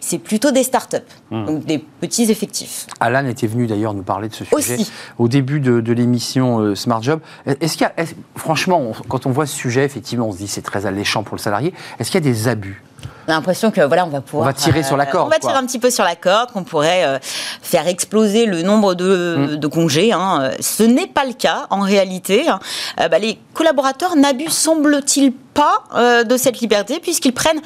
c'est 0.00 0.18
plutôt 0.18 0.50
des 0.50 0.64
start-up, 0.64 1.04
Hmm. 1.30 1.46
donc 1.46 1.64
des 1.64 1.78
petits 1.78 2.30
effectifs. 2.30 2.86
Alan 3.00 3.26
était 3.26 3.46
venu 3.46 3.66
d'ailleurs 3.66 3.94
nous 3.94 4.02
parler 4.02 4.28
de 4.28 4.34
ce 4.34 4.44
sujet 4.44 4.54
Aussi. 4.74 4.92
au 5.18 5.28
début 5.28 5.58
de, 5.60 5.80
de 5.80 5.92
l'émission 5.94 6.58
euh, 6.60 6.74
Smart 6.74 7.02
Job. 7.02 7.20
Est-ce 7.46 7.78
qu'il 7.78 7.86
y 7.86 8.02
a, 8.02 8.04
franchement, 8.36 8.78
on- 8.82 8.92
quand 9.08 9.24
on 9.24 9.30
voit 9.30 9.46
ce 9.46 9.56
sujet, 9.56 9.82
effectivement, 9.82 10.28
on 10.28 10.32
se 10.32 10.36
dit 10.36 10.46
c'est 10.46 10.60
très 10.60 10.84
alléchant 10.84 11.22
pour 11.22 11.36
le 11.36 11.40
salarié. 11.40 11.72
Est-ce 11.98 12.10
qu'il 12.10 12.24
y 12.24 12.28
a 12.28 12.32
des 12.32 12.48
abus 12.48 12.82
On 13.26 13.32
a 13.32 13.36
l'impression 13.36 13.70
que 13.70 13.80
voilà, 13.80 14.04
on 14.04 14.10
va 14.10 14.20
pouvoir. 14.20 14.44
On 14.48 14.50
va 14.50 14.52
tirer 14.54 14.82
sur 14.82 14.96
la 14.96 15.06
corde, 15.06 15.26
On 15.28 15.30
va 15.30 15.38
quoi. 15.38 15.50
tirer 15.50 15.58
un 15.62 15.66
petit 15.66 15.78
peu 15.78 15.90
sur 15.90 16.04
la 16.04 16.14
corde, 16.16 16.50
qu'on 16.52 16.64
pourrait 16.64 17.04
euh, 17.04 17.18
faire 17.62 17.88
exploser 17.88 18.44
le 18.46 18.62
nombre 18.62 18.94
de, 18.94 19.36
Mm. 19.54 19.56
de 19.56 19.66
congés. 19.66 20.12
hein. 20.12 20.40
Euh, 20.42 20.50
Ce 20.60 20.82
n'est 20.82 21.06
pas 21.06 21.24
le 21.24 21.32
cas 21.32 21.66
en 21.70 21.80
réalité. 21.80 22.48
hein. 22.48 22.60
Euh, 23.00 23.08
bah, 23.08 23.18
les 23.18 23.38
collaborateurs 23.54 24.14
n'abusent, 24.16 24.52
semble-t-il, 24.52 25.32
pas 25.54 25.84
euh, 25.94 26.24
de 26.24 26.36
cette 26.36 26.58
liberté 26.60 26.98
puisqu'ils 27.00 27.32
prennent 27.32 27.60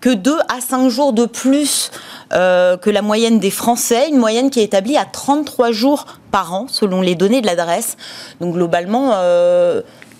que 0.00 0.10
2 0.10 0.38
à 0.48 0.60
5 0.60 0.88
jours 0.88 1.12
de 1.12 1.26
plus 1.26 1.90
euh, 2.32 2.76
que 2.76 2.88
la 2.88 3.02
moyenne 3.02 3.40
des 3.40 3.50
Français, 3.50 4.08
une 4.08 4.16
moyenne 4.16 4.48
qui 4.48 4.60
est 4.60 4.64
établie 4.64 4.96
à 4.96 5.04
33 5.04 5.72
jours 5.72 6.06
par 6.30 6.54
an 6.54 6.66
selon 6.68 7.00
les 7.02 7.16
données 7.16 7.40
de 7.40 7.46
l'adresse. 7.46 7.96
Donc 8.40 8.54
globalement. 8.54 9.10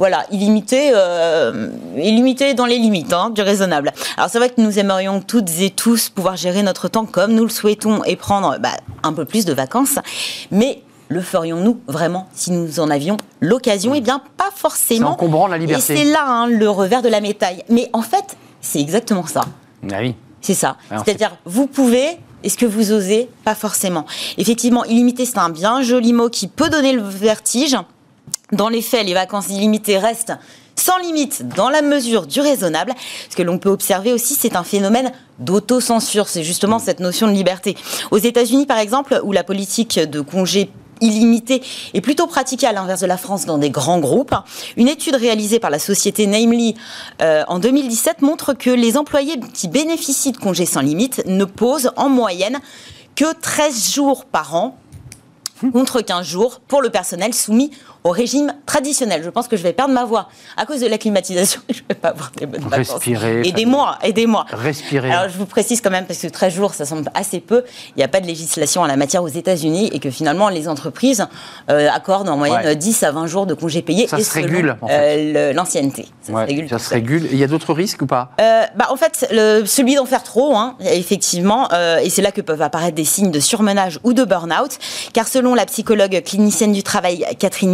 Voilà, 0.03 0.27
illimité, 0.33 0.91
euh, 0.97 1.69
illimité 1.97 2.55
dans 2.55 2.67
les 2.67 2.77
limites 2.77 3.13
hein, 3.13 3.31
du 3.31 3.41
raisonnable. 3.41 3.93
Alors 4.17 4.29
c'est 4.29 4.39
vrai 4.39 4.51
que 4.51 4.61
nous 4.61 4.81
aimerions 4.81 5.21
toutes 5.21 5.49
et 5.61 5.71
tous 5.71 6.09
pouvoir 6.09 6.35
gérer 6.35 6.65
notre 6.65 6.89
temps 6.89 7.05
comme 7.05 7.33
nous 7.35 7.45
le 7.45 7.49
souhaitons 7.51 8.03
et 8.03 8.17
prendre 8.17 8.59
bah, 8.59 8.71
un 9.05 9.13
peu 9.13 9.25
plus 9.25 9.45
de 9.45 9.53
vacances, 9.53 10.01
mais 10.51 10.83
le 11.09 11.21
ferions-nous 11.21 11.79
vraiment 11.87 12.27
si 12.35 12.51
nous 12.51 12.81
en 12.81 12.91
avions 12.91 13.17
l'occasion? 13.41 13.95
Eh 13.95 14.01
bien, 14.01 14.21
pas 14.37 14.47
C'est 14.53 14.59
forcément. 14.61 15.11
encombrant 15.13 15.47
la 15.47 15.55
Et 15.59 15.61
liberté. 15.61 15.95
c'est 15.95 16.05
là 16.07 16.25
hein, 16.27 16.47
le 16.49 16.69
revers 16.69 17.03
de 17.03 17.09
la 17.09 17.21
médaille. 17.21 17.63
Mais 17.69 17.89
en 17.93 18.03
fait, 18.03 18.37
c'est 18.61 18.81
exactement 18.81 19.25
ça. 19.25 19.43
Ah 19.93 19.99
oui. 20.01 20.17
C'est 20.41 20.55
ça. 20.55 20.79
Alors, 20.91 21.05
C'est-à-dire, 21.05 21.31
vous 21.45 21.69
pouvez, 21.69 22.19
est-ce 22.43 22.59
que 22.59 22.67
vous 22.67 22.91
osez 22.91 23.29
Pas 23.45 23.55
forcément. 23.55 24.05
Effectivement, 24.37 24.85
illimité, 24.85 25.27
c'est 25.27 25.39
un 25.39 25.51
bien 25.51 25.81
joli 25.83 26.13
mot 26.13 26.29
qui 26.29 26.49
peut 26.49 26.71
donner 26.71 26.93
le 26.93 27.03
vertige. 27.03 27.77
Dans 28.53 28.69
les 28.69 28.83
faits, 28.83 29.07
les 29.07 29.15
vacances 29.15 29.49
illimitées 29.49 29.99
restent 29.99 30.35
sans 30.77 30.99
limite 30.99 31.49
dans 31.57 31.71
la 31.71 31.81
mesure 31.81 32.27
du 32.27 32.41
raisonnable. 32.41 32.93
Ce 33.31 33.37
que 33.37 33.43
l'on 33.43 33.59
peut 33.59 33.71
observer 33.71 34.13
aussi, 34.13 34.35
c'est 34.35 34.57
un 34.57 34.65
phénomène 34.65 35.11
d'autocensure. 35.39 36.29
C'est 36.29 36.43
justement 36.43 36.79
cette 36.79 37.01
notion 37.01 37.27
de 37.29 37.33
liberté. 37.33 37.77
Aux 38.11 38.19
États-Unis, 38.19 38.67
par 38.67 38.79
exemple, 38.79 39.21
où 39.23 39.33
la 39.33 39.45
politique 39.45 39.99
de 39.99 40.21
congés 40.21 40.71
illimité 41.01 41.63
est 41.95 42.01
plutôt 42.01 42.27
pratiqué 42.27 42.67
à 42.67 42.73
l'inverse 42.73 43.01
de 43.01 43.07
la 43.07 43.17
France 43.17 43.45
dans 43.45 43.59
des 43.59 43.71
grands 43.71 43.99
groupes. 43.99 44.35
Une 44.77 44.89
étude 44.89 45.17
réalisée 45.17 45.59
par 45.59 45.71
la 45.71 45.79
société 45.79 46.27
Namely 46.27 46.75
euh, 47.21 47.43
en 47.49 47.59
2017 47.59 48.23
montre 48.23 48.53
que 48.53 48.71
les 48.71 48.97
employés 48.97 49.41
qui 49.53 49.67
bénéficient 49.69 50.33
de 50.33 50.37
congés 50.37 50.67
sans 50.67 50.81
limite 50.81 51.23
ne 51.27 51.45
posent 51.45 51.91
en 51.97 52.09
moyenne 52.09 52.61
que 53.17 53.33
13 53.33 53.93
jours 53.93 54.25
par 54.27 54.55
an 54.55 54.79
contre 55.71 56.01
15 56.01 56.27
jours 56.27 56.61
pour 56.67 56.83
le 56.83 56.91
personnel 56.91 57.35
soumis 57.35 57.71
au 58.05 58.11
régime 58.11 58.53
traditionnel. 58.67 59.23
Je 59.25 59.31
pense 59.31 59.49
que 59.49 59.57
je 59.57 59.63
vais 59.63 59.73
perdre 59.73 59.95
ma 59.95 60.05
voix 60.05 60.29
à 60.57 60.67
cause 60.67 60.81
de 60.81 60.87
la 60.87 60.99
climatisation. 60.99 61.61
Je 61.71 61.81
ne 61.83 61.89
vais 61.89 61.95
pas 61.95 62.09
avoir 62.09 62.31
des 62.37 62.47
bonnes 62.47 62.63
vacances. 62.63 62.91
Respirez. 62.91 63.43
Aidez-moi, 63.47 63.99
aidez-moi. 64.03 64.45
Respirez. 64.51 65.11
Alors 65.11 65.29
je 65.29 65.39
vous 65.39 65.47
précise 65.47 65.81
quand 65.81 65.91
même 65.91 66.07
parce 66.07 66.19
que 66.21 66.27
13 66.27 66.53
jours, 66.55 66.75
ça 66.75 66.85
semble 66.85 67.11
assez 67.15 67.41
peu. 67.41 67.65
Il 67.91 67.99
n'y 67.99 68.03
a 68.03 68.09
pas 68.09 68.21
de 68.21 68.27
législation 68.27 68.83
en 68.83 68.87
la 68.87 68.97
matière 68.97 69.23
aux 69.23 69.29
États-Unis 69.29 69.91
et 69.93 69.99
que 70.01 70.11
finalement 70.11 70.49
les 70.49 70.69
entreprises 70.69 71.27
euh, 71.71 71.89
accordent 71.93 72.29
en 72.29 72.37
moyenne 72.37 72.53
Ouais. 72.65 72.77
10 72.77 73.03
à 73.05 73.13
20 73.13 73.27
jours 73.29 73.47
de 73.47 73.55
congés 73.55 73.83
payés. 73.83 74.07
Ça 74.09 74.19
et 74.19 74.25
se 74.25 74.35
régule, 74.35 74.77
en 74.83 74.89
euh, 74.91 75.51
le- 75.51 75.53
L'ancienneté. 75.55 76.07
Ça 76.23 76.33
Ouais, 76.33 76.43
se 76.43 76.47
régule. 76.49 76.69
ça 76.69 76.79
se 76.79 76.91
régule. 76.91 77.29
Il 77.33 77.39
y 77.39 77.45
a 77.45 77.47
d'autres 77.47 77.73
risques 77.73 78.03
ou 78.03 78.07
pas? 78.07 78.31
Euh, 78.41 78.63
bah, 78.77 78.89
en 78.91 78.97
fait, 78.97 79.27
le- 79.31 79.65
celui 79.65 79.95
d'en 79.95 80.05
faire 80.07 80.23
trop, 80.23 80.55
hein, 80.57 80.77
effectivement, 80.81 81.69
euh, 81.73 81.99
et 81.99 82.11
c'est 82.11 82.23
là 82.23 82.31
que 82.33 82.41
peuvent 82.41 82.63
apparaître 82.63 82.95
des 82.95 83.05
signes 83.05 83.31
de 83.31 83.41
surmenage 83.41 83.99
ou 84.05 84.13
de 84.13 84.25
burn-out, 84.25 84.79
car 85.13 85.29
selon 85.29 85.55
la 85.55 85.67
psychologue 85.67 86.23
clinicienne 86.25 86.73
du 86.73 86.83
travail 86.83 87.25
Catherine 87.39 87.73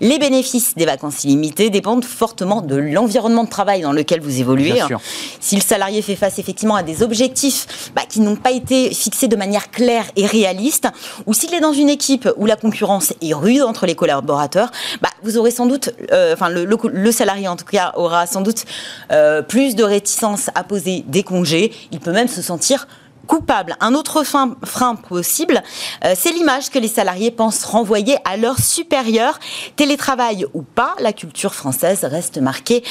Les 0.00 0.18
bénéfices 0.18 0.74
des 0.76 0.84
vacances 0.86 1.24
illimitées 1.24 1.70
dépendent 1.70 2.04
fortement 2.04 2.60
de 2.62 2.76
l'environnement 2.76 3.44
de 3.44 3.48
travail 3.50 3.80
dans 3.82 3.92
lequel 3.92 4.20
vous 4.20 4.40
évoluez. 4.40 4.72
Bien 4.72 4.84
hein. 4.84 4.88
sûr. 4.88 5.00
Si 5.40 5.56
le 5.56 5.62
salarié 5.62 6.02
fait 6.02 6.16
face 6.16 6.38
effectivement 6.38 6.74
à 6.76 6.82
des 6.82 7.02
objectifs 7.02 7.90
bah, 7.94 8.02
qui 8.08 8.20
n'ont 8.20 8.36
pas 8.36 8.50
été 8.52 8.92
fixés 8.94 9.28
de 9.28 9.36
manière 9.36 9.70
claire 9.70 10.04
et 10.16 10.26
réaliste, 10.26 10.88
ou 11.26 11.34
s'il 11.34 11.52
est 11.54 11.60
dans 11.60 11.72
une 11.72 11.88
équipe 11.88 12.28
où 12.36 12.46
la 12.46 12.56
concurrence 12.56 13.12
est 13.22 13.34
rude 13.34 13.62
entre 13.62 13.86
les 13.86 13.94
collaborateurs, 13.94 14.70
bah, 15.00 15.08
vous 15.22 15.36
aurez 15.38 15.50
sans 15.50 15.66
doute, 15.66 15.90
euh, 16.12 16.34
enfin 16.34 16.48
le, 16.48 16.64
le- 16.64 16.78
le 16.92 17.12
salarié 17.12 17.48
en 17.48 17.56
tout 17.56 17.64
cas 17.64 17.92
aura 17.96 18.26
sans 18.26 18.40
doute 18.40 18.64
euh, 19.12 19.42
plus 19.42 19.74
de 19.74 19.82
réticence 19.84 20.48
à 20.54 20.64
poser 20.64 21.04
des 21.06 21.22
congés. 21.22 21.72
Il 21.92 22.00
peut 22.00 22.12
même 22.12 22.28
se 22.28 22.42
sentir 22.42 22.86
coupable. 23.30 23.76
Un 23.78 23.94
autre 23.94 24.24
frein 24.24 24.96
possible, 24.96 25.62
euh, 26.04 26.14
c'est 26.18 26.32
l'image 26.32 26.68
que 26.68 26.80
les 26.80 26.88
salariés 26.88 27.30
pensent 27.30 27.62
renvoyer 27.62 28.16
à 28.24 28.36
leurs 28.36 28.58
supérieurs. 28.58 29.38
Télétravail 29.76 30.46
ou 30.52 30.62
pas, 30.62 30.96
la 30.98 31.12
culture 31.12 31.54
française 31.54 32.02
reste 32.02 32.38
marquée 32.38 32.82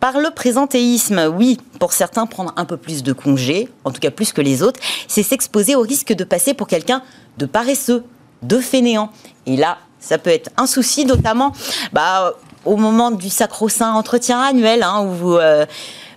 par 0.00 0.18
le 0.18 0.30
présentéisme. 0.30 1.32
Oui, 1.36 1.60
pour 1.78 1.92
certains, 1.92 2.26
prendre 2.26 2.52
un 2.56 2.64
peu 2.64 2.76
plus 2.76 3.04
de 3.04 3.12
congés, 3.12 3.68
en 3.84 3.92
tout 3.92 4.00
cas 4.00 4.10
plus 4.10 4.32
que 4.32 4.40
les 4.40 4.64
autres, 4.64 4.80
c'est 5.06 5.22
s'exposer 5.22 5.76
au 5.76 5.82
risque 5.82 6.12
de 6.12 6.24
passer 6.24 6.52
pour 6.52 6.66
quelqu'un 6.66 7.00
de 7.38 7.46
paresseux, 7.46 8.02
de 8.42 8.58
fainéant. 8.58 9.12
Et 9.46 9.56
là, 9.56 9.78
ça 10.00 10.18
peut 10.18 10.30
être 10.30 10.50
un 10.56 10.66
souci, 10.66 11.04
notamment 11.04 11.52
bah, 11.92 12.34
au 12.64 12.76
moment 12.76 13.12
du 13.12 13.30
sacro-saint 13.30 13.92
entretien 13.92 14.40
annuel, 14.40 14.82
hein, 14.82 15.04
où 15.04 15.12
vous... 15.12 15.36
euh, 15.36 15.64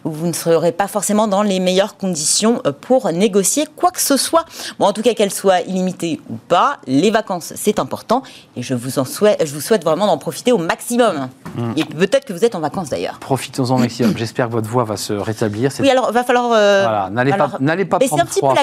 vous 0.03 0.27
ne 0.27 0.33
serez 0.33 0.71
pas 0.71 0.87
forcément 0.87 1.27
dans 1.27 1.41
les 1.43 1.59
meilleures 1.59 1.97
conditions 1.97 2.61
euh, 2.65 2.71
pour 2.71 3.11
négocier 3.11 3.65
quoi 3.75 3.91
que 3.91 4.01
ce 4.01 4.17
soit. 4.17 4.45
Bon, 4.79 4.85
en 4.85 4.93
tout 4.93 5.01
cas, 5.01 5.13
qu'elles 5.13 5.33
soient 5.33 5.61
illimitées 5.61 6.19
ou 6.29 6.35
pas, 6.47 6.77
les 6.87 7.11
vacances, 7.11 7.53
c'est 7.55 7.79
important. 7.79 8.23
Et 8.55 8.61
je 8.61 8.73
vous, 8.73 8.99
en 8.99 9.05
souhaite, 9.05 9.45
je 9.45 9.53
vous 9.53 9.61
souhaite 9.61 9.83
vraiment 9.83 10.07
d'en 10.07 10.17
profiter 10.17 10.51
au 10.51 10.57
maximum. 10.57 11.29
Mmh. 11.55 11.71
Et 11.77 11.85
peut-être 11.85 12.25
que 12.25 12.33
vous 12.33 12.45
êtes 12.45 12.55
en 12.55 12.59
vacances 12.59 12.89
d'ailleurs. 12.89 13.19
Profitons-en 13.19 13.75
au 13.75 13.79
maximum. 13.79 14.13
J'espère 14.17 14.47
que 14.47 14.53
votre 14.53 14.69
voix 14.69 14.83
va 14.83 14.97
se 14.97 15.13
rétablir. 15.13 15.71
Oui, 15.79 15.89
alors, 15.89 16.11
va 16.11 16.23
falloir... 16.23 16.51
euh, 16.53 16.83
Voilà, 16.83 17.09
n'allez 17.11 17.33
pas, 17.33 17.51
n'allez 17.59 17.85
pas 17.85 17.99
prendre 17.99 18.23
un 18.23 18.25
petit 18.25 18.39
froid, 18.39 18.55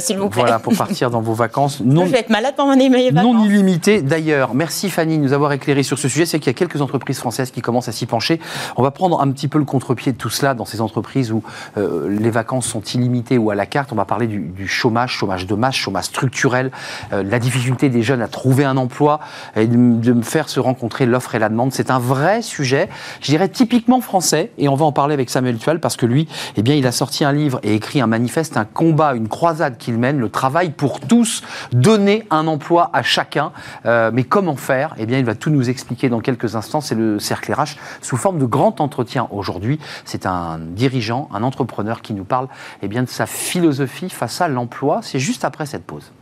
s'il 0.00 0.18
vous 0.18 0.28
plaît. 0.28 0.42
Voilà, 0.42 0.58
pour 0.58 0.74
partir 0.76 1.10
dans 1.10 1.20
vos 1.20 1.34
vacances 1.34 1.80
non, 1.84 2.06
je 2.06 2.10
vais 2.12 2.20
être 2.20 2.30
malade 2.30 2.54
pendant 2.56 2.76
mes 2.76 3.10
vacances. 3.10 3.32
non 3.34 3.44
illimitées. 3.44 4.02
D'ailleurs, 4.02 4.54
merci 4.54 4.90
Fanny 4.90 5.18
de 5.18 5.22
nous 5.22 5.32
avoir 5.32 5.52
éclairé 5.52 5.82
sur 5.82 5.98
ce 5.98 6.08
sujet. 6.08 6.26
C'est 6.26 6.38
qu'il 6.38 6.48
y 6.48 6.50
a 6.50 6.54
quelques 6.54 6.80
entreprises 6.80 7.18
françaises 7.18 7.50
qui 7.50 7.60
commencent 7.60 7.88
à 7.88 7.92
s'y 7.92 8.06
pencher. 8.06 8.40
On 8.76 8.82
va 8.82 8.90
prendre 8.90 9.20
un 9.20 9.30
petit 9.30 9.48
peu 9.48 9.58
le 9.58 9.64
contre-pied 9.64 10.12
de 10.12 10.16
tout 10.16 10.30
cela 10.30 10.54
dans 10.54 10.64
ces 10.64 10.79
entreprises 10.80 11.32
où 11.32 11.42
euh, 11.76 12.08
les 12.08 12.30
vacances 12.30 12.66
sont 12.66 12.82
illimitées 12.82 13.38
ou 13.38 13.50
à 13.50 13.54
la 13.54 13.66
carte. 13.66 13.92
On 13.92 13.96
va 13.96 14.04
parler 14.04 14.26
du, 14.26 14.68
chômage, 14.68 15.12
chômage 15.12 15.46
de 15.46 15.54
masse, 15.54 15.74
chômage 15.74 16.04
structurel, 16.04 16.70
euh, 17.12 17.22
la 17.22 17.38
difficulté 17.38 17.88
des 17.88 18.02
jeunes 18.02 18.22
à 18.22 18.28
trouver 18.28 18.64
un 18.64 18.76
emploi 18.76 19.20
et 19.56 19.66
de, 19.66 20.20
faire 20.22 20.48
se 20.48 20.60
rencontrer 20.60 21.06
l'offre 21.06 21.34
et 21.34 21.38
la 21.38 21.48
demande. 21.48 21.72
C'est 21.72 21.90
un 21.90 21.98
vrai 21.98 22.42
sujet, 22.42 22.88
je 23.20 23.30
dirais 23.30 23.48
typiquement 23.48 24.00
français. 24.00 24.52
Et 24.58 24.68
on 24.68 24.74
va 24.74 24.84
en 24.84 24.92
parler 24.92 25.14
avec 25.14 25.30
Samuel 25.30 25.58
Tual 25.58 25.80
parce 25.80 25.96
que 25.96 26.06
lui, 26.06 26.28
eh 26.56 26.62
bien, 26.62 26.74
il 26.74 26.86
a 26.86 26.92
sorti 26.92 27.24
un 27.24 27.32
livre 27.32 27.60
et 27.62 27.74
écrit 27.74 28.00
un 28.00 28.06
manifeste, 28.06 28.56
un 28.56 28.64
combat, 28.64 29.14
une 29.14 29.28
croisade 29.28 29.78
qu'il 29.78 29.98
mène, 29.98 30.18
le 30.18 30.28
travail 30.28 30.70
pour 30.70 31.00
tous, 31.00 31.42
donner 31.72 32.26
un 32.30 32.46
emploi 32.46 32.90
à 32.92 33.02
chacun. 33.02 33.52
Euh, 33.86 34.10
mais 34.12 34.24
comment 34.24 34.56
faire? 34.56 34.94
Eh 34.98 35.06
bien, 35.06 35.18
il 35.18 35.24
va 35.24 35.34
tout 35.34 35.50
nous 35.50 35.70
expliquer 35.70 36.08
dans 36.08 36.20
quelques 36.20 36.56
instants. 36.56 36.80
C'est 36.80 36.94
le 36.94 37.18
cercle 37.18 37.52
RH 37.52 37.76
sous 38.00 38.16
forme 38.16 38.38
de 38.38 38.46
grand 38.46 38.80
entretien 38.80 39.28
aujourd'hui. 39.30 39.78
C'est 40.04 40.26
un 40.26 40.58
dirigeant, 40.70 41.28
un 41.32 41.42
entrepreneur 41.42 42.02
qui 42.02 42.14
nous 42.14 42.24
parle 42.24 42.48
eh 42.82 42.88
bien, 42.88 43.02
de 43.02 43.08
sa 43.08 43.26
philosophie 43.26 44.10
face 44.10 44.40
à 44.40 44.48
l'emploi. 44.48 45.00
C'est 45.02 45.18
juste 45.18 45.44
après 45.44 45.66
cette 45.66 45.84
pause. 45.84 46.12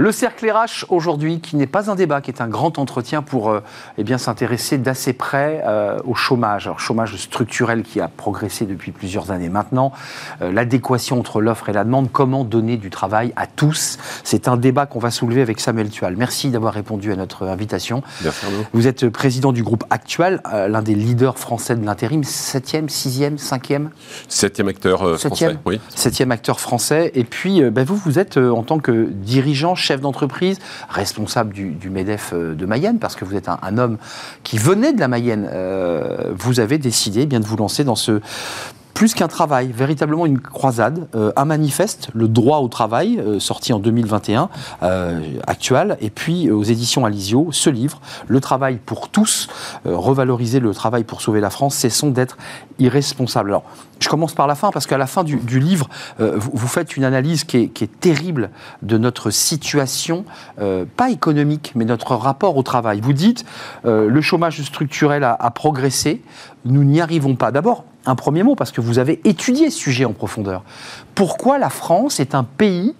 Le 0.00 0.12
cercle 0.12 0.50
RH 0.50 0.86
aujourd'hui, 0.88 1.40
qui 1.40 1.56
n'est 1.56 1.66
pas 1.66 1.90
un 1.90 1.94
débat, 1.94 2.22
qui 2.22 2.30
est 2.30 2.40
un 2.40 2.48
grand 2.48 2.78
entretien 2.78 3.20
pour 3.20 3.50
euh, 3.50 3.60
eh 3.98 4.02
bien 4.02 4.16
s'intéresser 4.16 4.78
d'assez 4.78 5.12
près 5.12 5.62
euh, 5.66 5.98
au 6.06 6.14
chômage. 6.14 6.66
Alors, 6.68 6.80
chômage 6.80 7.16
structurel 7.16 7.82
qui 7.82 8.00
a 8.00 8.08
progressé 8.08 8.64
depuis 8.64 8.92
plusieurs 8.92 9.30
années 9.30 9.50
maintenant, 9.50 9.92
euh, 10.40 10.52
l'adéquation 10.52 11.18
entre 11.18 11.42
l'offre 11.42 11.68
et 11.68 11.74
la 11.74 11.84
demande, 11.84 12.10
comment 12.10 12.44
donner 12.44 12.78
du 12.78 12.88
travail 12.88 13.34
à 13.36 13.46
tous. 13.46 13.98
C'est 14.24 14.48
un 14.48 14.56
débat 14.56 14.86
qu'on 14.86 15.00
va 15.00 15.10
soulever 15.10 15.42
avec 15.42 15.60
Samuel 15.60 15.90
Tual. 15.90 16.16
Merci 16.16 16.48
d'avoir 16.48 16.72
répondu 16.72 17.12
à 17.12 17.16
notre 17.16 17.46
invitation. 17.46 18.02
Merci 18.24 18.46
Arnaud. 18.46 18.64
Vous 18.72 18.88
êtes 18.88 19.06
président 19.10 19.52
du 19.52 19.62
groupe 19.62 19.84
Actual, 19.90 20.40
euh, 20.50 20.66
l'un 20.66 20.80
des 20.80 20.94
leaders 20.94 21.38
français 21.38 21.76
de 21.76 21.84
l'intérim, 21.84 22.22
7e, 22.22 22.88
6e, 22.88 23.36
5e 23.36 23.88
Septième 24.28 24.68
acteur 24.68 25.20
français, 25.20 25.58
oui. 25.66 25.78
septième 25.94 26.32
acteur 26.32 26.58
français. 26.58 27.12
Et 27.14 27.24
puis, 27.24 27.60
ben, 27.70 27.84
vous, 27.84 27.96
vous 27.96 28.18
êtes 28.18 28.38
en 28.38 28.62
tant 28.62 28.78
que 28.78 29.10
dirigeant, 29.12 29.74
chef 29.90 30.00
d'entreprise, 30.00 30.60
responsable 30.88 31.52
du, 31.52 31.90
MEDEF 31.90 32.30
euh, 32.32 32.54
de 32.54 32.64
Mayenne, 32.64 33.00
parce 33.00 33.16
que 33.16 33.24
vous 33.24 33.34
êtes 33.34 33.48
un, 33.48 33.58
un 33.60 33.76
homme 33.76 33.98
qui 34.44 34.56
venait 34.56 34.92
de 34.92 35.00
la 35.00 35.08
Mayenne. 35.08 35.50
Euh, 35.52 36.32
vous 36.32 36.60
avez 36.60 36.78
décidé 36.78 37.22
eh 37.22 37.26
bien 37.26 37.40
de 37.40 37.44
vous 37.44 37.56
lancer 37.56 37.82
dans 37.82 37.96
ce 37.96 38.20
plus 39.00 39.14
qu'un 39.14 39.28
travail, 39.28 39.72
véritablement 39.72 40.26
une 40.26 40.38
croisade, 40.38 41.08
euh, 41.14 41.32
un 41.34 41.46
manifeste, 41.46 42.10
le 42.12 42.28
droit 42.28 42.58
au 42.58 42.68
travail, 42.68 43.18
euh, 43.18 43.40
sorti 43.40 43.72
en 43.72 43.78
2021, 43.78 44.50
euh, 44.82 45.22
actuel, 45.46 45.96
et 46.02 46.10
puis 46.10 46.50
aux 46.50 46.64
éditions 46.64 47.06
Alizio, 47.06 47.48
ce 47.50 47.70
livre, 47.70 47.98
Le 48.28 48.40
travail 48.40 48.78
pour 48.84 49.08
tous, 49.08 49.48
revaloriser 49.86 50.60
le 50.60 50.74
travail 50.74 51.04
pour 51.04 51.22
sauver 51.22 51.40
la 51.40 51.48
France, 51.48 51.76
cessons 51.76 52.10
d'être 52.10 52.36
irresponsables. 52.78 53.48
Alors, 53.48 53.64
je 54.00 54.08
commence 54.10 54.34
par 54.34 54.46
la 54.46 54.54
fin, 54.54 54.70
parce 54.70 54.86
qu'à 54.86 54.98
la 54.98 55.06
fin 55.06 55.24
du, 55.24 55.60
livre, 55.60 55.88
vous, 56.18 56.68
faites 56.68 56.96
une 56.96 57.04
analyse 57.04 57.44
qui 57.44 57.56
est, 57.56 58.00
terrible 58.00 58.50
de 58.82 58.98
notre 58.98 59.30
situation, 59.30 60.24
pas 60.96 61.10
économique, 61.10 61.72
mais 61.74 61.84
notre 61.84 62.14
rapport 62.14 62.56
au 62.56 62.62
travail. 62.62 63.00
Vous 63.00 63.12
dites, 63.12 63.44
le 63.84 64.20
chômage 64.20 64.62
structurel 64.62 65.24
a, 65.24 65.34
a 65.38 65.50
progressé, 65.50 66.22
nous 66.64 66.84
n'y 66.84 67.00
arrivons 67.00 67.34
pas. 67.34 67.50
D'abord, 67.50 67.84
un 68.06 68.14
premier 68.14 68.42
mot, 68.42 68.54
parce 68.54 68.72
que 68.72 68.80
vous 68.80 68.98
avez 68.98 69.20
étudié 69.24 69.70
ce 69.70 69.78
sujet 69.78 70.04
en 70.04 70.12
profondeur. 70.12 70.62
Pourquoi 71.14 71.58
la 71.58 71.70
France 71.70 72.20
est 72.20 72.34
un 72.34 72.44
pays 72.44 72.94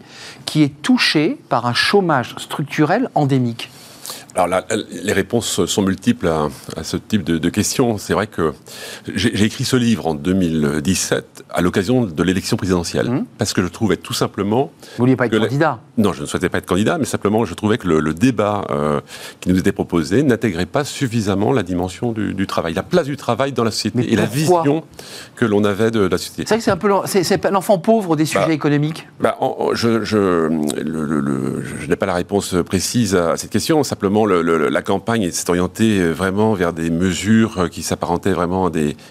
qui 0.44 0.62
est 0.62 0.82
touché 0.82 1.38
par 1.48 1.66
un 1.66 1.74
chômage 1.74 2.34
structurel 2.38 3.08
endémique? 3.14 3.70
Alors 4.34 4.46
là, 4.46 4.64
les 5.04 5.12
réponses 5.12 5.64
sont 5.66 5.82
multiples 5.82 6.28
à, 6.28 6.48
à 6.76 6.84
ce 6.84 6.96
type 6.96 7.24
de, 7.24 7.38
de 7.38 7.48
questions. 7.48 7.98
C'est 7.98 8.12
vrai 8.12 8.26
que 8.28 8.52
j'ai 9.14 9.42
écrit 9.44 9.64
ce 9.64 9.76
livre 9.76 10.06
en 10.06 10.14
2017 10.14 11.44
à 11.50 11.60
l'occasion 11.60 12.04
de 12.04 12.22
l'élection 12.22 12.56
présidentielle, 12.56 13.08
Mhm. 13.10 13.24
parce 13.38 13.52
que 13.52 13.62
je 13.62 13.66
trouvais 13.68 13.96
tout 13.96 14.12
simplement 14.12 14.70
Vous 14.96 15.04
vouliez 15.04 15.16
pas 15.16 15.26
être 15.26 15.34
la- 15.34 15.46
candidat 15.46 15.80
Non, 15.98 16.12
je 16.12 16.22
ne 16.22 16.26
souhaitais 16.26 16.48
pas 16.48 16.58
être 16.58 16.66
candidat, 16.66 16.96
mais 16.98 17.06
simplement 17.06 17.44
je 17.44 17.54
trouvais 17.54 17.76
que 17.78 17.88
le, 17.88 17.98
le 18.00 18.14
débat 18.14 18.64
euh, 18.70 19.00
qui 19.40 19.48
nous 19.48 19.58
était 19.58 19.72
proposé 19.72 20.22
n'intégrait 20.22 20.66
pas 20.66 20.84
suffisamment 20.84 21.52
la 21.52 21.62
dimension 21.62 22.12
du, 22.12 22.32
du 22.34 22.46
travail, 22.46 22.74
la 22.74 22.82
place 22.84 23.06
du 23.06 23.16
travail 23.16 23.52
dans 23.52 23.64
la 23.64 23.70
société 23.72 23.98
Mais 23.98 24.04
et 24.06 24.16
la 24.16 24.26
vision 24.26 24.84
que 25.34 25.44
l'on 25.44 25.64
avait 25.64 25.90
de 25.90 26.00
la 26.00 26.18
société. 26.18 26.44
C'est 26.46 26.54
vrai 26.54 26.58
que 26.58 26.64
c'est 26.64 26.70
un 27.34 27.38
peu 27.38 27.50
l'enfant 27.50 27.78
pauvre 27.78 28.14
des 28.16 28.26
sujets 28.26 28.46
Bah, 28.46 28.52
économiques. 28.52 29.08
Bah, 29.18 29.36
en- 29.40 29.56
en- 29.58 29.74
je, 29.74 30.04
je, 30.04 30.16
le- 30.16 31.04
le- 31.04 31.20
le- 31.20 31.64
je 31.80 31.86
n'ai 31.86 31.96
pas 31.96 32.06
la 32.06 32.14
réponse 32.14 32.54
précise 32.64 33.16
à 33.16 33.36
cette 33.36 33.50
question. 33.50 33.82
Simplement, 33.82 34.19
la 34.26 34.82
campagne 34.82 35.30
s'est 35.30 35.48
orientée 35.48 36.00
vraiment 36.10 36.54
vers 36.54 36.72
des 36.72 36.90
mesures 36.90 37.68
qui 37.70 37.82
s'apparentaient 37.82 38.32
vraiment 38.32 38.66
à 38.66 38.70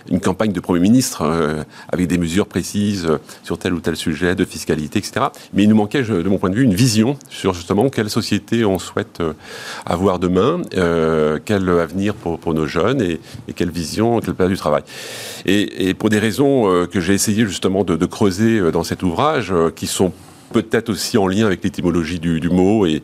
une 0.09 0.19
campagne 0.19 0.51
de 0.51 0.59
Premier 0.59 0.79
ministre, 0.79 1.23
euh, 1.23 1.63
avec 1.91 2.07
des 2.07 2.17
mesures 2.17 2.47
précises 2.47 3.07
sur 3.43 3.57
tel 3.57 3.73
ou 3.73 3.79
tel 3.79 3.95
sujet, 3.95 4.35
de 4.35 4.45
fiscalité, 4.45 4.99
etc. 4.99 5.27
Mais 5.53 5.63
il 5.63 5.69
nous 5.69 5.75
manquait, 5.75 6.03
de 6.03 6.29
mon 6.29 6.37
point 6.37 6.49
de 6.49 6.55
vue, 6.55 6.63
une 6.63 6.73
vision 6.73 7.17
sur 7.29 7.53
justement 7.53 7.89
quelle 7.89 8.09
société 8.09 8.65
on 8.65 8.79
souhaite 8.79 9.21
avoir 9.85 10.19
demain, 10.19 10.61
euh, 10.75 11.39
quel 11.43 11.67
avenir 11.69 12.13
pour, 12.13 12.53
nos 12.53 12.65
jeunes 12.65 13.01
et, 13.01 13.19
quelle 13.55 13.71
vision, 13.71 14.19
quelle 14.19 14.33
place 14.33 14.49
du 14.49 14.57
travail. 14.57 14.83
Et, 15.45 15.93
pour 15.93 16.09
des 16.09 16.19
raisons 16.19 16.87
que 16.91 16.99
j'ai 16.99 17.13
essayé 17.13 17.45
justement 17.45 17.83
de, 17.83 18.05
creuser 18.05 18.71
dans 18.71 18.83
cet 18.83 19.03
ouvrage, 19.03 19.53
qui 19.75 19.87
sont 19.87 20.13
peut-être 20.51 20.89
aussi 20.89 21.17
en 21.17 21.27
lien 21.27 21.45
avec 21.45 21.63
l'étymologie 21.63 22.19
du, 22.19 22.39
du, 22.39 22.49
mot 22.49 22.85
et, 22.85 23.01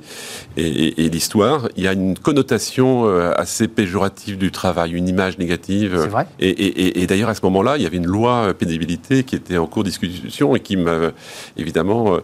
et, 0.58 1.06
et 1.06 1.10
l'histoire, 1.10 1.70
il 1.76 1.84
y 1.84 1.88
a 1.88 1.94
une 1.94 2.18
connotation 2.18 3.08
euh, 3.08 3.32
assez 3.36 3.68
péjorative 3.68 4.38
du 4.38 4.52
travail, 4.52 4.92
une 4.92 5.08
image 5.08 5.38
négative. 5.38 5.98
C'est 6.02 6.08
vrai. 6.08 6.28
Et, 6.40 7.02
et 7.02 7.08
d'ailleurs, 7.08 7.30
à 7.30 7.36
ce 7.36 7.42
moment-là, 7.44 7.78
il 7.78 7.84
y 7.84 7.86
avait 7.86 7.98
une 7.98 8.08
loi 8.08 8.54
pénibilité 8.54 9.24
qui 9.24 9.36
était 9.36 9.58
en 9.58 9.68
cours 9.68 9.84
de 9.84 9.90
discussion 9.90 10.56
et 10.56 10.60
qui 10.60 10.78
m'a 10.78 11.12
évidemment... 11.58 12.20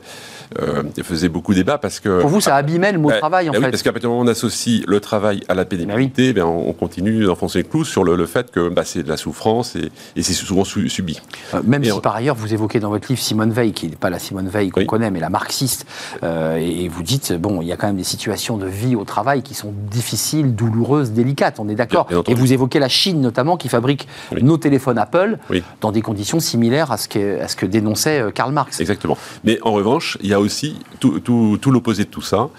Euh, 0.60 0.84
faisait 1.04 1.30
beaucoup 1.30 1.54
débat 1.54 1.78
parce 1.78 2.00
que... 2.00 2.22
Pour 2.22 2.30
vous, 2.30 2.42
ça 2.42 2.56
abîmait 2.56 2.92
le 2.92 3.00
mot 3.00 3.10
bah, 3.10 3.18
travail, 3.18 3.50
en 3.50 3.54
bah 3.54 3.60
fait. 3.60 3.66
Oui, 3.66 3.72
parce 3.72 3.84
qu'à 3.84 3.92
partir 3.92 4.10
du 4.10 4.14
moment 4.14 4.24
où 4.24 4.26
on 4.26 4.32
associe 4.32 4.84
le 4.86 5.00
travail 5.00 5.42
à 5.48 5.54
la 5.54 5.66
pénibilité, 5.66 6.34
bah 6.34 6.46
oui. 6.46 6.64
on 6.68 6.74
continue 6.74 7.24
d'enfoncer 7.26 7.60
le 7.60 7.64
clou 7.64 7.84
sur 7.86 8.04
le, 8.04 8.16
le 8.16 8.26
fait 8.26 8.52
que 8.52 8.70
bah, 8.70 8.84
c'est 8.86 9.04
de 9.04 9.10
la 9.10 9.18
souffrance 9.18 9.76
et, 9.76 9.92
et 10.16 10.24
c'est 10.24 10.34
souvent 10.34 10.64
su, 10.64 10.90
subi. 10.90 11.20
Euh, 11.54 11.62
même 11.64 11.84
et 11.84 11.88
si 11.88 11.92
on... 11.94 12.00
par 12.00 12.16
ailleurs, 12.16 12.36
vous 12.36 12.54
évoquez 12.54 12.80
dans 12.80 12.90
votre 12.90 13.08
livre 13.08 13.22
Simone 13.22 13.52
Veil, 13.52 13.72
qui 13.72 13.88
n'est 13.88 13.96
pas 13.96 14.10
la 14.10 14.20
Simone 14.20 14.50
Veil 14.50 14.70
qu'on 14.70 14.82
oui. 14.82 14.86
connaît, 14.86 15.10
mais 15.10 15.20
la 15.20 15.30
marxiste, 15.30 15.86
euh, 16.24 16.58
et 16.58 16.88
vous 16.90 17.04
dites, 17.04 17.34
bon, 17.34 17.62
il 17.62 17.68
y 17.68 17.72
a 17.72 17.78
quand 17.78 17.88
même 17.88 17.98
des 17.98 18.04
situations 18.04 18.58
de 18.58 18.68
vie 18.68 18.96
au 18.96 19.06
travail 19.06 19.44
qui 19.44 19.54
sont 19.54 19.74
difficiles, 19.90 20.54
douloureuses, 20.54 21.12
délicates, 21.12 21.60
on 21.60 21.70
est 21.70 21.76
d'accord. 21.76 22.08
Et 22.28 22.34
vous 22.34 22.54
évoquez 22.54 22.80
la 22.80 22.90
Chine 22.90 23.22
notamment, 23.22 23.58
qui 23.58 23.70
fabrique 23.70 24.08
oui. 24.34 24.44
nos 24.44 24.58
téléphones 24.58 24.98
Apple 24.98 25.38
dans 25.80 25.92
des 25.92 26.02
conditions 26.02 26.40
similaires 26.40 26.92
à 26.92 26.98
ce 26.98 27.08
que, 27.08 27.40
à 27.42 27.48
ce 27.48 27.56
que 27.56 27.66
dénonçait 27.66 28.20
euh, 28.20 28.32
Karl 28.32 28.52
Marx. 28.52 28.80
Exactement. 28.80 29.18
Mais 29.44 29.60
en 29.62 29.72
revanche, 29.72 30.18
il 30.22 30.30
y 30.30 30.34
a 30.34 30.41
aussi 30.42 30.76
tout, 31.00 31.20
tout, 31.20 31.58
tout 31.62 31.72
l'opposé 31.72 32.04
de 32.04 32.10
tout 32.10 32.22
ça, 32.22 32.50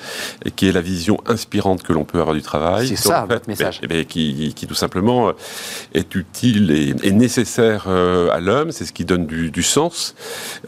qui 0.57 0.69
est 0.69 0.73
la 0.73 0.81
vision 0.81 1.19
inspirante 1.27 1.83
que 1.83 1.93
l'on 1.93 2.05
peut 2.05 2.21
avoir 2.21 2.35
du 2.35 2.43
travail. 2.43 2.89
C'est 2.89 2.97
ça, 2.97 3.27
fait, 3.27 3.35
votre 3.35 3.49
message. 3.49 3.81
Mais, 3.83 3.89
mais 3.91 4.05
qui, 4.05 4.53
qui, 4.55 4.67
tout 4.67 4.75
simplement 4.75 5.29
euh, 5.29 5.33
est 5.95 6.15
utile 6.15 6.71
et, 6.71 6.95
et 7.03 7.13
nécessaire 7.13 7.85
euh, 7.89 8.31
à 8.31 8.41
l'homme. 8.41 8.73
C'est 8.73 8.85
ce 8.85 8.93
qui 8.93 9.05
donne 9.05 9.27
du, 9.27 9.51
du 9.51 9.63
sens 9.63 10.15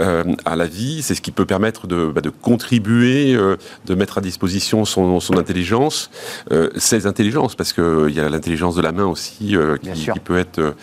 euh, 0.01 0.25
à 0.45 0.57
la 0.57 0.67
vie. 0.67 1.03
C'est 1.03 1.15
ce 1.15 1.21
qui 1.21 1.31
peut 1.31 1.47
permettre 1.47 1.87
de, 1.87 2.11
bah, 2.15 2.21
de 2.21 2.31
contribuer, 2.31 3.35
euh, 3.35 3.57
de 3.87 3.95
mettre 3.95 4.19
à 4.19 4.21
disposition 4.21 4.85
son, 4.85 5.21
son 5.21 5.37
intelligence, 5.37 6.11
euh, 6.53 6.71
ses 6.77 7.07
intelligences, 7.07 7.55
parce 7.55 7.73
qu'il 7.73 8.11
y 8.11 8.21
a 8.21 8.29
l'intelligence 8.29 8.75
de 8.75 8.83
la 8.83 8.93
main 8.93 9.07
aussi 9.07 9.35
qui, 9.35 9.57
qui, 9.93 10.21
peut 10.21 10.39
être 10.39 10.75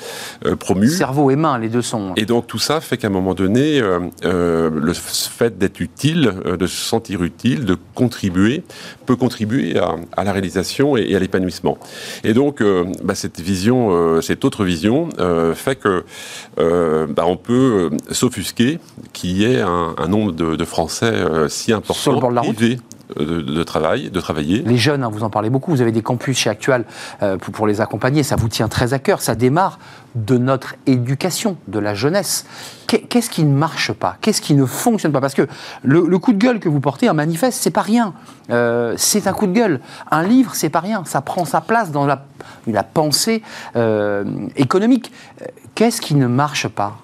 promue. 0.60 0.90
Cerveau 0.90 1.32
et 1.32 1.36
main, 1.36 1.58
les 1.58 1.70
deux 1.70 1.82
sont. 1.82 2.14
Et 2.16 2.26
donc 2.26 2.48
tout 2.48 2.60
ça 2.60 2.82
fait 2.82 2.98
qu'à 2.98 3.08
un 3.08 3.12
moment 3.12 3.34
donné, 3.34 3.82
le 4.24 4.94
fait 4.94 5.58
d'être 5.58 5.80
utile, 5.80 6.21
de 6.26 6.68
se 6.68 6.76
sentir 6.76 7.24
utile, 7.24 7.66
de 7.66 7.78
contribuer, 7.96 8.64
peut 9.06 9.16
contribuer 9.16 9.78
à, 9.78 9.96
à 10.16 10.24
la 10.24 10.32
réalisation 10.32 10.98
et, 10.98 11.02
et 11.02 11.16
à 11.16 11.20
l'épanouissement. 11.20 11.78
Et 12.24 12.34
donc, 12.34 12.62
euh, 12.62 12.86
bah, 13.04 13.16
cette 13.16 13.40
vision, 13.40 13.90
euh, 13.92 14.22
cette 14.22 14.46
autre 14.46 14.64
vision, 14.64 15.10
euh, 15.20 15.54
fait 15.54 15.76
que 15.76 16.04
bah, 16.58 17.26
on 17.26 17.38
peut 17.38 17.90
s'offusquer 18.12 18.80
qu'il 19.14 19.32
y 19.32 19.46
ait 19.46 19.62
un, 19.62 19.96
un 19.98 20.08
nombre 20.08 20.32
de, 20.32 20.56
de 20.56 20.66
Français 20.66 21.14
si 21.50 21.74
important 21.74 22.20
privés 22.20 22.78
de, 23.18 23.42
de, 23.42 23.64
travail, 23.64 24.10
de 24.10 24.20
travailler. 24.20 24.64
Les 24.66 24.78
jeunes, 24.78 25.04
hein, 25.04 25.10
vous 25.12 25.24
en 25.24 25.30
parlez 25.30 25.50
beaucoup, 25.50 25.72
vous 25.72 25.82
avez 25.82 25.92
des 25.92 26.02
campus 26.02 26.38
chez 26.38 26.50
Actual 26.50 26.86
euh, 27.22 27.38
pour, 27.38 27.68
les 27.68 27.82
accompagner, 27.82 28.24
ça 28.24 28.36
vous 28.36 28.50
tient 28.50 28.68
très 28.68 28.94
à 28.94 29.00
cœur, 29.00 29.22
ça 29.22 29.36
démarre 29.36 29.80
de 30.16 30.38
notre 30.38 30.76
éducation, 30.88 31.58
de 31.68 31.80
la 31.80 31.94
jeunesse. 31.94 32.46
Qu'est-ce 32.88 33.30
qui 33.30 33.46
ne 33.46 33.54
marche 33.54 33.94
pas? 33.94 34.18
Qu'est-ce 34.20 34.42
qui 34.42 34.54
ne 34.54 34.66
fonctionne 34.66 35.14
pas? 35.14 35.22
Parce 35.22 35.34
que 35.34 35.48
le, 35.84 36.20
coup 36.20 36.34
de 36.34 36.38
gueule 36.38 36.60
que 36.60 36.68
vous 36.68 36.82
portez, 36.82 37.08
un 37.08 37.14
manifeste, 37.14 37.62
c'est 37.62 37.72
pas 37.72 37.82
rien. 37.82 38.14
Euh, 38.50 38.96
c'est 38.98 39.28
un 39.28 39.34
coup 39.34 39.48
de 39.48 39.54
gueule. 39.54 39.80
Un 40.10 40.24
livre, 40.24 40.52
c'est 40.56 40.70
pas 40.70 40.82
rien. 40.82 41.04
Ça 41.06 41.22
prend 41.22 41.46
sa 41.46 41.62
place 41.62 41.92
dans 41.92 42.06
la, 42.06 42.26
pensée 42.84 43.44
euh, 43.78 44.26
économique. 44.58 45.14
Qu'est-ce 45.74 46.02
qui 46.02 46.16
ne 46.16 46.28
marche 46.28 46.68
pas? 46.68 46.98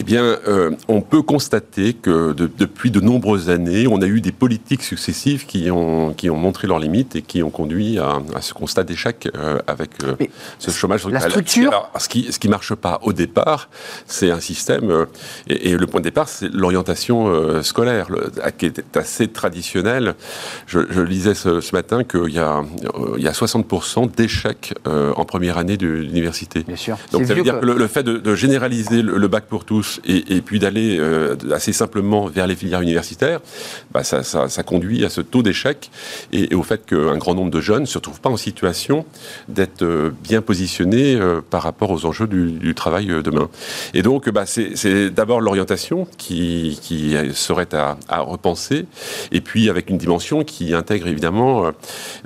Eh 0.00 0.04
bien, 0.04 0.22
euh, 0.22 0.70
on 0.86 1.00
peut 1.00 1.22
constater 1.22 1.92
que 1.92 2.32
de, 2.32 2.48
depuis 2.56 2.92
de 2.92 3.00
nombreuses 3.00 3.50
années, 3.50 3.88
on 3.88 4.00
a 4.00 4.06
eu 4.06 4.20
des 4.20 4.30
politiques 4.30 4.84
successives 4.84 5.44
qui 5.44 5.70
ont, 5.72 6.14
qui 6.14 6.30
ont 6.30 6.36
montré 6.36 6.68
leurs 6.68 6.78
limites 6.78 7.16
et 7.16 7.22
qui 7.22 7.42
ont 7.42 7.50
conduit 7.50 7.98
à, 7.98 8.20
à 8.34 8.40
ce 8.40 8.54
constat 8.54 8.84
d'échec 8.84 9.28
euh, 9.34 9.58
avec 9.66 9.90
euh, 10.04 10.14
ce 10.60 10.70
chômage. 10.70 11.04
La 11.06 11.20
structure 11.20 11.70
Alors, 11.70 11.90
ce 11.98 12.08
qui 12.08 12.32
ce 12.32 12.38
qui 12.38 12.48
marche 12.48 12.74
pas 12.74 13.00
au 13.02 13.12
départ, 13.12 13.70
c'est 14.06 14.30
un 14.30 14.38
système, 14.38 14.90
euh, 14.90 15.06
et, 15.48 15.70
et, 15.70 15.76
le 15.76 15.86
point 15.88 16.00
de 16.00 16.04
départ, 16.04 16.28
c'est 16.28 16.48
l'orientation 16.48 17.26
euh, 17.26 17.62
scolaire, 17.62 18.08
le, 18.08 18.30
qui 18.56 18.66
est 18.66 18.96
assez 18.96 19.26
traditionnelle. 19.26 20.14
Je, 20.66 20.80
je 20.90 21.00
lisais 21.00 21.34
ce, 21.34 21.60
ce 21.60 21.74
matin 21.74 22.04
qu'il 22.04 22.32
y 22.32 22.38
a, 22.38 22.62
il 23.16 23.22
y 23.22 23.28
a 23.28 23.32
60% 23.32 24.14
d'échecs 24.14 24.74
en 24.86 25.24
première 25.24 25.58
année 25.58 25.76
de 25.76 25.88
l'université. 25.88 26.62
Bien 26.62 26.76
sûr. 26.76 26.96
Donc 27.10 27.24
ça 27.24 27.34
veut 27.34 27.42
dire 27.42 27.56
que, 27.56 27.60
que 27.60 27.66
le, 27.66 27.74
le, 27.74 27.86
fait 27.88 28.02
de, 28.04 28.18
de 28.18 28.34
généraliser 28.34 29.02
le, 29.02 29.18
le 29.18 29.28
bac 29.28 29.44
pour 29.46 29.64
tous 29.64 29.87
et, 30.04 30.40
puis 30.40 30.58
d'aller 30.58 30.98
euh, 30.98 31.36
assez 31.52 31.72
simplement 31.72 32.26
vers 32.26 32.46
les 32.46 32.54
filières 32.54 32.80
universitaires, 32.80 33.40
bah 33.92 34.04
ça, 34.04 34.22
ça, 34.22 34.48
ça, 34.48 34.62
conduit 34.62 35.04
à 35.04 35.08
ce 35.08 35.20
taux 35.20 35.42
d'échec 35.42 35.90
et, 36.32 36.54
au 36.54 36.62
fait 36.62 36.84
qu'un 36.86 37.16
grand 37.16 37.34
nombre 37.34 37.50
de 37.50 37.60
jeunes 37.60 37.82
ne 37.82 37.86
se 37.86 37.98
retrouvent 37.98 38.20
pas 38.20 38.30
en 38.30 38.36
situation 38.36 39.04
d'être 39.48 39.82
euh, 39.82 40.10
bien 40.22 40.42
positionnés 40.42 41.16
euh, 41.16 41.40
par 41.40 41.62
rapport 41.62 41.90
aux 41.90 42.06
enjeux 42.06 42.26
du, 42.26 42.74
travail 42.74 43.06
demain. 43.24 43.48
Et 43.94 44.02
donc, 44.02 44.28
bah, 44.28 44.44
c'est 44.46 45.10
d'abord 45.10 45.40
l'orientation 45.40 46.06
qui, 46.16 46.78
qui, 46.82 47.16
serait 47.32 47.68
à, 47.74 48.20
repenser, 48.20 48.86
et 49.32 49.40
puis 49.40 49.68
avec 49.70 49.90
une 49.90 49.98
dimension 49.98 50.44
qui 50.44 50.74
intègre 50.74 51.08
évidemment 51.08 51.72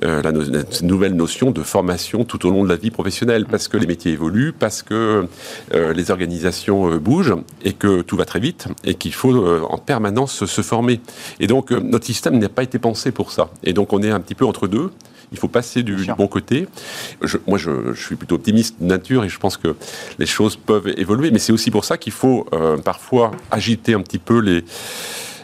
la, 0.02 0.32
no 0.32 0.42
la, 0.42 0.62
nouvelle 0.82 1.14
notion 1.14 1.52
de 1.52 1.62
formation 1.62 2.24
tout 2.24 2.44
au 2.46 2.50
long 2.50 2.64
de 2.64 2.68
la 2.68 2.76
vie 2.76 2.90
professionnelle, 2.90 3.46
parce 3.46 3.68
que 3.68 3.76
les 3.76 3.86
métiers 3.86 4.12
évoluent, 4.12 4.52
parce 4.52 4.82
que 4.82 5.26
les 5.72 6.10
organisations 6.10 6.96
bougent, 6.96 7.36
et 7.64 7.72
que 7.72 8.02
tout 8.02 8.16
va 8.16 8.24
très 8.24 8.40
vite 8.40 8.68
et 8.84 8.94
qu'il 8.94 9.14
faut 9.14 9.34
euh, 9.34 9.62
en 9.68 9.78
permanence 9.78 10.44
se 10.44 10.62
former. 10.62 11.00
Et 11.40 11.46
donc 11.46 11.72
euh, 11.72 11.80
notre 11.80 12.06
système 12.06 12.38
n'a 12.38 12.48
pas 12.48 12.62
été 12.62 12.78
pensé 12.78 13.12
pour 13.12 13.32
ça. 13.32 13.50
Et 13.62 13.72
donc 13.72 13.92
on 13.92 14.02
est 14.02 14.10
un 14.10 14.20
petit 14.20 14.34
peu 14.34 14.44
entre 14.44 14.68
deux. 14.68 14.90
Il 15.32 15.38
faut 15.38 15.48
passer 15.48 15.82
du, 15.82 15.96
du 15.96 16.12
bon 16.12 16.28
côté. 16.28 16.68
Je, 17.22 17.38
moi, 17.46 17.56
je, 17.56 17.94
je, 17.94 18.02
suis 18.04 18.16
plutôt 18.16 18.34
optimiste 18.34 18.76
de 18.80 18.86
nature 18.86 19.24
et 19.24 19.30
je 19.30 19.38
pense 19.38 19.56
que 19.56 19.74
les 20.18 20.26
choses 20.26 20.56
peuvent 20.56 20.88
évoluer. 20.98 21.30
Mais 21.30 21.38
c'est 21.38 21.52
aussi 21.52 21.70
pour 21.70 21.86
ça 21.86 21.96
qu'il 21.96 22.12
faut 22.12 22.46
euh, 22.52 22.76
parfois 22.76 23.30
agiter 23.50 23.94
un 23.94 24.02
petit 24.02 24.18
peu 24.18 24.40
les 24.40 24.62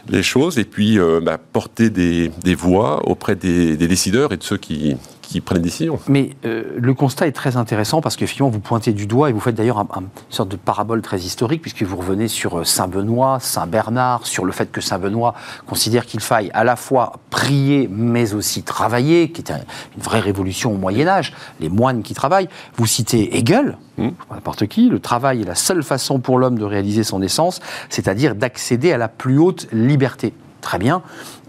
les 0.09 0.23
choses 0.23 0.57
et 0.57 0.63
puis 0.63 0.99
euh, 0.99 1.19
bah, 1.21 1.37
porter 1.37 1.89
des, 1.89 2.31
des, 2.43 2.55
voix 2.55 3.07
auprès 3.07 3.35
des, 3.35 3.77
des, 3.77 3.87
décideurs 3.87 4.33
et 4.33 4.37
de 4.37 4.43
ceux 4.43 4.57
qui, 4.57 4.95
qui 5.29 5.41
prennent 5.41 5.59
des 5.59 5.65
décisions. 5.65 5.99
Mais 6.07 6.31
euh, 6.45 6.63
le 6.75 6.93
constat 6.95 7.27
est 7.27 7.31
très 7.31 7.55
intéressant 7.55 8.01
parce 8.01 8.15
qu'effectivement, 8.15 8.49
vous 8.49 8.59
pointez 8.59 8.93
du 8.93 9.05
doigt 9.05 9.29
et 9.29 9.33
vous 9.33 9.39
faites 9.39 9.53
d'ailleurs 9.53 9.77
un, 9.77 9.87
un, 9.93 10.01
une 10.01 10.07
sorte 10.29 10.49
de 10.49 10.55
parabole 10.55 11.03
très 11.03 11.19
historique 11.19 11.61
puisque 11.61 11.83
vous 11.83 11.95
revenez 11.97 12.27
sur 12.27 12.65
Saint-Benoît, 12.65 13.37
Saint-Bernard, 13.39 14.25
sur 14.25 14.43
le 14.43 14.51
fait 14.51 14.71
que 14.71 14.81
Saint-Benoît 14.81 15.35
considère 15.67 16.07
qu'il 16.07 16.19
faille 16.19 16.49
à 16.55 16.63
la 16.63 16.75
fois 16.75 17.13
prier 17.29 17.87
mais 17.91 18.33
aussi 18.33 18.63
travailler, 18.63 19.31
qui 19.31 19.41
est 19.41 19.51
un, 19.51 19.59
une 19.95 20.01
vraie 20.01 20.19
révolution 20.19 20.71
au 20.73 20.77
Moyen-Âge, 20.77 21.33
les 21.59 21.69
moines 21.69 22.01
qui 22.01 22.15
travaillent. 22.15 22.49
Vous 22.77 22.87
citez 22.87 23.37
Hegel, 23.37 23.77
mmh. 23.99 24.07
n'importe 24.31 24.65
qui, 24.65 24.89
le 24.89 24.99
travail 24.99 25.43
est 25.43 25.45
la 25.45 25.55
seule 25.55 25.83
façon 25.83 26.19
pour 26.19 26.39
l'homme 26.39 26.57
de 26.57 26.65
réaliser 26.65 27.03
son 27.03 27.21
essence, 27.21 27.59
c'est-à-dire 27.89 28.33
d'accéder 28.33 28.91
à 28.91 28.97
la 28.97 29.07
plus 29.07 29.37
haute 29.37 29.67
liberté. 29.71 30.33
Très 30.61 30.77
bien. 30.77 31.01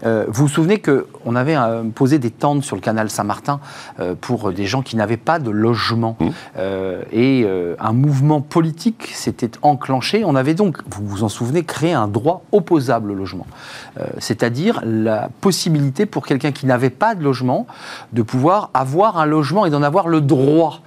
Euh, 0.03 0.25
vous 0.27 0.43
vous 0.43 0.47
souvenez 0.47 0.81
qu'on 0.81 1.35
avait 1.35 1.55
euh, 1.55 1.83
posé 1.93 2.17
des 2.17 2.31
tentes 2.31 2.63
sur 2.63 2.75
le 2.75 2.81
canal 2.81 3.09
Saint-Martin 3.09 3.59
euh, 3.99 4.15
pour 4.19 4.51
des 4.51 4.65
gens 4.65 4.81
qui 4.81 4.95
n'avaient 4.95 5.17
pas 5.17 5.39
de 5.39 5.49
logement. 5.49 6.17
Mmh. 6.19 6.29
et 7.11 7.47
un 7.79 7.93
mouvement 7.93 8.41
politique 8.41 9.11
s'était 9.13 9.51
enclenché. 9.61 10.23
On 10.25 10.35
avait 10.35 10.53
donc, 10.53 10.77
vous 10.89 11.05
vous 11.05 11.23
en 11.23 11.29
souvenez, 11.29 11.63
créé 11.63 11.93
un 11.93 12.07
droit 12.07 12.43
opposable 12.51 13.11
au 13.11 13.15
logement. 13.15 13.45
C'est-à-dire 14.19 14.81
la 14.83 15.29
possibilité 15.41 16.05
pour 16.05 16.25
quelqu'un 16.25 16.51
qui 16.51 16.65
n'avait 16.65 16.89
pas 16.89 17.15
de 17.15 17.23
logement 17.23 17.67
de 18.13 18.21
pouvoir 18.21 18.69
avoir 18.73 19.17
un 19.17 19.25
logement 19.25 19.65
et 19.65 19.69
d'en 19.69 19.83
avoir 19.83 20.07
le 20.07 20.21
droit. 20.21 20.81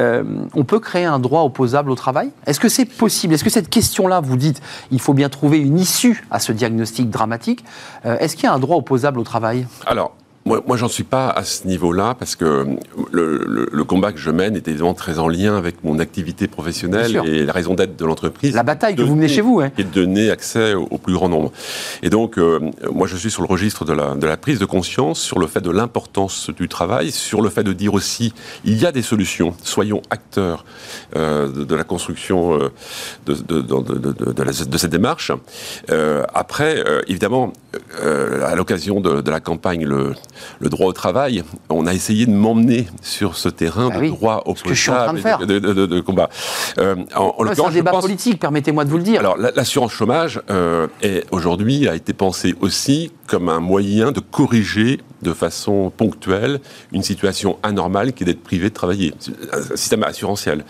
Euh, 0.00 0.24
on 0.54 0.64
peut 0.64 0.80
créer 0.80 1.04
un 1.04 1.18
droit 1.18 1.42
opposable 1.42 1.90
au 1.90 1.94
travail 1.94 2.30
Est-ce 2.46 2.60
que 2.60 2.68
c'est 2.68 2.84
possible 2.84 3.34
Est-ce 3.34 3.44
que 3.44 3.50
cette 3.50 3.68
question-là, 3.68 4.20
vous 4.20 4.36
dites, 4.36 4.60
il 4.90 5.00
faut 5.00 5.14
bien 5.14 5.28
trouver 5.28 5.58
une 5.58 5.78
issue 5.78 6.26
à 6.30 6.40
ce 6.40 6.52
diagnostic 6.52 7.10
dramatique 7.10 7.64
euh, 8.06 8.18
Est-ce 8.18 8.36
qu'il 8.36 8.44
y 8.44 8.48
a 8.48 8.52
un 8.52 8.58
droit 8.58 8.76
opposable 8.76 9.18
au 9.18 9.24
travail? 9.24 9.66
Alors, 9.86 10.14
moi, 10.44 10.62
moi 10.66 10.76
j'en 10.76 10.88
suis 10.88 11.04
pas 11.04 11.30
à 11.30 11.42
ce 11.44 11.66
niveau-là 11.66 12.14
parce 12.18 12.36
que 12.36 12.66
le, 13.12 13.68
le, 13.70 13.84
combat 13.84 14.12
que 14.12 14.18
je 14.18 14.30
mène 14.30 14.56
est 14.56 14.68
évidemment 14.68 14.94
très 14.94 15.18
en 15.18 15.28
lien 15.28 15.56
avec 15.56 15.84
mon 15.84 15.98
activité 15.98 16.48
professionnelle 16.48 17.20
et 17.24 17.44
la 17.44 17.52
raison 17.52 17.74
d'être 17.74 17.96
de 17.96 18.04
l'entreprise. 18.04 18.54
La 18.54 18.62
bataille 18.62 18.96
que 18.96 19.02
vous 19.02 19.14
menez 19.14 19.28
chez 19.28 19.40
vous, 19.40 19.60
hein. 19.60 19.70
Et 19.78 19.84
de 19.84 19.88
donner 19.88 20.30
accès 20.30 20.74
au, 20.74 20.98
plus 20.98 21.14
grand 21.14 21.28
nombre. 21.28 21.52
Et 22.02 22.10
donc, 22.10 22.38
euh, 22.38 22.60
moi, 22.92 23.06
je 23.06 23.16
suis 23.16 23.30
sur 23.30 23.42
le 23.42 23.48
registre 23.48 23.84
de 23.84 23.92
la, 23.92 24.14
de 24.14 24.26
la 24.26 24.36
prise 24.36 24.58
de 24.58 24.64
conscience 24.64 25.20
sur 25.20 25.38
le 25.38 25.46
fait 25.46 25.60
de 25.60 25.70
l'importance 25.70 26.50
du 26.50 26.68
travail, 26.68 27.10
sur 27.10 27.40
le 27.40 27.50
fait 27.50 27.62
de 27.62 27.72
dire 27.72 27.94
aussi, 27.94 28.32
il 28.64 28.80
y 28.80 28.86
a 28.86 28.92
des 28.92 29.02
solutions. 29.02 29.54
Soyons 29.62 30.02
acteurs 30.10 30.64
euh, 31.16 31.48
de, 31.48 31.74
la 31.74 31.84
construction 31.84 32.54
euh, 32.54 32.70
de, 33.26 33.34
de, 33.34 33.60
de, 33.62 34.78
cette 34.78 34.90
démarche. 34.90 35.32
après, 36.34 36.82
évidemment, 37.06 37.52
à 38.02 38.54
l'occasion 38.54 39.00
de, 39.00 39.30
la 39.30 39.40
campagne, 39.40 39.84
le 39.84 40.14
le 40.60 40.68
droit 40.68 40.86
au 40.86 40.92
travail, 40.92 41.42
on 41.68 41.86
a 41.86 41.94
essayé 41.94 42.26
de 42.26 42.32
m'emmener 42.32 42.86
sur 43.02 43.36
ce 43.36 43.48
terrain 43.48 43.88
bah 43.88 44.00
de 44.00 44.08
droit 44.08 44.42
au 44.46 44.54
ce 44.56 44.62
que 44.62 44.74
je 44.74 44.80
suis 44.80 44.90
en 44.90 45.04
train 45.04 45.12
de, 45.12 45.18
faire. 45.18 45.38
de, 45.38 46.00
combat. 46.00 46.28
Euh, 46.78 46.96
en, 47.14 47.34
c'est 47.52 47.64
un 47.64 47.70
débat 47.70 47.92
politique, 47.92 48.40
permettez-moi 48.40 48.84
de 48.84 48.90
vous 48.90 48.98
le 48.98 49.02
dire. 49.02 49.20
Alors, 49.20 49.36
l'assurance 49.36 49.92
chômage, 49.92 50.40
euh, 50.50 50.86
aujourd'hui, 51.30 51.88
a 51.88 51.94
été 51.94 52.12
pensée 52.12 52.54
aussi 52.60 53.12
comme 53.26 53.48
un 53.48 53.60
moyen 53.60 54.12
de 54.12 54.20
corriger 54.20 55.00
de 55.24 55.32
façon 55.32 55.90
ponctuelle 55.96 56.60
une 56.92 57.02
situation 57.02 57.58
anormale 57.62 58.12
qui 58.12 58.22
est 58.22 58.26
d'être 58.26 58.42
privé 58.42 58.68
de 58.68 58.74
travailler, 58.74 59.12
un 59.52 59.76
système 59.76 60.04
assurantiel. 60.04 60.64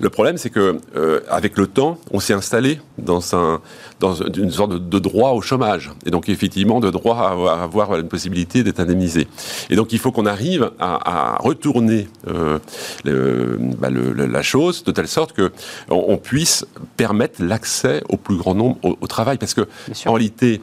Le 0.00 0.08
problème, 0.08 0.38
c'est 0.38 0.50
que 0.50 0.80
euh, 0.96 1.20
avec 1.28 1.58
le 1.58 1.66
temps, 1.66 1.98
on 2.10 2.20
s'est 2.20 2.32
installé 2.32 2.80
dans, 2.96 3.34
un, 3.36 3.60
dans 4.00 4.14
une 4.14 4.50
sorte 4.50 4.88
de, 4.88 4.98
droit 4.98 5.30
au 5.30 5.40
chômage, 5.40 5.90
et 6.06 6.10
donc 6.10 6.28
effectivement 6.28 6.80
de 6.80 6.90
droit 6.90 7.16
à 7.16 7.62
avoir, 7.62 7.96
une 7.96 8.08
possibilité 8.08 8.62
d'être 8.62 8.80
indemnisé. 8.80 9.26
Et 9.70 9.76
donc 9.76 9.92
il 9.92 9.98
faut 9.98 10.12
qu'on 10.12 10.26
arrive 10.26 10.70
à, 10.78 11.36
retourner 11.40 12.08
euh, 12.28 12.58
bah, 13.04 13.88
la 13.90 14.42
chose 14.42 14.84
de 14.84 14.92
telle 14.92 15.08
sorte 15.08 15.32
que 15.32 15.52
on, 15.88 16.16
puisse 16.16 16.66
permettre 16.96 17.42
l'accès 17.42 18.02
au 18.08 18.16
plus 18.16 18.36
grand 18.36 18.54
nombre 18.54 18.78
au, 18.82 19.06
travail, 19.06 19.38
parce 19.38 19.54
que 19.54 19.66
en 20.06 20.12
réalité, 20.12 20.60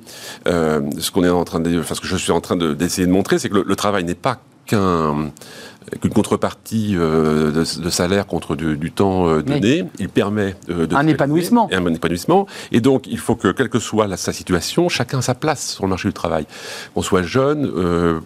euh, 0.48 0.82
ce 1.00 1.12
qu'on 1.12 1.24
est 1.24 1.30
en 1.30 1.44
train 1.44 1.60
de, 1.60 1.80
enfin, 1.80 1.96
ce 1.96 2.02
que 2.02 2.08
je 2.08 2.16
suis 2.16 2.32
en 2.32 2.42
train 2.42 2.56
d'essayer 2.56 3.08
de, 3.08 3.12
montrer, 3.12 3.25
c'est 3.38 3.50
que 3.50 3.58
le 3.58 3.76
travail 3.76 4.04
n'est 4.04 4.16
pas 4.16 4.40
qu'un 4.66 5.32
une 6.04 6.10
contrepartie 6.12 6.96
euh, 6.96 7.52
de, 7.52 7.90
salaire 7.90 8.26
contre 8.26 8.56
du, 8.56 8.92
temps 8.92 9.28
euh, 9.28 9.42
donné. 9.42 9.86
Il 10.00 10.10
permet 10.10 10.56
euh, 10.70 10.88
de 10.88 10.96
un 10.96 11.08
épanouissement. 11.08 11.70
Un 11.72 11.94
épanouissement. 11.94 12.48
Et 12.72 12.82
donc, 12.82 13.08
il 13.08 13.18
faut 13.18 13.36
que, 13.36 13.50
quelle 13.50 13.70
que 13.70 13.80
soit 13.80 14.16
sa 14.18 14.34
situation, 14.34 14.90
chacun 14.90 15.20
a 15.20 15.22
sa 15.22 15.36
place 15.36 15.74
sur 15.74 15.84
le 15.84 15.90
marché 15.90 16.08
du 16.08 16.14
travail. 16.14 16.46
Qu'on 16.94 17.02
soit 17.02 17.24
jeune, 17.24 17.72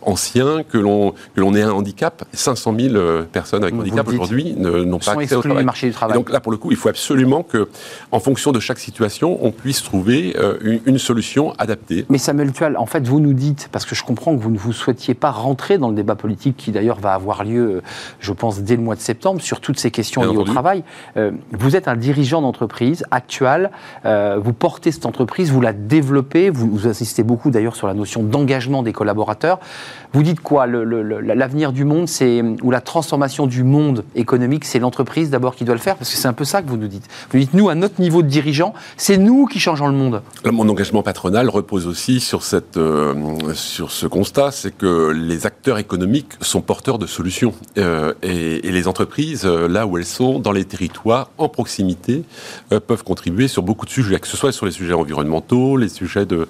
ancien, 0.02 0.64
que 0.64 0.78
l'on 0.78 1.12
que 1.36 1.42
l'on 1.42 1.54
ait 1.56 1.62
un 1.62 1.72
handicap. 1.72 2.24
500 2.34 2.76
000 2.80 3.24
personnes 3.32 3.64
avec 3.64 3.76
handicap 3.76 4.08
aujourd'hui 4.08 4.56
n'ont 4.56 5.00
pas 5.00 5.14
accès 5.14 5.36
au 5.36 5.42
travail. 5.42 5.64
Marché 5.64 5.88
du 5.88 5.94
travail. 5.94 6.16
donc 6.16 6.30
là, 6.30 6.40
pour 6.40 6.52
le 6.52 6.58
coup, 6.58 6.72
il 6.72 6.78
faut 6.78 6.90
absolument 6.90 7.44
que, 7.44 7.68
en 8.12 8.20
fonction 8.20 8.52
de 8.52 8.60
chaque 8.60 8.80
situation, 8.80 9.38
on 9.42 9.52
puisse 9.52 9.84
trouver 9.84 10.36
une, 10.62 11.00
solution 11.00 11.54
adaptée. 11.58 12.06
Mais 12.10 12.18
Samuel 12.18 12.52
Tual, 12.52 12.76
en 12.76 12.86
fait, 12.86 13.08
vous 13.08 13.22
nous 13.22 13.34
dites, 13.34 13.70
parce 13.72 13.86
que 13.86 13.96
je 13.96 14.04
comprends 14.04 14.36
que 14.36 14.42
vous 14.42 14.52
ne 14.52 14.58
vous 14.58 14.74
souhaitiez 14.74 15.14
pas 15.14 15.32
rentrer 15.32 15.78
dans 15.78 15.90
le 15.90 15.96
débat 15.96 16.16
politique 16.16 16.58
qui 16.58 16.72
d'ailleurs 16.72 17.00
va 17.00 17.14
avoir 17.14 17.44
lieu 17.46 17.49
lieu, 17.50 17.82
je 18.20 18.34
pense, 18.34 18.62
dès 18.62 18.76
le 18.76 18.82
mois 18.82 18.96
de 18.96 19.02
septembre, 19.02 19.42
sur 19.42 19.60
toutes 19.60 19.80
ces 19.80 19.92
questions 19.92 20.22
liées 20.22 20.38
au 20.38 20.44
travail. 20.44 20.84
Euh, 21.18 21.32
vous 21.52 21.76
êtes 21.76 21.88
un 21.88 21.96
dirigeant 21.96 22.42
d'entreprise 22.42 23.04
actuel, 23.12 23.72
euh, 24.06 24.40
vous 24.42 24.54
portez 24.54 24.92
cette 24.92 25.06
entreprise, 25.06 25.52
vous 25.52 25.62
la 25.62 25.74
développez, 25.74 26.50
vous, 26.50 26.70
vous 26.70 26.88
insistez 26.88 27.24
beaucoup 27.24 27.50
d'ailleurs 27.50 27.76
sur 27.76 27.88
la 27.88 27.94
notion 27.94 28.24
d'engagement 28.24 28.84
des 28.84 28.94
collaborateurs. 28.94 29.60
Vous 30.14 30.24
dites 30.24 30.40
quoi? 30.40 30.66
L'avenir 30.68 31.72
du 31.72 31.86
monde, 31.86 32.08
c'est 32.08 32.44
ou 32.64 32.72
la 32.72 32.82
transformation 32.82 33.48
du 33.48 33.64
monde 33.64 34.04
économique, 34.16 34.66
c'est 34.66 34.80
l'entreprise 34.80 35.30
d'abord 35.30 35.56
qui 35.56 35.66
doit 35.66 35.76
le 35.76 35.82
faire? 35.82 35.98
Parce 35.98 36.10
que 36.10 36.18
c'est 36.18 36.28
un 36.28 36.34
peu 36.34 36.46
ça 36.46 36.62
que 36.62 36.68
vous 36.68 36.78
nous 36.78 36.88
dites. 36.88 37.08
Vous 37.32 37.40
dites, 37.40 37.54
nous, 37.54 37.70
à 37.70 37.76
notre 37.76 38.02
niveau 38.02 38.22
de 38.24 38.28
dirigeant, 38.28 38.74
c'est 38.98 39.18
nous 39.18 39.46
qui 39.46 39.60
changeons 39.60 39.88
le 39.88 39.94
monde. 39.94 40.22
Mon 40.46 40.68
engagement 40.68 41.04
patronal 41.04 41.50
repose 41.50 41.86
aussi 41.86 42.20
sur, 42.20 42.44
cette, 42.44 42.78
euh, 42.78 43.14
sur 43.54 43.92
ce 43.92 44.08
constat, 44.08 44.52
c'est 44.52 44.76
que 44.76 45.12
les 45.12 45.46
acteurs 45.46 45.78
économiques 45.78 46.34
sont 46.42 46.62
porteurs 46.62 46.98
de 46.98 47.08
solutions. 47.08 47.39
Euh, 47.78 48.14
et, 48.22 48.72
les 48.72 48.88
entreprises, 48.88 49.46
euh, 49.46 49.68
là 49.68 49.86
où 49.86 49.98
elles 49.98 50.06
sont, 50.06 50.40
dans 50.40 50.52
les 50.52 50.66
territoires, 50.66 51.32
en 51.38 51.50
proximité, 51.50 52.24
peuvent 52.70 53.04
contribuer 53.04 53.48
sur 53.48 53.64
beaucoup 53.64 53.86
de 53.86 53.92
sujets, 53.92 54.20
que 54.20 54.28
ce 54.28 54.38
soit 54.38 54.52
sur 54.52 54.66
les 54.66 54.72
sujets 54.72 54.94
environnementaux, 54.94 55.78
les 55.78 55.90
sujets 55.90 56.26
de, 56.26 56.48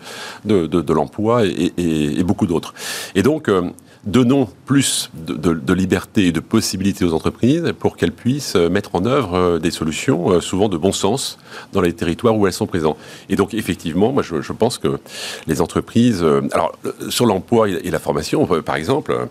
l'emploi 0.94 1.46
et, 1.46 1.74
et, 1.78 2.24
beaucoup 2.24 2.48
d'autres. 2.48 2.74
Et 3.16 3.24
donc, 3.24 3.50
euh, 3.50 3.62
donnons 4.10 4.48
plus 4.66 5.10
de, 5.14 5.74
liberté 5.74 6.28
et 6.28 6.32
de 6.32 6.40
possibilités 6.40 7.06
aux 7.06 7.14
entreprises 7.14 7.74
pour 7.80 7.98
qu'elles 7.98 8.12
puissent 8.12 8.56
euh, 8.56 8.70
mettre 8.70 8.96
en 8.96 9.06
œuvre 9.06 9.36
euh, 9.36 9.60
des 9.60 9.72
solutions, 9.72 10.40
souvent 10.42 10.70
de 10.70 10.78
bon 10.78 10.92
sens, 10.92 11.38
dans 11.74 11.82
les 11.82 11.94
territoires 11.94 12.36
où 12.36 12.46
elles 12.46 12.54
sont 12.54 12.68
présentes. 12.68 12.98
Et 13.30 13.36
donc, 13.36 13.54
effectivement, 13.54 14.12
moi, 14.12 14.24
je, 14.24 14.52
pense 14.52 14.78
que 14.78 15.00
les 15.48 15.62
entreprises... 15.62 16.24
alors, 16.52 16.74
sur 17.10 17.26
l'emploi 17.26 17.70
et 17.70 17.90
la 17.90 18.00
formation, 18.00 18.46
par 18.46 18.76
exemple, 18.76 19.28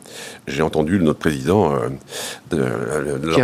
j'ai 0.46 0.62
entendu 0.62 0.98
notre 1.00 1.18
président 1.18 1.74
de, 2.50 2.64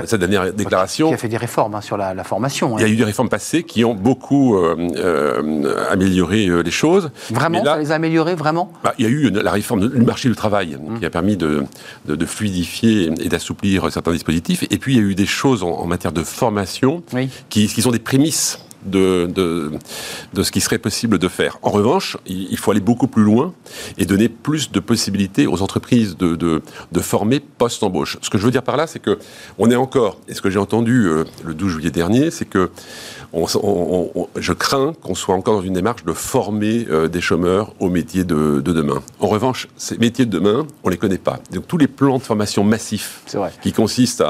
cette 0.06 0.20
dernière 0.20 0.52
déclaration... 0.52 1.08
Qui 1.08 1.14
a 1.14 1.18
fait 1.18 1.28
des 1.28 1.36
réformes 1.36 1.74
hein, 1.74 1.80
sur 1.80 1.96
la, 1.96 2.24
formation. 2.24 2.78
Il 2.78 2.80
y 2.80 2.84
a 2.84 2.86
hein. 2.86 2.90
eu 2.90 2.96
des 2.96 3.04
réformes 3.04 3.28
passées 3.28 3.64
qui 3.64 3.84
ont 3.84 3.94
beaucoup 3.94 4.56
amélioré 5.90 6.48
les 6.62 6.70
choses. 6.70 7.10
Vraiment 7.30 7.64
Ça 7.64 7.78
les 7.78 7.92
a 7.92 7.96
améliorées, 7.96 8.34
vraiment? 8.34 8.72
Bah, 8.82 8.94
Il 8.98 9.04
y 9.04 9.08
a 9.08 9.10
eu 9.10 9.30
la 9.30 9.50
réforme 9.50 9.88
du 9.88 10.02
marché 10.02 10.28
du 10.28 10.36
travail 10.36 10.76
mmh. 10.80 10.98
qui 10.98 11.06
a 11.06 11.10
permis 11.10 11.23
de, 11.36 11.64
de, 12.06 12.26
fluidifier 12.26 13.10
et 13.20 13.28
d'assouplir 13.28 13.90
certains 13.90 14.12
dispositifs. 14.12 14.64
Et 14.70 14.78
puis, 14.78 14.94
il 14.94 14.96
y 14.96 15.00
a 15.00 15.02
eu 15.02 15.14
des 15.14 15.26
choses 15.26 15.62
en, 15.62 15.86
matière 15.86 16.12
de 16.12 16.22
formation 16.22 17.02
qui, 17.48 17.68
qui 17.68 17.82
sont 17.82 17.90
des 17.90 17.98
prémices 17.98 18.58
de, 18.84 19.26
de, 19.26 19.72
de, 20.32 20.42
ce 20.42 20.50
qui 20.50 20.60
serait 20.60 20.78
possible 20.78 21.18
de 21.18 21.28
faire. 21.28 21.58
En 21.62 21.70
revanche, 21.70 22.16
il 22.26 22.56
faut 22.58 22.70
aller 22.70 22.80
beaucoup 22.80 23.06
plus 23.06 23.22
loin 23.22 23.52
et 23.98 24.06
donner 24.06 24.28
plus 24.28 24.70
de 24.70 24.80
possibilités 24.80 25.46
aux 25.46 25.62
entreprises 25.62 26.16
de, 26.16 26.36
de 26.36 27.00
former 27.00 27.40
post-embauche. 27.40 28.18
Ce 28.22 28.30
que 28.30 28.38
je 28.38 28.44
veux 28.44 28.50
dire 28.50 28.62
par 28.62 28.76
là, 28.76 28.86
c'est 28.86 28.98
que 28.98 29.18
on 29.58 29.70
est 29.70 29.76
encore, 29.76 30.18
et 30.28 30.34
ce 30.34 30.40
que 30.40 30.50
j'ai 30.50 30.58
entendu 30.58 31.06
euh, 31.06 31.24
le 31.44 31.54
12 31.54 31.72
juillet 31.72 31.90
dernier, 31.90 32.30
c'est 32.30 32.44
que 32.44 32.70
on, 33.32 33.46
je 34.36 34.52
crains 34.52 34.92
qu'on 35.02 35.14
soit 35.14 35.34
encore 35.34 35.54
dans 35.54 35.62
une 35.62 35.72
démarche 35.72 36.04
de 36.04 36.12
former 36.12 36.86
euh, 36.88 37.08
des 37.08 37.20
chômeurs 37.20 37.74
aux 37.80 37.90
métiers 37.90 38.22
de, 38.24 38.60
demain. 38.60 39.02
En 39.18 39.26
revanche, 39.26 39.68
ces 39.76 39.98
métiers 39.98 40.24
de 40.24 40.30
demain, 40.30 40.66
on 40.84 40.88
les 40.88 40.96
connaît 40.96 41.18
pas. 41.18 41.40
Donc 41.52 41.66
tous 41.66 41.78
les 41.78 41.88
plans 41.88 42.18
de 42.18 42.22
formation 42.22 42.62
massifs 42.62 43.22
qui 43.62 43.72
consistent 43.72 44.24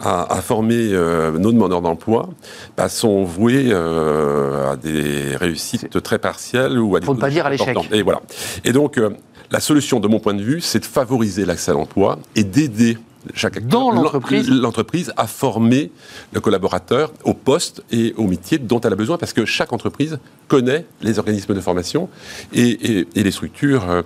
à, 0.00 0.32
à, 0.34 0.42
former 0.42 0.90
euh, 0.92 1.30
nos 1.38 1.52
demandeurs 1.52 1.80
d'emploi 1.80 2.28
bah, 2.76 2.88
sont 2.88 3.24
voués 3.24 3.70
euh, 3.90 4.72
à 4.72 4.76
des 4.76 5.36
réussites 5.36 6.02
très 6.02 6.18
partielles 6.18 6.78
ou 6.78 6.96
à 6.96 7.00
des. 7.00 7.06
Faut 7.06 7.14
ne 7.14 7.20
pas 7.20 7.30
dire 7.30 7.46
à 7.46 7.50
l'échec. 7.50 7.76
Et 7.92 8.02
voilà. 8.02 8.20
Et 8.64 8.72
donc, 8.72 8.98
euh, 8.98 9.10
la 9.50 9.60
solution, 9.60 10.00
de 10.00 10.08
mon 10.08 10.20
point 10.20 10.34
de 10.34 10.42
vue, 10.42 10.60
c'est 10.60 10.80
de 10.80 10.84
favoriser 10.84 11.44
l'accès 11.44 11.72
à 11.72 11.74
l'emploi 11.74 12.18
et 12.36 12.44
d'aider 12.44 12.98
chaque 13.34 13.66
dans 13.66 13.90
l'entreprise. 13.90 14.48
l'entreprise 14.48 15.12
a 15.16 15.26
formé 15.26 15.90
le 16.32 16.40
collaborateur 16.40 17.12
au 17.24 17.34
poste 17.34 17.82
et 17.90 18.14
au 18.16 18.24
métier 18.24 18.58
dont 18.58 18.80
elle 18.80 18.92
a 18.92 18.96
besoin 18.96 19.18
parce 19.18 19.32
que 19.32 19.44
chaque 19.44 19.72
entreprise 19.72 20.18
connaît 20.48 20.86
les 21.02 21.18
organismes 21.18 21.54
de 21.54 21.60
formation 21.60 22.08
et, 22.52 23.06
les 23.14 23.30
structures 23.30 23.88
euh, 23.88 24.02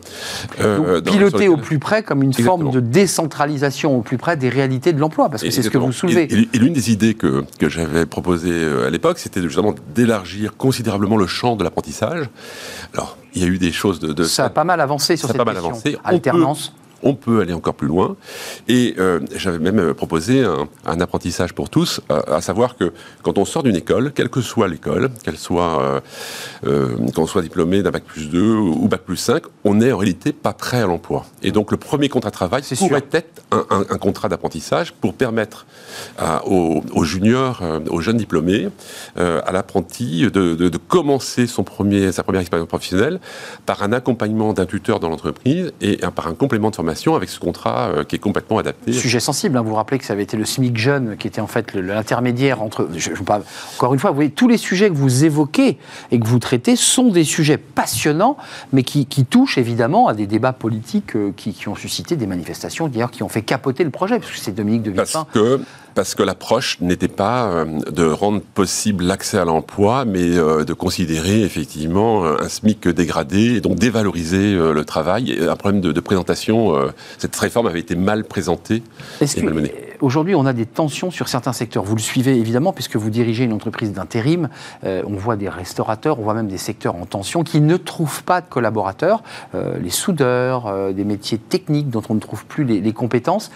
euh 0.61 1.01
piloter 1.01 1.49
au 1.49 1.57
plus 1.57 1.79
près 1.79 2.03
comme 2.03 2.23
une 2.23 2.35
forme 2.35 2.71
de 2.71 2.81
décentralisation 2.81 3.97
au 3.97 4.03
plus 4.03 4.19
près 4.19 4.37
des 4.37 4.49
réalités 4.49 4.93
de 4.93 4.99
l'emploi 4.99 5.29
parce 5.29 5.43
que 5.43 5.51
c'est 5.51 5.63
ce 5.63 5.71
que 5.71 5.79
vous 5.79 5.93
soulevez. 5.93 6.29
Et, 6.53 6.59
l'une 6.59 6.73
des 6.73 6.91
idées 6.91 7.15
que, 7.15 7.45
que 7.59 7.69
j'avais 7.69 8.07
proposées 8.07 8.51
euh, 8.53 8.87
à 8.87 8.91
l'époque 8.91 9.19
c'était 9.19 9.43
justement 9.43 9.75
d'élargir 9.95 10.57
considérablement 10.57 11.17
le 11.17 11.27
champ 11.27 11.57
de 11.57 11.65
l'apprentissage. 11.65 12.29
Alors 12.95 13.17
il 13.35 13.43
y 13.43 13.45
a 13.45 13.49
eu 13.49 13.59
des 13.59 13.73
choses 13.73 14.01
de, 14.01 14.25
ça 14.25 14.47
a 14.47 14.51
pas 14.51 14.65
mal 14.65 14.81
avancé 14.81 15.17
sur 15.17 15.29
cette 15.29 15.37
pas 15.37 15.45
question. 15.45 15.63
mal 15.63 15.71
avancé. 15.71 15.97
alternance 16.05 16.73
on 16.73 16.79
peut 16.79 16.84
aller 17.41 17.53
encore 17.53 17.75
plus 17.75 17.89
loin. 17.89 18.17
Et 18.69 18.95
euh, 18.99 19.21
j'avais 19.35 19.59
même 19.59 19.79
euh, 19.79 19.95
proposé 19.95 20.45
un, 20.45 21.01
apprentissage 21.01 21.53
pour 21.53 21.71
tous, 21.71 22.01
euh, 22.11 22.21
à, 22.27 22.41
savoir 22.41 22.77
que 22.77 22.93
quand 23.23 23.39
on 23.39 23.45
sort 23.45 23.63
d'une 23.63 23.77
école, 23.77 24.13
quelle 24.13 24.29
que 24.29 24.41
soit 24.41 24.69
l'école, 24.69 25.11
qu'elle 25.23 25.37
soit, 25.37 26.03
qu'on 27.15 27.27
soit 27.27 27.43
diplômé 27.43 27.83
d'un 27.83 27.91
bac 27.91 28.05
plus 28.05 28.29
2 28.29 28.41
ou 28.55 28.89
bac 28.89 29.03
plus 29.03 29.17
5, 29.17 29.43
on 29.65 29.75
n'est 29.75 29.93
en 29.93 29.99
réalité 29.99 30.33
pas 30.33 30.53
prêt 30.53 30.81
à 30.81 30.87
l'emploi. 30.87 31.27
Et 31.43 31.53
donc 31.53 31.71
le 31.71 31.77
premier 31.77 32.09
contrat 32.09 32.31
de 32.31 32.35
travail 32.35 32.63
pourrait 32.79 33.05
être 33.13 33.43
un, 33.51 33.99
contrat 33.99 34.29
d'apprentissage 34.29 34.93
pour 34.93 35.15
permettre 35.15 35.67
aux, 36.47 37.05
juniors, 37.05 37.63
aux 37.91 38.01
jeunes 38.01 38.17
diplômés, 38.17 38.69
à 39.17 39.53
l'apprenti 39.53 40.27
de, 40.31 40.71
commencer 40.89 41.47
son 41.47 41.65
premier, 41.65 42.13
sa 42.13 42.23
première 42.23 42.41
expérience 42.41 42.69
professionnelle 42.69 43.21
par 43.67 43.83
un 43.83 43.93
accompagnement 43.93 44.53
d'un 44.53 44.67
tuteur 44.67 45.01
dans 45.01 45.09
l'entreprise 45.09 45.73
et 45.81 45.99
par 46.15 46.29
un 46.29 46.35
complément 46.35 46.71
de 46.71 46.77
formation 46.77 46.94
formation 46.95 47.15
avec 47.17 47.29
ce 47.29 47.41
contrat 47.41 47.89
euh, 47.89 48.05
qui 48.05 48.17
est 48.17 48.19
complètement 48.21 48.59
adapté. 48.59 48.93
Sujet 48.93 49.21
sensible, 49.21 49.57
hein. 49.57 49.63
vous 49.63 49.71
vous 49.71 49.75
rappelez 49.75 49.99
que 49.99 50.05
ça 50.05 50.13
avait 50.13 50.23
été 50.23 50.37
le 50.37 50.45
SMIC 50.45 50.77
jeune 50.77 51.17
qui 51.17 51.27
était 51.27 51.41
en 51.41 51.47
fait 51.47 51.75
l'intermédiaire 51.75 52.63
entre. 52.63 52.89
je- 52.97 53.15
je 53.15 53.23
parle- 53.23 53.43
encore 53.77 53.93
une 53.95 54.01
fois, 54.01 54.11
vous 54.11 54.17
voyez, 54.17 54.31
tous 54.31 54.49
les 54.49 54.57
sujets 54.57 54.89
que 54.91 54.95
vous 54.95 55.25
évoquez 55.25 55.79
et 56.11 56.21
que 56.21 56.27
vous 56.27 56.39
traitez 56.39 56.77
sont 56.77 57.09
des 57.11 57.25
sujets 57.25 57.57
passionnants, 57.59 58.37
mais 58.73 58.83
qui, 58.85 59.07
qui 59.07 59.25
touchent 59.25 59.59
évidemment 59.59 60.07
à 60.09 60.15
des 60.15 60.27
débats 60.27 60.53
politiques 60.53 61.17
euh, 61.17 61.33
qui, 61.37 61.53
qui 61.53 61.69
ont 61.69 61.75
suscité 61.75 62.17
des 62.17 62.27
manifestations, 62.27 62.89
d'ailleurs, 62.89 63.11
qui 63.11 63.23
ont 63.23 63.29
fait 63.29 63.43
capoter 63.43 63.85
le 63.85 63.91
projet, 63.91 64.19
parce 64.19 64.31
que 64.31 64.39
c'est 64.39 64.53
Dominique 64.55 64.83
de 64.83 64.91
Parce 64.93 65.11
Villepin. 65.13 65.27
que, 65.33 65.61
parce 65.95 66.15
que 66.15 66.23
l'approche 66.23 66.79
n'était 66.81 67.09
pas 67.09 67.47
euh, 67.47 67.65
de 67.91 68.05
rendre 68.05 68.41
possible 68.41 69.05
l'accès 69.05 69.39
à 69.39 69.45
l'emploi, 69.45 70.05
mais 70.05 70.37
euh, 70.37 70.65
de 70.65 70.73
considérer 70.73 71.43
effectivement 71.43 72.25
euh, 72.25 72.37
un 72.43 72.49
SMIC 72.49 72.89
dégradé 72.89 73.57
et 73.57 73.61
donc 73.61 73.77
dévaloriser 73.77 74.55
le 74.55 74.85
travail. 74.85 75.33
Et 75.33 75.47
un 75.47 75.57
problème 75.57 75.81
de, 75.81 75.93
de 75.93 76.01
présentation, 76.01 76.75
cette 77.19 77.35
réforme 77.37 77.67
avait 77.67 77.81
été 77.81 77.95
mal 77.95 78.25
présentée 78.25 78.83
et 79.21 79.27
que, 79.27 79.41
malmenée. 79.41 79.73
euh, 79.75 79.95
Aujourd'hui, 80.01 80.35
on 80.35 80.45
a 80.45 80.53
des 80.53 80.67
tensions 80.67 81.11
sur 81.11 81.29
certains 81.29 81.53
secteurs? 81.53 81.85
Vous 81.85 81.95
le 81.95 82.01
suivez 82.01 82.37
évidemment, 82.37 82.73
puisque 82.73 82.97
vous 82.97 83.11
dirigez 83.11 83.45
une 83.45 83.53
entreprise 83.53 83.93
d'intérim. 83.93 84.49
Euh, 84.85 85.03
on 85.07 85.15
voit 85.15 85.37
des 85.37 85.49
restaurateurs, 85.49 86.19
on 86.19 86.23
voit 86.23 86.35
même 86.35 86.49
des 86.49 86.59
secteurs 86.59 86.97
en 86.97 87.07
tension 87.07 87.43
qui 87.45 87.61
ne 87.61 87.77
trouvent 87.77 88.25
pas 88.25 88.41
de 88.41 88.47
collaborateurs. 88.49 89.23
Euh, 89.55 89.79
les 89.81 89.91
soudeurs, 89.91 90.67
euh, 90.67 90.93
des 90.93 91.05
métiers 91.05 91.39
techniques 91.39 91.89
dont 91.91 92.03
on 92.09 92.15
ne 92.15 92.21
trouve 92.21 92.45
plus 92.45 92.65
les, 92.65 92.81
les 92.81 92.93
compétences. 92.93 93.51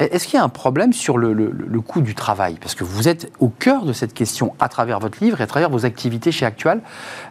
Est-ce 0.00 0.26
qu'il 0.26 0.38
y 0.38 0.40
a 0.40 0.44
un 0.44 0.48
problème 0.48 0.94
sur 0.94 1.18
le, 1.18 1.80
coût 1.86 2.00
du 2.00 2.14
travail? 2.14 2.56
Parce 2.58 2.74
que 2.74 2.84
vous 2.84 3.06
êtes 3.06 3.30
au 3.38 3.48
cœur 3.48 3.84
de 3.84 3.92
cette 3.92 4.14
question 4.14 4.54
à 4.58 4.70
travers 4.70 4.98
votre 4.98 5.22
livre 5.22 5.40
et 5.40 5.44
à 5.44 5.46
travers 5.46 5.68
vos 5.68 5.84
activités 5.84 6.32
chez 6.32 6.46
Actual. 6.46 6.80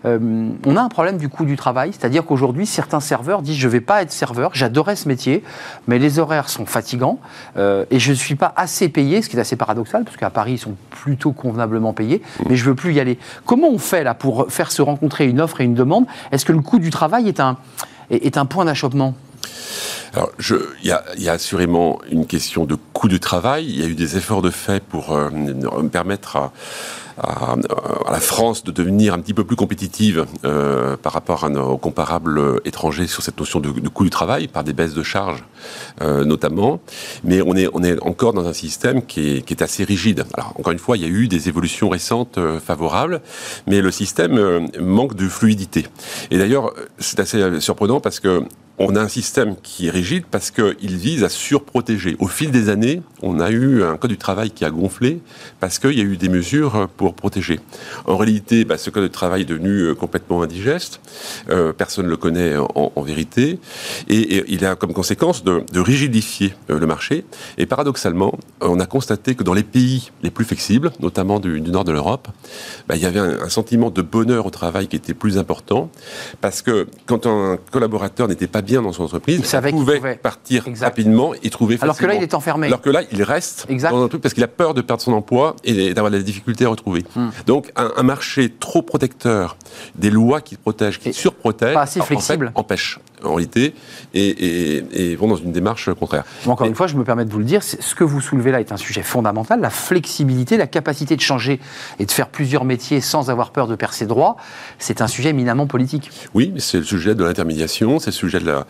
Euh, 0.06 0.50
on 0.66 0.78
a 0.78 0.82
un 0.82 0.90
problème 0.90 1.18
du 1.18 1.30
coût 1.30 1.46
du 1.46 1.56
travail, 1.56 1.92
c'est-à-dire 1.94 2.24
qu'aujourd'hui, 2.24 2.68
certains 2.68 3.00
serveurs 3.00 3.42
disent 3.42 3.58
je 3.58 3.68
ne 3.68 3.72
vais 3.72 3.82
pas 3.82 4.04
être 4.04 4.12
serveur, 4.12 4.52
j'adorais 4.54 4.96
ce 4.96 5.08
métier, 5.08 5.44
mais 5.88 5.98
les 5.98 6.20
horaires 6.20 6.48
sont 6.48 6.68
fatigants 6.68 7.20
euh, 7.58 7.86
et 7.90 8.00
je 8.00 8.12
ne 8.12 8.16
suis 8.16 8.36
pas 8.36 8.54
assez 8.56 8.88
payé, 8.88 9.24
ce 9.24 9.30
qui 9.30 9.38
est 9.38 9.40
assez 9.40 9.56
paradoxal, 9.56 10.04
parce 10.04 10.18
qu'à 10.18 10.30
Paris, 10.30 10.54
ils 10.54 10.60
sont 10.60 10.76
plutôt 10.92 11.32
convenablement 11.32 11.94
payés, 11.94 12.22
mais 12.48 12.56
je 12.56 12.64
ne 12.66 12.70
veux 12.70 12.76
plus 12.76 12.94
y 12.94 13.00
aller. 13.00 13.18
Comment 13.46 13.70
on 13.70 13.80
fait 13.80 14.04
là 14.04 14.14
pour 14.14 14.52
faire 14.52 14.72
se 14.72 14.84
rencontrer 14.84 15.26
une 15.26 15.42
offre 15.42 15.62
et 15.62 15.64
une 15.64 15.74
demande? 15.76 16.06
Est-ce 16.32 16.46
que 16.46 16.52
le 16.52 16.62
coût 16.62 16.78
du 16.78 16.92
travail 16.92 17.34
est 18.12 18.38
un 18.38 18.46
point 18.46 18.66
d'achoppement? 18.66 19.16
Alors, 20.14 20.32
il 20.84 20.88
y 20.88 21.30
a, 21.30 21.32
assurément 21.32 22.00
une 22.10 22.26
question 22.26 22.66
de 22.66 22.76
coût 22.94 23.08
du 23.08 23.20
travail. 23.20 23.66
Il 23.68 23.80
y 23.80 23.84
a 23.84 23.88
eu 23.88 23.96
des 23.96 24.18
efforts 24.18 24.42
de 24.42 24.50
fait 24.50 24.84
pour 24.84 25.14
euh, 25.14 25.30
permettre 25.92 26.36
à, 26.38 26.52
la 28.10 28.20
France 28.22 28.64
de 28.64 28.72
devenir 28.72 29.14
un 29.14 29.20
petit 29.20 29.34
peu 29.34 29.44
plus 29.44 29.58
compétitive 29.58 30.26
euh, 30.46 30.96
par 30.96 31.12
rapport 31.12 31.44
à 31.44 31.50
nos 31.50 31.78
comparables 31.78 32.62
étrangers 32.64 33.08
sur 33.08 33.24
cette 33.24 33.38
notion 33.38 33.60
de, 33.60 33.70
coût 33.90 34.06
du 34.06 34.10
travail, 34.10 34.48
par 34.48 34.64
des 34.64 34.72
baisses 34.72 34.94
de 34.94 35.04
charges 35.04 35.44
euh, 36.02 36.24
notamment. 36.24 36.80
Mais 37.26 37.42
on 37.42 37.56
est, 37.56 37.68
encore 38.02 38.32
dans 38.32 38.48
un 38.48 38.54
système 38.54 39.06
qui 39.06 39.44
est, 39.46 39.62
assez 39.62 39.84
rigide. 39.84 40.24
Alors, 40.34 40.54
encore 40.58 40.72
une 40.72 40.80
fois, 40.80 40.96
il 40.96 41.04
y 41.04 41.06
a 41.06 41.10
eu 41.10 41.28
des 41.28 41.50
évolutions 41.50 41.90
récentes 41.90 42.40
favorables, 42.66 43.20
mais 43.68 43.82
le 43.82 43.92
système 43.92 44.70
manque 44.80 45.16
de 45.16 45.28
fluidité. 45.28 45.88
Et 46.32 46.38
d'ailleurs, 46.38 46.74
c'est 47.00 47.20
assez 47.20 47.60
surprenant 47.60 48.00
parce 48.00 48.22
que 48.22 48.44
on 48.80 48.96
a 48.96 49.02
un 49.02 49.10
système 49.10 49.58
qui 49.62 49.88
est 49.88 49.90
rigide 49.92 50.24
parce 50.32 50.52
qu'il 50.52 50.96
vise 50.96 51.26
à 51.26 51.30
surprotéger. 51.30 52.16
Au 52.20 52.28
fil 52.28 52.50
des 52.50 52.70
années, 52.70 53.02
on 53.22 53.42
a 53.42 53.52
eu 53.52 53.84
un 53.84 53.98
code 53.98 54.12
du 54.12 54.18
travail 54.18 54.52
qui 54.52 54.64
a 54.64 54.70
gonflé 54.70 55.20
parce 55.60 55.80
qu'il 55.80 55.98
y 55.98 56.02
a 56.02 56.06
eu 56.06 56.16
des 56.16 56.30
mesures 56.30 56.88
pour 56.96 57.14
protéger. 57.14 57.60
En 58.06 58.16
réalité, 58.16 58.64
bah, 58.64 58.78
ce 58.78 58.90
code 58.90 59.04
du 59.04 59.10
travail 59.10 59.42
est 59.42 59.46
devenu 59.46 59.82
euh, 59.82 59.96
complètement 59.96 60.42
indigeste. 60.42 61.02
Euh, 61.50 61.74
personne 61.74 62.06
ne 62.06 62.10
le 62.10 62.16
connaît 62.16 62.56
en, 62.56 63.02
vérité. 63.02 63.60
Et, 64.08 64.46
il 64.48 64.66
a 64.66 64.76
comme 64.76 64.94
conséquence 64.94 65.44
de, 65.44 65.64
rigidifier 65.74 66.54
euh, 66.70 66.80
le 66.80 66.88
marché. 66.88 67.26
Et 67.58 67.66
paradoxalement, 67.66 68.38
on 68.62 68.80
a 68.80 68.86
constaté 68.86 69.36
que 69.36 69.44
dans 69.44 69.54
les 69.54 69.64
pays 69.64 70.12
les 70.24 70.32
plus 70.32 70.46
flexibles, 70.46 70.92
notamment 71.02 71.40
du, 71.40 71.60
du 71.60 71.72
nord 71.72 71.84
de 71.84 71.92
l'Europe, 71.92 72.30
bah, 72.88 72.96
il 72.96 73.02
y 73.02 73.06
avait 73.06 73.20
un, 73.20 73.42
un 73.42 73.50
sentiment 73.50 73.90
de 73.90 74.02
bonheur 74.02 74.46
au 74.46 74.52
travail 74.52 74.88
qui 74.88 74.96
était 74.96 75.14
plus 75.14 75.38
important. 75.38 75.90
Parce 76.40 76.62
que 76.62 76.88
quand 77.06 77.26
un 77.26 77.58
collaborateur 77.72 78.30
n'était 78.30 78.48
pas 78.48 78.62
bien 78.62 78.69
dans 78.76 78.92
son 78.94 79.04
entreprise, 79.04 79.38
Il 79.40 79.46
savait 79.46 79.70
il 79.70 79.74
qu'il 79.74 79.82
pouvait, 79.84 79.98
pouvait. 79.98 80.16
partir 80.16 80.68
Exact. 80.68 80.86
rapidement 80.86 81.34
et 81.44 81.50
trouver 81.50 81.78
Alors 81.82 81.98
que 81.98 82.06
là, 82.06 82.14
il 82.16 82.24
est 82.24 82.34
enfermé. 82.34 82.68
Alors 82.68 82.82
que 82.82 82.90
là, 82.90 83.02
il 83.12 83.24
reste 83.24 83.66
Exact. 83.70 83.92
dans 83.92 84.04
un 84.04 84.08
truc 84.08 84.22
parce 84.22 84.34
qu'il 84.34 84.44
a 84.44 84.48
peur 84.48 84.74
de 84.74 84.82
perdre 84.82 85.02
son 85.02 85.14
emploi 85.14 85.56
et 85.64 85.94
d'avoir 85.94 86.12
des 86.12 86.24
difficultés 86.24 86.66
à 86.66 86.70
retrouver. 86.70 87.04
Hmm. 87.16 87.30
Donc, 87.46 87.72
un, 87.76 87.92
un 87.98 88.04
marché 88.04 88.54
trop 88.60 88.82
protecteur, 88.82 89.58
des 89.96 90.10
lois 90.10 90.42
qui 90.42 90.56
protègent, 90.56 91.00
qui 91.00 91.10
Et 91.10 91.14
surprotègent, 91.14 91.74
pas 91.74 91.82
assez 91.82 92.00
en 92.02 92.04
fait, 92.04 92.16
flexible. 92.16 92.52
En 93.24 93.36
réalité 93.36 93.74
et, 94.14 94.28
et- 94.30 95.12
et 95.12 95.16
vont 95.16 95.28
dans 95.28 95.36
une 95.36 95.52
démarche 95.52 95.92
contraire. 95.94 96.24
Encore 96.46 96.66
Et- 96.66 96.70
une 96.70 96.76
fois, 96.76 96.88
je 96.88 96.96
me 96.96 97.04
permets 97.04 97.26
de 97.26 97.32
vous 97.32 97.40
le 97.40 97.46
dire, 97.46 97.64
ce 97.64 97.96
que 97.96 98.04
vous 98.04 98.22
soulevez 98.22 98.52
là 98.52 98.60
est 98.60 98.72
un 98.72 98.78
sujet 98.78 99.02
fondamental, 99.04 99.60
la 99.62 99.70
flexibilité, 99.70 100.58
la 100.58 100.68
capacité 100.68 101.16
de 101.16 101.22
changer 101.22 101.60
et 102.00 102.06
de 102.06 102.12
faire 102.12 102.28
plusieurs 102.30 102.66
métiers 102.66 103.02
sans 103.02 103.30
avoir 103.30 103.52
peur 103.52 103.68
de 103.68 103.76
perdre 103.76 103.94
ses 103.96 104.06
droits, 104.06 104.38
c'est 104.78 105.02
un 105.02 105.08
sujet 105.08 105.30
éminemment 105.30 105.68
politique. 105.68 106.10
Oui, 106.34 106.54
c'est 106.58 106.78
le 106.78 106.84
sujet 106.84 107.16
de 107.16 107.24
l'intermédiation, 107.24 108.00
c'est 108.00 108.12
le 108.12 108.16
sujet 108.16 108.40
de, 108.40 108.46
la, 108.46 108.66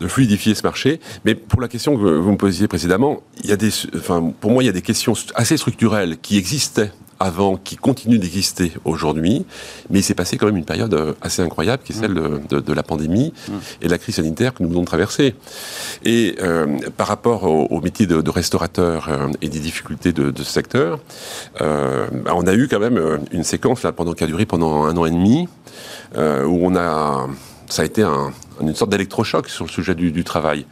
de 0.00 0.08
fluidifier 0.08 0.54
ce 0.54 0.62
marché. 0.62 1.00
Mais 1.24 1.34
pour 1.34 1.60
la 1.60 1.68
question 1.68 1.96
que 1.96 2.02
vous 2.02 2.32
me 2.32 2.36
posiez 2.36 2.68
précédemment, 2.68 3.20
il 3.44 3.50
y 3.50 3.52
a 3.52 3.56
des, 3.56 3.70
enfin, 3.96 4.32
pour 4.40 4.50
moi, 4.50 4.62
il 4.62 4.66
y 4.66 4.70
a 4.70 4.72
des 4.72 4.82
questions 4.82 5.14
assez 5.34 5.56
structurelles 5.56 6.18
qui 6.20 6.36
existaient 6.38 6.92
avant, 7.22 7.56
qui 7.56 7.76
continuent 7.76 8.18
d'exister 8.18 8.72
aujourd'hui, 8.84 9.46
mais 9.90 10.00
il 10.00 10.02
s'est 10.02 10.14
passé 10.14 10.36
quand 10.36 10.46
même 10.46 10.56
une 10.56 10.64
période 10.64 10.92
euh, 10.94 11.12
assez 11.22 11.40
incroyable, 11.42 11.82
qui 11.84 11.92
est 11.92 11.96
celle 11.96 12.14
de, 12.14 12.40
de- 12.48 12.60
de 12.60 12.72
la 12.72 12.82
pandémie 12.82 13.32
et 13.80 13.86
de 13.86 13.90
la 13.90 13.98
crise 13.98 14.16
sanitaire 14.16 14.52
que 14.54 14.62
nous 14.62 14.68
venons 14.68 14.80
de 14.82 14.86
traverser. 14.86 15.34
Et 16.04 16.34
euh, 16.42 16.66
par 16.96 17.06
rapport 17.06 17.44
au, 17.44 17.66
au 17.66 17.80
métier 17.80 18.06
de, 18.06 18.20
de 18.20 18.30
restaurateur 18.30 19.08
euh, 19.08 19.28
et 19.40 19.48
des 19.48 19.60
difficultés 19.60 20.12
de, 20.12 20.32
ce 20.42 20.44
secteur, 20.52 20.98
euh, 21.60 22.06
bah, 22.24 22.32
on 22.34 22.46
a 22.46 22.54
eu 22.54 22.68
quand 22.68 22.80
même 22.80 23.00
une 23.32 23.44
séquence 23.44 23.82
là, 23.84 23.92
pendant, 23.92 24.12
qui 24.14 24.24
a 24.24 24.26
duré 24.26 24.44
pendant 24.46 24.84
un 24.84 24.96
an 24.96 25.06
et 25.06 25.10
demi, 25.10 25.48
où 26.16 26.58
on 26.66 26.76
a, 26.76 27.26
ça 27.68 27.82
a 27.82 27.84
été 27.84 28.02
un- 28.02 28.32
une 28.60 28.74
sorte 28.74 28.90
d'électrochoc 28.90 29.48
sur 29.48 29.64
le 29.64 29.70
sujet 29.70 29.94
du, 29.94 30.12
du 30.12 30.24
travail. 30.24 30.66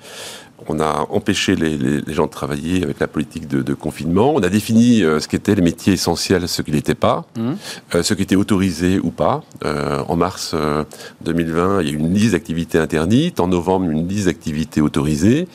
On 0.69 0.81
a 0.81 1.07
empêché 1.11 1.55
les, 1.57 1.77
les- 1.79 2.01
les 2.01 2.13
gens 2.15 2.27
de 2.27 2.31
travailler 2.31 2.83
avec 2.83 2.99
la 3.01 3.07
politique 3.09 3.49
de, 3.49 3.63
de 3.63 3.75
confinement. 3.75 4.33
On 4.35 4.43
a 4.43 4.49
défini 4.49 5.03
euh, 5.03 5.21
ce 5.21 5.29
qu'étaient 5.29 5.55
les 5.55 5.63
métiers 5.63 5.93
essentiels, 5.95 6.49
ce 6.49 6.63
qui 6.63 6.73
n'étaient 6.73 6.95
pas, 6.95 7.25
euh, 7.39 8.03
ce 8.03 8.15
qui 8.15 8.23
était 8.23 8.37
autorisé 8.37 8.99
ou 9.03 9.11
pas. 9.11 9.43
Euh, 9.65 10.03
en 10.09 10.17
mars 10.17 10.53
euh, 10.55 10.85
2020, 11.25 11.83
il 11.83 11.89
y 11.89 11.91
a 11.91 11.95
eu 11.95 11.97
une 11.99 12.13
liste 12.13 12.33
d'activités 12.33 12.79
interdites. 12.79 13.41
En 13.41 13.49
novembre, 13.49 13.89
une 13.91 14.07
liste 14.09 14.27
d'activités 14.27 14.81
autorisées. 14.81 15.49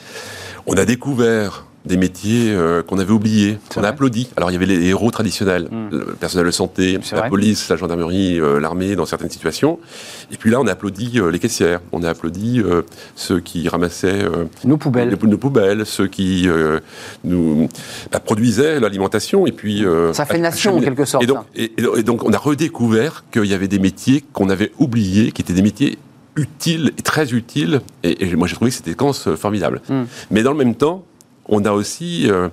On 0.66 0.74
a 0.76 0.84
découvert 0.84 1.65
des 1.86 1.96
métiers 1.96 2.50
euh, 2.52 2.82
qu'on 2.82 2.98
avait 2.98 3.12
oubliés. 3.12 3.58
On 3.76 3.84
a 3.84 3.88
applaudi. 3.88 4.28
Alors 4.36 4.50
il 4.50 4.54
y 4.54 4.56
avait 4.56 4.66
les 4.66 4.86
héros 4.86 5.10
traditionnels, 5.10 5.68
Mm. 5.70 5.88
le 5.90 6.04
personnel 6.18 6.46
de 6.46 6.50
santé, 6.50 6.98
la 7.12 7.18
vrai. 7.20 7.28
police, 7.28 7.68
la 7.68 7.76
gendarmerie, 7.76 8.38
euh, 8.40 8.58
l'armée 8.60 8.96
dans 8.96 9.06
certaines 9.06 9.30
situations. 9.30 9.78
Et 10.32 10.36
puis 10.36 10.50
là, 10.50 10.60
on 10.60 10.66
a 10.66 10.72
applaudi 10.72 11.18
euh, 11.20 11.30
les 11.30 11.38
caissières, 11.38 11.80
on 11.92 12.02
a 12.02 12.10
applaudi 12.10 12.62
ceux 13.14 13.40
qui 13.40 13.68
ramassaient 13.68 14.24
Nos 14.64 14.76
poubelles. 14.76 15.10
les- 15.20 15.28
nos 15.28 15.38
poubelles, 15.38 15.86
ceux 15.86 16.06
qui 16.06 16.48
nous 17.24 17.68
bah, 18.12 18.20
produisaient 18.20 18.80
l'alimentation 18.80 19.46
et 19.46 19.52
puis 19.52 19.84
Ça 20.12 20.24
fait 20.26 20.38
nation, 20.38 20.76
en 20.76 20.80
quelque 20.80 21.04
sorte, 21.04 21.22
Et 21.24 21.26
donc, 21.26 21.38
ça. 21.38 21.44
et- 21.56 21.72
et 21.98 22.02
donc, 22.02 22.24
on 22.24 22.32
a 22.32 22.38
redécouvert 22.38 23.24
qu'il 23.32 23.44
y 23.46 23.54
avait 23.54 23.68
des 23.68 23.78
métiers 23.78 24.24
qu'on 24.32 24.48
avait 24.50 24.72
oubliés, 24.78 25.32
qui 25.32 25.42
étaient 25.42 25.52
des 25.52 25.62
métiers 25.62 25.98
utiles 26.36 26.92
et 26.98 27.02
très 27.02 27.32
utiles. 27.32 27.80
Et, 28.02 28.24
et 28.26 28.36
moi, 28.36 28.46
j'ai 28.46 28.54
trouvé 28.56 28.70
que 28.70 28.76
c'était 28.76 28.94
quand 28.94 29.12
formidable. 29.36 29.80
Mm. 29.88 30.02
Mais 30.30 30.42
dans 30.42 30.52
le 30.52 30.58
même 30.58 30.74
temps, 30.74 31.04
on 31.48 31.64
a 31.64 31.72
aussi 31.72 32.30
euh, 32.30 32.48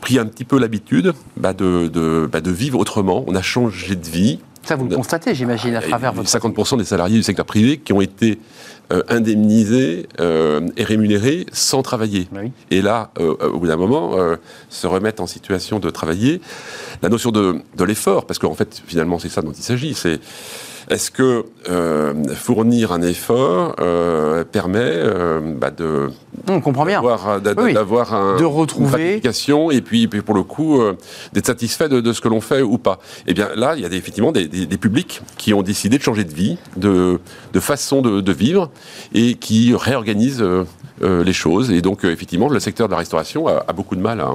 pris 0.00 0.18
un 0.18 0.26
petit 0.26 0.44
peu 0.44 0.58
l'habitude 0.58 1.12
bah, 1.36 1.52
de, 1.52 1.88
de- 1.88 2.28
bah, 2.30 2.40
de 2.40 2.50
vivre 2.50 2.78
autrement. 2.78 3.24
On 3.26 3.34
a 3.34 3.42
changé 3.42 3.96
de 3.96 4.06
vie. 4.08 4.40
Ça, 4.62 4.74
vous 4.74 4.88
le 4.88 4.96
constatez, 4.96 5.32
j'imagine, 5.32 5.76
à 5.76 5.78
il 5.78 5.82
y 5.82 5.86
a 5.86 5.88
travers 5.88 6.12
votre... 6.12 6.28
50% 6.28 6.78
des 6.78 6.84
salariés 6.84 7.16
du 7.16 7.22
secteur 7.22 7.46
privé 7.46 7.78
qui 7.78 7.92
ont 7.92 8.00
été 8.00 8.40
euh, 8.92 9.02
indemnisés 9.08 10.08
euh, 10.18 10.66
et 10.76 10.82
rémunérés 10.82 11.46
sans 11.52 11.82
travailler. 11.82 12.26
Bah 12.32 12.40
oui. 12.42 12.50
Et 12.72 12.82
là, 12.82 13.12
euh, 13.20 13.36
au 13.48 13.60
bout 13.60 13.68
d'un 13.68 13.76
moment, 13.76 14.18
euh, 14.18 14.36
se 14.68 14.88
remettre 14.88 15.22
en 15.22 15.28
situation 15.28 15.78
de 15.78 15.88
travailler. 15.90 16.40
La 17.00 17.08
notion 17.08 17.30
de, 17.30 17.60
de 17.76 17.84
l'effort, 17.84 18.26
parce 18.26 18.40
qu'en 18.40 18.54
fait, 18.54 18.82
finalement, 18.86 19.20
c'est 19.20 19.28
ça 19.28 19.40
dont 19.40 19.52
il 19.52 19.62
s'agit, 19.62 19.94
c'est 19.94 20.18
est-ce 20.88 21.10
que 21.10 21.44
euh, 21.68 22.14
fournir 22.34 22.92
un 22.92 23.02
effort 23.02 23.74
euh, 23.80 24.44
permet 24.44 24.78
euh, 24.82 25.40
bah, 25.56 25.70
de 25.70 26.10
On 26.48 26.60
comprend 26.60 26.84
bien. 26.86 27.00
d'avoir 27.40 28.12
Oui, 28.12 28.16
un, 28.16 28.36
De 28.36 28.44
retrouver- 28.44 29.14
une 29.14 29.20
et 29.70 29.80
puis, 29.80 30.06
puis 30.08 30.22
pour 30.22 30.34
le 30.34 30.42
coup 30.44 30.80
euh, 30.80 30.96
d'être 31.32 31.46
satisfait 31.46 31.88
de, 31.88 32.00
de 32.00 32.12
ce 32.12 32.20
que 32.20 32.28
l'on 32.28 32.40
fait 32.40 32.62
ou 32.62 32.78
pas. 32.78 32.98
Et 33.26 33.34
bien 33.34 33.48
là, 33.56 33.74
il 33.76 33.82
y 33.82 33.84
a 33.84 33.88
des- 33.88 33.96
effectivement 33.96 34.32
des, 34.32 34.46
des- 34.46 34.66
des 34.66 34.76
publics 34.78 35.22
qui 35.36 35.52
ont 35.54 35.62
décidé 35.62 35.98
de 35.98 36.02
changer 36.02 36.24
de 36.24 36.32
vie, 36.34 36.56
de, 36.76 37.18
de 37.52 37.60
façon 37.60 38.00
de, 38.02 38.20
de 38.20 38.32
vivre 38.32 38.70
et 39.12 39.34
qui 39.34 39.74
réorganisent 39.74 40.42
euh, 40.42 41.24
les 41.24 41.32
choses. 41.32 41.70
Et 41.72 41.82
donc 41.82 42.04
effectivement, 42.04 42.48
le 42.48 42.60
secteur 42.60 42.86
de 42.88 42.92
la 42.92 42.98
restauration 42.98 43.48
a, 43.48 43.64
a 43.66 43.72
beaucoup 43.72 43.96
de 43.96 44.00
mal 44.00 44.20
à, 44.20 44.34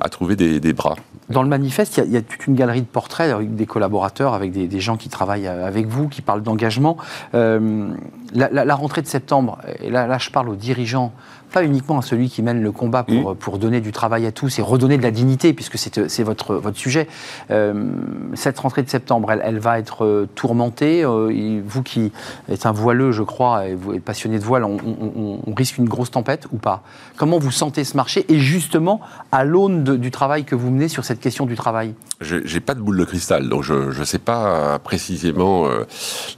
à 0.00 0.08
trouver 0.08 0.36
des, 0.36 0.72
bras. 0.72 0.96
Dans 1.28 1.42
le 1.42 1.48
manifeste, 1.48 2.00
il 2.04 2.12
y, 2.12 2.16
a- 2.16 2.22
toute 2.22 2.46
une 2.46 2.54
galerie 2.54 2.82
de 2.82 2.86
portraits 2.86 3.32
avec 3.32 3.54
des 3.54 3.66
collaborateurs, 3.66 4.34
avec 4.34 4.52
des, 4.52 4.80
gens 4.80 4.96
qui 4.96 5.08
travaillent 5.08 5.46
euh, 5.46 5.66
avec 5.66 5.86
vous, 5.86 6.08
qui 6.08 6.22
parlent 6.22 6.42
d'engagement. 6.42 6.96
Euh, 7.34 7.90
la, 8.34 8.74
rentrée 8.74 9.02
de 9.02 9.06
septembre, 9.06 9.58
et 9.80 9.90
là 9.90 10.18
je 10.18 10.30
parle 10.30 10.48
aux 10.48 10.56
dirigeants, 10.56 11.12
pas 11.52 11.64
uniquement 11.64 11.98
à 11.98 12.02
celui 12.02 12.28
qui 12.28 12.42
mène 12.42 12.62
le 12.62 12.72
combat 12.72 13.02
pour, 13.04 13.34
pour 13.36 13.58
donner 13.58 13.80
du 13.80 13.92
travail 13.92 14.26
à 14.26 14.32
tous 14.32 14.58
et 14.58 14.62
redonner 14.62 14.96
de 14.98 15.02
la 15.02 15.10
dignité, 15.10 15.52
puisque 15.52 15.78
c'est 15.78 16.08
c'est 16.08 16.22
votre, 16.22 16.54
votre 16.56 16.76
sujet. 16.76 17.08
Euh, 17.50 17.90
cette 18.34 18.58
rentrée 18.58 18.82
de 18.82 18.90
septembre, 18.90 19.32
elle, 19.32 19.40
elle 19.44 19.58
va 19.58 19.78
être 19.78 20.04
euh, 20.04 20.28
tourmentée. 20.34 21.04
Euh, 21.04 21.62
vous 21.66 21.82
qui 21.82 22.12
êtes 22.48 22.66
un 22.66 22.72
voileux, 22.72 23.12
je 23.12 23.22
crois, 23.22 23.66
et 23.68 23.74
vous 23.74 23.94
êtes 23.94 24.02
passionné 24.04 24.38
de 24.38 24.44
voile, 24.44 24.64
on, 24.64 24.76
on- 24.84 25.12
on- 25.16 25.38
on 25.46 25.54
risque 25.54 25.78
une 25.78 25.88
grosse 25.88 26.10
tempête 26.10 26.46
ou 26.52 26.56
pas? 26.56 26.82
Comment 27.16 27.38
vous 27.38 27.50
sentez 27.50 27.84
ce 27.84 27.96
marché 27.96 28.24
Et 28.28 28.38
justement, 28.38 29.00
à 29.32 29.44
l'aune 29.44 29.84
du 29.96 30.10
travail 30.10 30.44
que 30.44 30.54
vous 30.54 30.70
menez 30.70 30.88
sur 30.88 31.04
cette 31.04 31.20
question 31.20 31.46
du 31.46 31.54
travail? 31.54 31.94
Je 32.20 32.36
n'ai 32.36 32.60
pas 32.60 32.74
de 32.74 32.80
boule 32.80 32.98
de 32.98 33.04
cristal, 33.04 33.48
donc 33.48 33.62
je 33.62 33.98
ne 33.98 34.04
sais 34.04 34.18
pas 34.18 34.46
euh, 34.74 34.78
précisément 34.78 35.66
euh, 35.66 35.84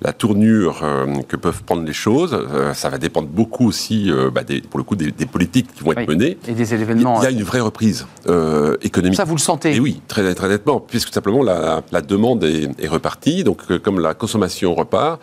la 0.02 0.12
tournure 0.12 0.80
euh, 0.82 1.06
que 1.26 1.36
peuvent 1.36 1.62
prendre 1.64 1.82
les 1.84 1.92
choses. 1.92 2.34
Euh, 2.34 2.74
ça 2.74 2.88
va 2.90 2.98
dépendre 2.98 3.28
beaucoup 3.28 3.66
aussi, 3.66 4.10
euh, 4.10 4.30
bah, 4.30 4.42
des- 4.44 4.60
pour 4.60 4.78
le 4.78 4.84
coup, 4.84 4.96
des, 5.04 5.10
des 5.12 5.26
politiques 5.26 5.68
qui 5.74 5.82
vont 5.84 5.92
être 5.92 5.98
Oui. 6.00 6.06
menées. 6.16 6.38
Et 6.48 6.52
des 6.52 6.72
Il 6.72 6.78
y 6.78 6.82
événements. 6.82 7.20
a 7.20 7.30
une 7.30 7.42
vraie 7.42 7.60
reprise 7.60 8.06
euh, 8.28 8.76
économique. 8.82 9.16
Ça, 9.16 9.24
vous 9.24 9.34
le 9.34 9.40
sentez 9.40 9.74
Et 9.74 9.80
oui, 9.80 10.00
très, 10.08 10.34
très 10.34 10.48
nettement, 10.48 10.80
puisque 10.80 11.12
simplement 11.12 11.42
la, 11.42 11.82
la 11.92 12.00
demande 12.02 12.44
est, 12.44 12.68
est 12.78 12.88
repartie. 12.88 13.44
Donc, 13.44 13.58
euh, 13.70 13.78
comme 13.78 13.98
la 14.00 14.14
consommation 14.14 14.74
repart, 14.74 15.20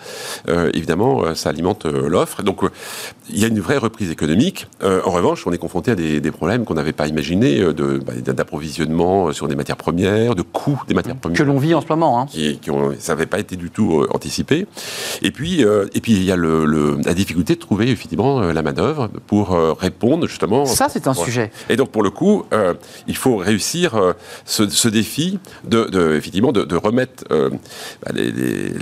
euh, 0.49 0.69
évidemment, 0.73 1.23
euh, 1.23 1.35
ça 1.35 1.49
alimente 1.49 1.85
euh, 1.85 2.09
l'offre. 2.09 2.43
Donc, 2.43 2.63
euh, 2.63 2.69
il 3.29 3.39
y 3.39 3.45
a 3.45 3.47
une 3.47 3.59
vraie 3.59 3.77
reprise 3.77 4.09
économique. 4.11 4.67
Euh, 4.83 5.01
en 5.05 5.11
revanche, 5.11 5.45
on 5.47 5.51
est 5.51 5.57
confronté 5.57 5.91
à 5.91 5.95
des, 5.95 6.19
des 6.21 6.31
problèmes 6.31 6.65
qu'on 6.65 6.73
n'avait 6.75 6.93
pas 6.93 7.07
imaginés 7.07 7.59
euh, 7.61 7.73
de, 7.73 7.97
bah, 8.05 8.13
d'approvisionnement 8.57 9.31
sur 9.33 9.47
des 9.47 9.55
matières 9.55 9.77
premières, 9.77 10.35
de 10.35 10.41
coûts 10.41 10.81
des 10.87 10.93
matières 10.93 11.15
premières 11.15 11.37
que 11.37 11.43
l'on 11.43 11.57
vit 11.57 11.73
en 11.73 11.81
ce 11.81 11.87
moment. 11.87 12.19
hein. 12.21 12.25
qui, 12.29 12.57
qui 12.59 12.71
ont, 12.71 12.93
ça 12.99 13.13
n'avait 13.13 13.25
pas 13.25 13.39
été 13.39 13.55
du 13.55 13.69
tout 13.69 14.01
euh, 14.01 14.07
anticipé. 14.13 14.65
Et 15.21 15.31
puis, 15.31 15.63
euh, 15.63 15.85
et 15.93 16.01
puis 16.01 16.13
il 16.13 16.23
y 16.23 16.31
a 16.31 16.35
le, 16.35 16.65
le- 16.65 16.97
la 17.03 17.13
difficulté 17.13 17.55
de 17.55 17.59
trouver 17.59 17.89
effectivement 17.89 18.41
euh, 18.41 18.53
la 18.53 18.61
manœuvre 18.61 19.09
pour 19.27 19.53
euh, 19.53 19.66
répondre 19.73 20.27
justement. 20.27 20.65
Ça, 20.65 20.87
c'est 20.89 21.07
un 21.07 21.13
Ouais. 21.13 21.23
sujet. 21.25 21.51
Et 21.69 21.75
donc 21.75 21.89
pour 21.89 22.03
le 22.03 22.09
coup, 22.09 22.43
euh, 22.53 22.73
il 23.07 23.15
faut 23.17 23.37
réussir 23.37 23.95
euh, 23.95 24.13
ce, 24.45 24.67
ce 24.69 24.87
défi 24.87 25.39
de, 25.63 25.85
de- 25.85 26.15
effectivement 26.15 26.51
de, 26.51 26.63
de 26.63 26.75
remettre 26.75 27.23
euh, 27.31 27.49
bah, 28.05 28.11
les, 28.13 28.31
les- 28.31 28.73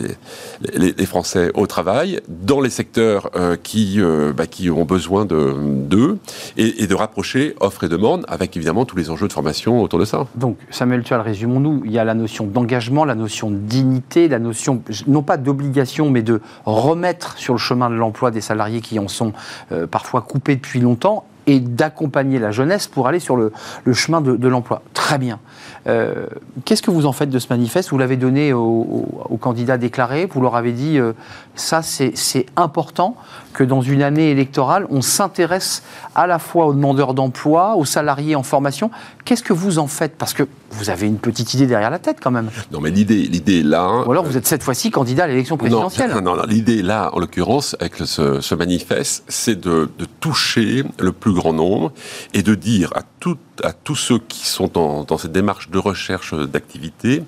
les- 0.73 0.93
les 0.97 1.05
Français 1.05 1.51
au 1.53 1.67
travail 1.67 2.19
dans 2.27 2.61
les 2.61 2.69
secteurs 2.69 3.29
euh, 3.35 3.55
qui, 3.61 3.99
euh, 3.99 4.33
bah, 4.33 4.47
qui 4.47 4.69
ont 4.69 4.85
besoin 4.85 5.25
de- 5.25 5.55
d'eux 5.87 6.17
et, 6.57 6.83
et 6.83 6.87
de 6.87 6.95
rapprocher 6.95 7.55
offre 7.59 7.83
et 7.83 7.89
demande 7.89 8.25
avec 8.27 8.55
évidemment 8.57 8.85
tous 8.85 8.97
les 8.97 9.09
enjeux 9.09 9.27
de 9.27 9.33
formation 9.33 9.81
autour 9.81 9.99
de 9.99 10.05
ça. 10.05 10.27
Donc, 10.35 10.57
Samuel 10.71 11.03
Tual, 11.03 11.21
résumons-nous. 11.21 11.83
Il 11.85 11.91
y 11.91 11.99
a 11.99 12.03
la 12.03 12.13
notion 12.13 12.45
d'engagement, 12.45 13.05
la 13.05 13.15
notion 13.15 13.49
de 13.51 13.57
dignité, 13.57 14.27
la 14.27 14.39
notion, 14.39 14.81
non 15.07 15.21
pas 15.23 15.37
d'obligation, 15.37 16.09
mais 16.09 16.21
de 16.23 16.41
remettre 16.65 17.37
sur 17.37 17.53
le 17.53 17.59
chemin 17.59 17.89
de 17.89 17.95
l'emploi 17.95 18.31
des 18.31 18.41
salariés 18.41 18.81
qui 18.81 18.99
en 18.99 19.07
sont 19.07 19.33
euh, 19.71 19.87
parfois 19.87 20.21
coupés 20.21 20.55
depuis 20.55 20.74
longtemps 20.79 21.25
et 21.47 21.59
d'accompagner 21.59 22.39
la 22.39 22.51
jeunesse 22.51 22.87
pour 22.87 23.07
aller 23.07 23.19
sur 23.19 23.37
le, 23.37 23.51
chemin 23.93 24.21
de 24.21 24.47
l'emploi. 24.47 24.81
Très 24.93 25.17
bien. 25.17 25.39
Euh, 25.87 26.25
Qu'est-ce 26.65 26.81
que 26.81 26.89
vous 26.91 27.05
en 27.05 27.11
faites 27.11 27.29
de 27.29 27.37
ce 27.39 27.47
manifeste? 27.49 27.89
Vous 27.91 27.97
l'avez 27.97 28.17
donné 28.17 28.53
aux, 28.53 28.59
aux- 28.59 29.21
aux 29.29 29.37
candidats 29.37 29.77
déclarés, 29.77 30.25
vous 30.31 30.41
leur 30.41 30.55
avez 30.55 30.71
dit, 30.71 30.97
euh, 30.97 31.13
ça 31.55 31.81
c'est 31.83 32.45
important 32.55 33.15
que 33.53 33.63
dans 33.63 33.81
une 33.81 34.01
année 34.01 34.31
électorale, 34.31 34.87
on 34.89 35.01
s'intéresse 35.01 35.83
à 36.15 36.27
la 36.27 36.39
fois 36.39 36.65
aux 36.65 36.73
demandeurs 36.73 37.13
d'emploi, 37.13 37.75
aux 37.75 37.85
salariés 37.85 38.35
en 38.35 38.43
formation. 38.43 38.89
Qu'est-ce 39.25 39.43
que 39.43 39.53
vous 39.53 39.79
en 39.79 39.87
faites? 39.87 40.15
Parce 40.17 40.33
que 40.33 40.43
vous 40.71 40.89
avez 40.89 41.07
une 41.07 41.19
petite 41.19 41.53
idée 41.53 41.67
derrière 41.67 41.89
la 41.91 41.99
tête 41.99 42.17
quand 42.21 42.31
même. 42.31 42.49
Non, 42.71 42.81
mais 42.81 42.89
l'idée, 42.91 43.15
l'idée 43.27 43.63
là. 43.63 44.03
Ou 44.05 44.11
alors 44.11 44.25
vous 44.25 44.35
êtes 44.37 44.47
cette 44.47 44.63
fois-ci 44.63 44.91
candidat 44.91 45.23
à 45.25 45.27
l'élection 45.27 45.55
présidentielle. 45.55 46.09
Non, 46.11 46.21
non, 46.21 46.35
non, 46.35 46.43
l'idée 46.47 46.81
là, 46.81 47.11
en 47.13 47.19
l'occurrence, 47.19 47.75
avec 47.79 47.95
ce, 47.95 48.41
ce 48.41 48.55
manifeste, 48.55 49.23
c'est 49.27 49.59
de, 49.59 49.89
de 49.97 50.05
toucher 50.19 50.83
le 50.99 51.11
plus 51.11 51.33
grand 51.33 51.53
nombre 51.53 51.91
et 52.33 52.41
de 52.43 52.55
dire 52.55 52.91
à, 52.95 53.01
tout- 53.19 53.37
à 53.63 53.73
tous 53.73 53.95
ceux 53.95 54.19
qui 54.19 54.45
sont 54.47 54.69
dans, 54.73 55.03
dans 55.03 55.17
cette 55.17 55.31
démarche 55.31 55.69
de 55.69 55.77
recherche 55.77 56.33
d'activité, 56.33 57.23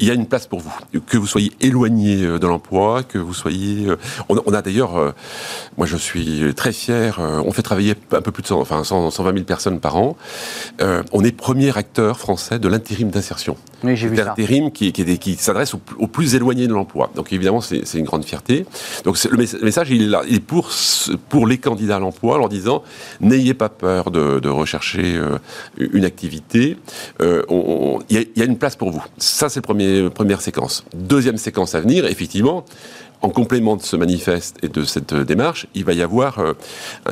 il 0.00 0.06
y 0.06 0.10
a 0.12 0.14
une 0.14 0.26
place 0.26 0.46
pour 0.46 0.60
vous. 0.60 0.72
Que 1.06 1.16
vous 1.18 1.26
soyez 1.26 1.50
éloigné 1.60 2.22
euh, 2.22 2.38
de 2.38 2.46
l'emploi, 2.46 3.02
que 3.02 3.18
vous 3.18 3.34
soyez... 3.34 3.86
euh, 3.88 3.96
On, 4.28 4.36
a- 4.38 4.42
on 4.46 4.52
a 4.54 4.62
d'ailleurs... 4.62 4.96
euh, 4.96 5.10
Moi, 5.76 5.86
je 5.88 5.96
suis 5.96 6.54
très 6.54 6.72
fier. 6.72 7.18
On 7.18 7.50
fait 7.50 7.62
travailler 7.62 7.94
un 8.12 8.20
peu 8.22 8.30
plus 8.30 8.42
de 8.42 8.46
100, 8.48 8.60
enfin, 8.60 8.84
100, 8.84 9.10
120 9.10 9.32
000 9.32 9.44
personnes 9.44 9.80
par 9.80 9.96
an. 9.96 10.16
Euh, 10.80 11.02
On 11.12 11.24
est 11.24 11.32
premier 11.32 11.76
acteur 11.76 12.18
français 12.20 12.60
de 12.60 12.68
l'intérim 12.68 13.10
d'insertion. 13.10 13.56
Oui, 13.84 13.96
j'ai 13.96 14.08
vu 14.08 14.16
ça. 14.16 14.24
L'intérim 14.24 14.70
qui, 14.72 14.92
qui, 14.92 15.02
est- 15.02 15.18
qui 15.18 15.34
s'adresse 15.36 15.72
aux, 15.74 15.80
aux 15.98 16.08
plus 16.08 16.34
éloignés 16.34 16.66
de 16.66 16.72
l'emploi. 16.72 17.10
Donc 17.14 17.32
évidemment, 17.32 17.60
c'est 17.60 17.94
une 17.94 18.04
grande 18.04 18.24
fierté. 18.24 18.66
Donc 19.04 19.22
le 19.24 19.36
mess- 19.36 19.54
le 19.58 19.64
message, 19.64 19.90
il 19.90 20.02
est 20.02 20.06
là. 20.06 20.22
Il 20.28 20.36
est 20.36 20.40
pour, 20.40 20.70
les 21.46 21.58
candidats 21.58 21.96
à 21.96 22.00
l'emploi, 22.00 22.34
en 22.36 22.38
leur 22.38 22.48
disant 22.48 22.82
n'ayez 23.20 23.54
pas 23.54 23.68
peur 23.68 24.10
de, 24.10 24.40
de 24.40 24.48
rechercher 24.48 25.16
euh, 25.16 25.38
une 25.78 26.04
activité. 26.04 26.76
Euh, 27.20 27.42
Il 28.08 28.18
y, 28.18 28.38
y 28.40 28.42
a 28.42 28.44
une 28.44 28.58
place 28.58 28.74
pour 28.76 28.90
vous. 28.90 29.04
Ça, 29.18 29.48
c'est 29.48 29.64
la 29.66 30.10
première 30.10 30.40
séquence. 30.40 30.84
Deuxième 30.94 31.36
séquence 31.36 31.74
à 31.74 31.80
venir, 31.80 32.04
effectivement. 32.06 32.64
En 33.20 33.30
complément 33.30 33.74
de 33.76 33.82
ce 33.82 33.96
manifeste 33.96 34.56
et 34.62 34.68
de 34.68 34.84
cette 34.84 35.12
euh, 35.12 35.24
démarche, 35.24 35.66
il 35.74 35.84
va 35.84 35.92
y 35.92 36.02
avoir 36.02 36.38
euh, 36.38 36.52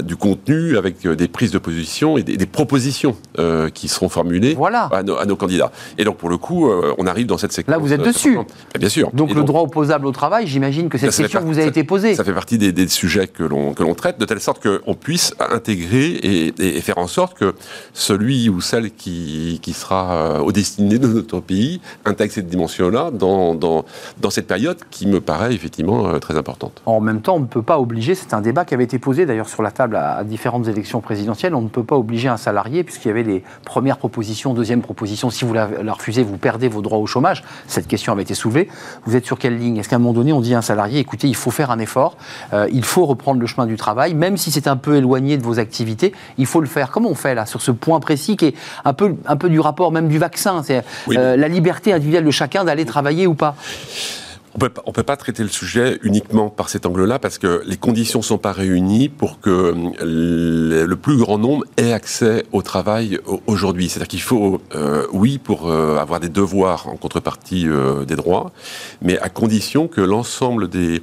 du 0.03 0.15
contenu 0.17 0.77
avec 0.77 1.05
euh, 1.05 1.17
des 1.17 1.27
prises 1.27 1.51
de 1.51 1.59
position 1.59 2.17
et 2.17 2.23
des, 2.23 2.37
des 2.37 2.47
propositions 2.47 3.17
euh, 3.41 3.71
qui 3.71 3.89
seront 3.89 4.09
formulées 4.09 4.55
Voilà. 4.55 4.85
à, 4.93 5.03
nos, 5.03 5.17
à 5.17 5.25
nos 5.27 5.35
candidats. 5.35 5.73
Et 5.99 6.05
donc, 6.05 6.17
pour 6.17 6.29
le 6.29 6.37
coup, 6.39 6.71
on 6.99 7.07
arrive 7.09 7.27
dans 7.27 7.39
cette 7.39 7.53
séquence. 7.53 7.73
Là, 7.73 7.79
vous 7.79 7.93
êtes 7.93 8.03
dessus. 8.03 8.39
Bien 8.79 8.89
sûr. 8.89 9.11
Donc 9.15 9.31
Et 9.31 9.35
le 9.35 9.43
droit 9.43 9.63
opposable 9.63 10.07
au 10.07 10.13
travail, 10.13 10.47
j'imagine 10.47 10.89
que 10.89 10.97
cette 10.97 11.11
ça 11.13 11.23
question 11.25 11.41
vous 11.41 11.59
a 11.59 11.63
ça- 11.63 11.69
été 11.69 11.83
posée. 11.83 12.15
Ça 12.15 12.23
fait 12.25 12.33
partie 12.33 12.57
des, 12.59 12.71
des 12.73 12.87
sujets 12.89 13.27
que 13.27 13.43
l'on 13.43 13.75
que 13.75 13.83
l'on 13.83 13.95
traite, 13.95 14.19
de 14.21 14.25
telle 14.25 14.41
sorte 14.41 14.63
qu'on 14.65 14.95
puisse 14.95 15.35
intégrer 15.41 16.07
et, 16.13 16.47
et- 16.59 16.77
et 16.77 16.81
faire 16.83 16.99
en 16.99 17.09
sorte 17.09 17.37
que 17.37 17.55
celui 17.95 18.49
ou 18.49 18.61
celle 18.61 18.93
qui, 18.93 19.59
qui 19.63 19.73
sera 19.73 20.41
au 20.43 20.53
destiné 20.53 20.99
de 20.99 21.09
notre 21.09 21.41
pays 21.41 21.81
intègre 22.05 22.33
cette 22.33 22.47
dimension-là 22.49 23.11
dans, 23.11 23.55
dans, 23.55 23.85
dans 24.21 24.31
cette 24.31 24.47
période 24.47 24.79
qui 24.91 25.07
me 25.07 25.21
paraît 25.21 25.55
effectivement 25.55 25.96
euh, 26.05 26.19
très 26.19 26.37
importante. 26.37 26.83
En 26.87 27.01
même 27.01 27.21
temps, 27.21 27.37
on 27.37 27.41
ne 27.41 27.47
peut 27.47 27.63
pas 27.63 27.79
obliger, 27.79 28.15
c'est 28.15 28.35
un 28.35 28.41
débat 28.41 28.65
qui 28.65 28.75
avait 28.75 28.85
été 28.85 28.99
posé 28.99 29.25
d'ailleurs 29.27 29.49
sur 29.49 29.63
la 29.63 29.71
table 29.71 29.97
à, 29.97 30.17
à 30.17 30.25
différentes 30.25 30.69
élections 30.69 31.01
présidentielles, 31.01 31.55
on 31.55 31.63
ne 31.63 31.69
peut 31.69 31.85
pas 31.85 31.97
obliger 31.97 32.29
un 32.29 32.37
salarié, 32.37 32.85
puisqu'il 32.85 33.09
y 33.09 33.11
avait 33.11 33.23
les 33.23 33.43
premières 33.65 33.99
propositions, 33.99 34.55
deuxième 34.55 34.83
proposition, 34.83 35.31
si 35.31 35.45
vous 35.45 35.55
la, 35.55 35.69
la 35.83 35.93
refusez, 35.93 36.23
vous 36.23 36.37
perdez 36.37 36.69
vos 36.69 36.83
droits 36.83 36.99
au 36.99 37.07
chômage. 37.07 37.43
Cette 37.67 37.87
question 37.87 38.13
avait 38.13 38.23
été 38.23 38.35
soulevée. 38.35 38.69
Vous 39.05 39.17
êtes 39.17 39.25
sur 39.25 39.39
quelle 39.39 39.59
ligne? 39.59 39.77
Est-ce 39.79 39.89
qu'à 39.89 39.97
un 39.97 39.99
moment 40.01 40.13
donné, 40.13 40.33
on 40.33 40.41
dit 40.41 40.55
à 40.55 40.59
un 40.59 40.63
salarié, 40.63 41.01
écoutez, 41.01 41.29
il 41.29 41.37
faut 41.37 41.51
faire 41.51 41.71
un 41.71 41.79
effort, 41.79 42.17
euh, 42.53 42.69
il 42.73 42.85
faut 42.85 43.07
reprendre 43.07 43.41
le 43.41 43.47
chemin 43.47 43.67
du 43.67 43.77
travail, 43.77 44.15
même 44.15 44.37
si 44.37 44.51
c'est 44.51 44.67
un 44.69 44.77
peu 44.77 44.97
éloigné 44.97 45.37
de 45.39 45.43
vos 45.43 45.59
activités, 45.59 46.13
il 46.39 46.47
faut 46.47 46.61
le 46.61 46.67
faire? 46.67 46.91
Comment 46.91 47.11
on 47.11 47.15
fait 47.15 47.35
là, 47.35 47.47
sur 47.47 47.61
ce 47.63 47.71
point 47.71 48.01
précis 48.01 48.37
qui 48.37 48.47
est 48.47 48.55
un 48.85 48.93
peu, 48.93 49.15
un 49.27 49.37
peu 49.37 49.49
du 49.49 49.61
rapport 49.61 49.93
même 49.93 50.09
du 50.09 50.19
vaccin? 50.19 50.63
C'est 50.63 50.85
Oui. 51.07 51.17
euh, 51.19 51.37
la 51.37 51.49
liberté 51.49 51.93
individuelle 51.93 52.25
de 52.25 52.31
chacun 52.31 52.65
d'aller 52.65 52.85
travailler 52.85 53.27
ou 53.27 53.35
pas? 53.35 53.55
On 54.57 54.59
peut, 54.59 54.73
on 54.87 54.93
peut 54.93 55.03
pas 55.03 55.19
traiter 55.19 55.43
le 55.43 55.51
sujet 55.51 55.99
uniquement 56.03 56.49
par 56.49 56.71
cet 56.71 56.87
angle-là 56.87 57.19
parce 57.19 57.37
que 57.37 57.63
les 57.67 57.77
conditions 57.77 58.23
sont 58.23 58.39
pas 58.39 58.53
réunies 58.53 59.11
pour 59.11 59.39
que 59.39 59.51
euh, 60.01 60.87
le, 60.87 60.97
plus 60.97 61.19
grand 61.19 61.37
nombre 61.37 61.67
ait 61.77 61.93
accès 61.93 62.47
au 62.53 62.63
travail 62.63 63.21
au- 63.27 63.43
aujourd'hui. 63.47 63.91
C'est-à-dire 63.91 64.09
qu'il 64.09 64.23
faut, 64.23 64.63
euh, 64.75 65.07
oui, 65.13 65.37
pour 65.37 65.69
euh, 65.69 65.99
avoir 65.99 66.21
des 66.21 66.31
devoirs 66.31 66.89
en 66.89 66.97
contrepartie 66.97 67.67
des 68.09 68.17
droits, 68.17 68.51
mais 69.03 69.19
à 69.19 69.29
condition 69.29 69.89
que 69.89 70.01
l'ensemble 70.01 70.71
des, 70.71 71.03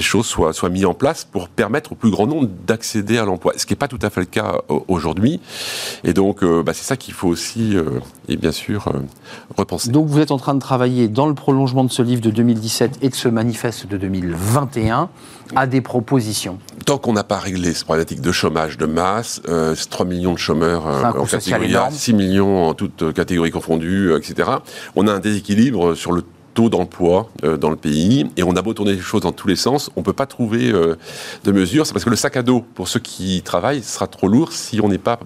choses 0.00 0.24
soient, 0.24 0.54
soient 0.54 0.70
mis 0.70 0.86
en 0.86 0.94
place 0.94 1.26
pour 1.26 1.50
permettre 1.50 1.92
au 1.92 1.96
plus 1.96 2.10
grand 2.10 2.26
nombre 2.26 2.48
d'accéder 2.66 3.18
à 3.18 3.26
l'emploi. 3.26 3.52
Ce 3.58 3.66
qui 3.66 3.74
n'est 3.74 3.78
pas 3.78 3.88
tout 3.88 3.98
à 4.00 4.08
fait 4.08 4.20
le 4.20 4.26
cas 4.26 4.62
aujourd'hui. 4.88 5.38
Et 6.02 6.14
donc, 6.14 6.42
bah, 6.42 6.72
c'est 6.72 6.84
ça 6.84 6.96
qu'il 6.96 7.12
faut 7.12 7.28
aussi, 7.28 7.76
et 8.28 8.36
bien 8.38 8.52
sûr, 8.52 8.90
repenser. 9.54 9.90
Donc 9.90 10.06
vous 10.06 10.20
êtes 10.20 10.30
en 10.30 10.38
train 10.38 10.54
de 10.54 10.60
travailler 10.60 11.08
dans 11.08 11.26
le 11.26 11.34
prolongement 11.34 11.84
de 11.84 11.90
ce 11.90 12.00
livre 12.00 12.22
de 12.22 12.30
2017 12.30 12.85
et 13.02 13.08
de 13.08 13.14
ce 13.14 13.28
manifeste 13.28 13.86
de 13.86 13.96
2021 13.96 15.08
à 15.54 15.66
des 15.66 15.80
propositions. 15.80 16.58
Tant 16.84 16.98
qu'on 16.98 17.12
n'a 17.12 17.24
pas 17.24 17.38
réglé 17.38 17.72
cette 17.72 17.84
problématique 17.84 18.20
de 18.20 18.32
chômage 18.32 18.78
de 18.78 18.86
masse, 18.86 19.40
euh, 19.48 19.74
c'est 19.74 19.88
3 19.88 20.06
millions 20.06 20.32
de 20.32 20.38
chômeurs 20.38 20.86
euh, 20.86 21.02
en 21.04 21.24
catégorie 21.26 21.66
A, 21.66 21.68
énorme. 21.68 21.92
6 21.92 22.12
millions 22.14 22.68
en 22.68 22.74
toutes 22.74 23.02
euh, 23.02 23.12
catégories 23.12 23.50
confondues, 23.50 24.10
euh, 24.10 24.18
etc. 24.18 24.50
On 24.94 25.06
a 25.06 25.12
un 25.12 25.20
déséquilibre 25.20 25.94
sur 25.94 26.12
le 26.12 26.22
taux 26.56 26.70
d'emploi 26.70 27.28
euh, 27.44 27.56
dans 27.56 27.70
le 27.70 27.76
pays 27.76 28.30
et 28.36 28.42
on 28.42 28.56
a 28.56 28.62
beau 28.62 28.72
tourner 28.72 28.94
les 28.94 29.00
choses 29.00 29.20
dans 29.20 29.30
tous 29.30 29.46
les 29.46 29.56
sens, 29.56 29.90
on 29.94 30.02
peut 30.02 30.14
pas 30.14 30.26
trouver 30.26 30.72
euh, 30.72 30.96
de 31.44 31.52
mesures. 31.52 31.86
C'est 31.86 31.92
parce 31.92 32.04
que 32.04 32.10
le 32.10 32.16
sac 32.16 32.36
à 32.36 32.42
dos 32.42 32.64
pour 32.74 32.88
ceux 32.88 32.98
qui 32.98 33.42
travaillent 33.42 33.82
sera 33.82 34.06
trop 34.06 34.26
lourd 34.26 34.52
si 34.52 34.80
on 34.80 34.88
n'est 34.88 34.98
pas 34.98 35.20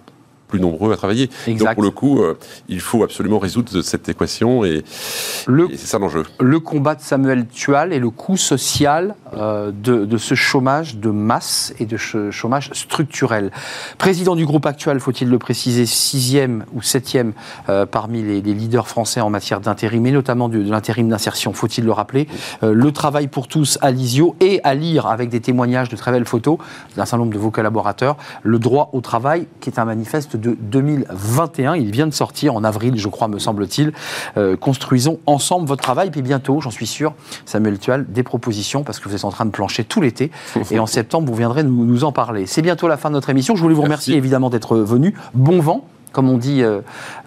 plus 0.51 0.61
nombreux 0.61 0.93
à 0.93 0.97
travailler. 0.97 1.31
Exact. 1.47 1.67
Donc 1.67 1.75
pour 1.75 1.83
le 1.83 1.91
coup, 1.91 2.23
euh, 2.23 2.37
il 2.69 2.81
faut 2.81 3.03
absolument 3.03 3.39
résoudre 3.39 3.81
cette 3.83 4.09
équation 4.09 4.65
et, 4.65 4.83
c'est 4.87 5.87
ça 5.87 5.99
l'enjeu. 5.99 6.25
le 6.41 6.61
combat 6.61 6.95
de 6.95 7.01
Samuel 7.01 7.47
Tual 7.47 7.93
et 7.93 7.99
le 7.99 8.11
coût 8.11 8.37
social 8.37 9.15
euh, 9.37 9.71
de, 9.73 10.05
de 10.05 10.19
ce 10.19 10.35
chômage 10.35 10.97
de 10.97 11.11
masse 11.11 11.73
et 11.79 11.87
de 11.87 11.97
ce 11.97 12.31
chômage 12.31 12.71
structurel. 12.73 13.51
Président 13.97 14.35
du 14.37 14.45
groupe 14.45 14.67
actuel, 14.67 15.01
faut-il 15.01 15.29
le 15.29 15.39
préciser, 15.39 15.87
sixième 15.87 16.65
ou 16.75 16.83
septième 16.83 17.33
euh, 17.69 17.87
parmi 17.87 18.23
les, 18.23 18.43
les 18.43 18.55
leaders 18.55 18.89
français 18.89 19.21
en 19.21 19.31
matière 19.31 19.61
d'intérim 19.61 20.05
et 20.07 20.13
notamment 20.13 20.49
de, 20.49 20.59
de 20.59 20.71
l'intérim 20.71 21.09
d'insertion, 21.09 21.53
faut-il 21.53 21.85
le 21.85 21.93
rappeler? 21.93 22.27
Le 22.63 22.93
travail 22.93 23.29
pour 23.29 23.47
tous 23.47 23.79
à 23.81 23.91
l'ISIO 23.91 24.37
et 24.41 24.61
à 24.65 24.75
lire 24.75 25.07
avec 25.07 25.29
des 25.29 25.41
témoignages 25.41 25.89
de 25.89 25.97
très 25.97 26.11
belles 26.11 26.27
photos 26.27 26.59
d'un 26.97 27.05
certain 27.05 27.19
nombre 27.19 27.33
de 27.33 27.39
vos 27.39 27.51
collaborateurs. 27.51 28.17
Le 28.43 28.59
droit 28.59 28.91
au 28.93 29.01
travail, 29.01 29.47
qui 29.61 29.71
est 29.71 29.79
un 29.79 29.85
manifeste 29.85 30.37
de 30.41 30.57
2021, 30.61 31.77
il 31.77 31.91
vient 31.91 32.07
de 32.07 32.13
sortir 32.13 32.55
en 32.55 32.65
avril, 32.65 32.97
je 32.97 33.09
crois, 33.09 33.29
me 33.29 33.39
semble-t-il. 33.39 33.93
Euh, 34.37 34.57
construisons 34.57 35.19
ensemble 35.27 35.67
votre 35.67 35.83
travail. 35.83 36.11
Puis 36.11 36.23
bientôt, 36.23 36.61
j'en 36.61 36.71
suis 36.71 36.87
sûr, 36.87 37.15
Samuel 37.47 37.79
Tual, 37.79 38.07
des 38.09 38.23
propositions, 38.23 38.83
parce 38.83 38.99
que 38.99 39.09
vous 39.09 39.15
êtes 39.15 39.25
en 39.25 39.31
train 39.31 39.47
de 39.47 39.51
plancher 39.51 39.85
tout 39.85 40.01
l'été. 40.01 40.31
Et 40.71 40.79
en 40.79 40.87
septembre, 41.01 41.31
vous 41.31 41.37
viendrez 41.37 41.63
nous, 41.63 41.85
nous 41.85 42.05
en 42.05 42.13
parler. 42.13 42.47
C'est 42.47 42.63
bientôt 42.63 42.89
la 42.89 42.97
fin 42.97 43.11
de 43.11 43.15
notre 43.15 43.31
émission. 43.31 43.55
Je 43.55 43.63
voulais 43.63 43.75
vous 43.75 43.83
remercier 43.83 44.15
Merci. 44.15 44.19
évidemment 44.19 44.51
d'être 44.51 44.77
venu. 44.77 45.15
Bon 45.35 45.61
vent. 45.61 45.85
Comme 46.13 46.29
on, 46.29 46.39
dit, 46.39 46.63
euh, 46.63 46.81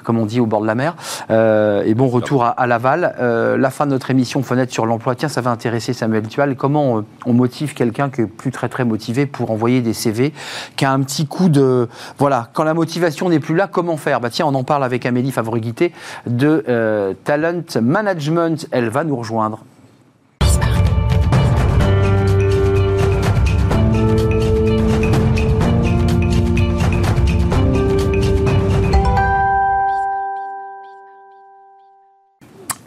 comme 0.03 0.17
on 0.17 0.25
dit 0.25 0.39
au 0.39 0.45
bord 0.45 0.61
de 0.61 0.67
la 0.67 0.75
mer. 0.75 0.95
Euh, 1.29 1.83
et 1.85 1.93
bon 1.93 2.07
retour 2.07 2.43
à, 2.45 2.67
Laval. 2.67 3.15
Euh, 3.19 3.57
la 3.57 3.69
fin 3.69 3.85
de 3.85 3.91
notre 3.91 4.11
émission 4.11 4.43
Fenêtre 4.43 4.73
sur 4.73 4.85
l'emploi. 4.85 5.15
Tiens, 5.15 5.29
ça 5.29 5.41
va 5.41 5.51
intéresser 5.51 5.93
Samuel 5.93 6.27
Tual. 6.27 6.55
Comment 6.55 7.03
on 7.25 7.33
motive 7.33 7.73
quelqu'un 7.73 8.09
qui 8.09 8.21
est 8.21 8.27
plus 8.27 8.51
très 8.51 8.69
très 8.69 8.85
motivé 8.85 9.25
pour 9.25 9.51
envoyer 9.51 9.81
des 9.81 9.93
CV, 9.93 10.33
qui 10.75 10.85
a 10.85 10.91
un 10.91 10.99
petit 11.01 11.27
coup 11.27 11.49
de. 11.49 11.87
Voilà, 12.17 12.49
quand 12.53 12.63
la 12.63 12.73
motivation 12.73 13.29
n'est 13.29 13.39
plus 13.39 13.55
là, 13.55 13.67
comment 13.67 13.97
faire? 13.97 14.19
Bah, 14.19 14.29
Tiens, 14.29 14.45
on 14.47 14.55
en 14.55 14.63
parle 14.63 14.83
avec 14.83 15.05
Amélie 15.05 15.31
Favoriguité 15.31 15.93
de 16.27 17.15
Talent 17.23 17.63
Management. 17.81 18.67
Elle 18.71 18.89
va 18.89 19.03
nous 19.03 19.15
rejoindre. 19.15 19.63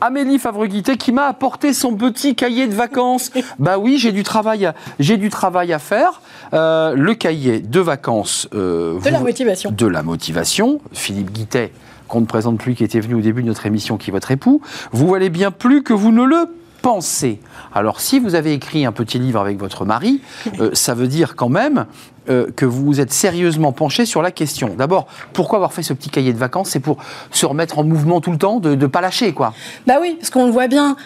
Amélie 0.06 0.38
Favreguité 0.38 0.96
qui 0.96 1.10
m'a 1.10 1.24
apporté 1.26 1.72
son 1.72 1.96
petit 1.96 2.36
cahier 2.36 2.68
de 2.68 2.74
vacances. 2.74 3.32
bah 3.58 3.76
oui, 3.76 3.98
j'ai 3.98 4.12
du 4.12 4.22
travail, 4.22 4.64
à, 4.64 4.74
j'ai 5.00 5.16
du 5.16 5.30
travail 5.30 5.72
à 5.72 5.80
faire. 5.80 6.20
Euh, 6.54 6.94
le 6.94 7.14
cahier 7.14 7.58
de 7.58 7.80
vacances. 7.80 8.48
euh, 8.54 9.00
De 9.00 9.10
la 9.10 9.18
motivation. 9.18 9.72
De 9.76 9.86
la 9.86 10.04
motivation. 10.04 10.80
Philippe 10.92 11.32
Guittet, 11.32 11.72
qu'on 12.06 12.20
ne 12.20 12.26
présente 12.26 12.58
plus, 12.58 12.76
qui 12.76 12.84
était 12.84 13.00
venu 13.00 13.14
au 13.14 13.20
début 13.20 13.42
de 13.42 13.48
notre 13.48 13.66
émission, 13.66 13.96
qui 13.96 14.10
est 14.10 14.12
votre 14.12 14.30
époux. 14.30 14.60
Vous 14.92 15.08
valez 15.08 15.28
bien 15.28 15.50
plus 15.50 15.82
que 15.82 15.92
vous 15.92 16.12
ne 16.12 16.22
le 16.22 16.50
pensez. 16.86 17.40
Alors, 17.74 18.00
si 18.00 18.20
vous 18.20 18.36
avez 18.36 18.52
écrit 18.52 18.86
un 18.86 18.92
petit 18.92 19.18
livre 19.18 19.40
avec 19.40 19.58
votre 19.58 19.84
mari, 19.84 20.20
euh, 20.60 20.70
ça 20.72 20.94
veut 20.94 21.08
dire 21.08 21.34
quand 21.34 21.48
même 21.48 21.86
euh, 22.28 22.46
que 22.54 22.64
vous 22.64 22.84
vous 22.84 23.00
êtes 23.00 23.12
sérieusement 23.12 23.72
penché 23.72 24.06
sur 24.06 24.22
la 24.22 24.30
question. 24.30 24.72
D'abord, 24.78 25.08
pourquoi 25.32 25.56
avoir 25.56 25.72
fait 25.72 25.82
ce 25.82 25.92
petit 25.92 26.10
cahier 26.10 26.32
de 26.32 26.38
vacances? 26.38 26.70
C'est 26.70 26.78
pour 26.78 26.98
se 27.32 27.44
remettre 27.44 27.80
en 27.80 27.82
mouvement 27.82 28.20
tout 28.20 28.30
le 28.30 28.38
temps, 28.38 28.60
de 28.60 28.76
ne 28.76 28.86
pas 28.86 29.00
lâcher, 29.00 29.32
quoi. 29.32 29.52
Bah 29.88 29.94
oui, 30.00 30.14
parce 30.20 30.30
qu'on 30.30 30.46
le 30.46 30.52
voit 30.52 30.68
bien. 30.68 30.96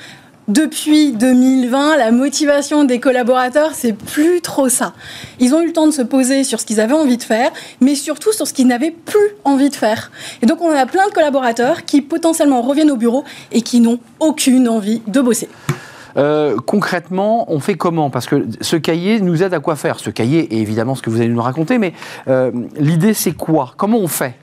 Depuis 0.49 1.13
2020, 1.13 1.97
la 1.97 2.11
motivation 2.11 2.85
des 2.85 2.99
collaborateurs, 2.99 3.71
c'est 3.75 3.93
plus 3.93 4.41
trop 4.41 4.69
ça. 4.69 4.95
Ils 5.39 5.55
ont 5.55 5.61
eu 5.61 5.67
le 5.67 5.73
temps 5.73 5.87
de 5.87 5.93
se 5.93 6.03
poser 6.03 6.43
sur 6.43 6.59
ce 6.59 6.67
qu'ils 6.67 6.81
avaient 6.81 6.95
envie 6.95 7.19
de 7.19 7.23
faire, 7.23 7.53
mais 7.81 7.95
surtout 7.95 8.33
sur 8.33 8.49
ce 8.49 8.53
qu'ils 8.53 8.67
n'avaient 8.67 8.91
plus 8.91 9.37
envie 9.45 9.69
de 9.69 9.77
faire. 9.77 10.11
Et 10.43 10.47
donc, 10.47 10.61
on 10.61 10.71
a 10.71 10.87
plein 10.87 11.07
de 11.07 11.13
collaborateurs 11.13 11.85
qui 11.85 12.03
potentiellement 12.03 12.63
reviennent 12.63 12.91
au 12.91 12.97
bureau 12.97 13.25
et 13.53 13.63
qui 13.63 13.79
n'ont 13.81 14.01
aucune 14.19 14.69
envie 14.69 15.03
de 15.07 15.21
bosser. 15.21 15.49
Euh, 16.17 16.57
concrètement, 16.67 17.45
on 17.53 17.61
fait 17.61 17.75
comment? 17.77 18.11
Parce 18.11 18.27
que 18.27 18.47
ce 18.61 18.77
cahier 18.77 19.21
nous 19.21 19.43
aide 19.45 19.55
à 19.55 19.61
quoi 19.61 19.77
faire 19.77 20.01
Ce 20.01 20.11
cahier 20.11 20.53
est 20.53 20.59
évidemment 20.59 20.97
ce 20.97 21.03
que 21.03 21.11
vous 21.11 21.21
allez 21.21 21.29
nous 21.29 21.43
raconter, 21.43 21.79
mais 21.79 21.93
euh, 22.27 22.51
l'idée 22.77 23.15
c'est 23.15 23.33
quoi? 23.33 23.75
Comment 23.77 23.99
on 23.99 24.09
fait? 24.09 24.35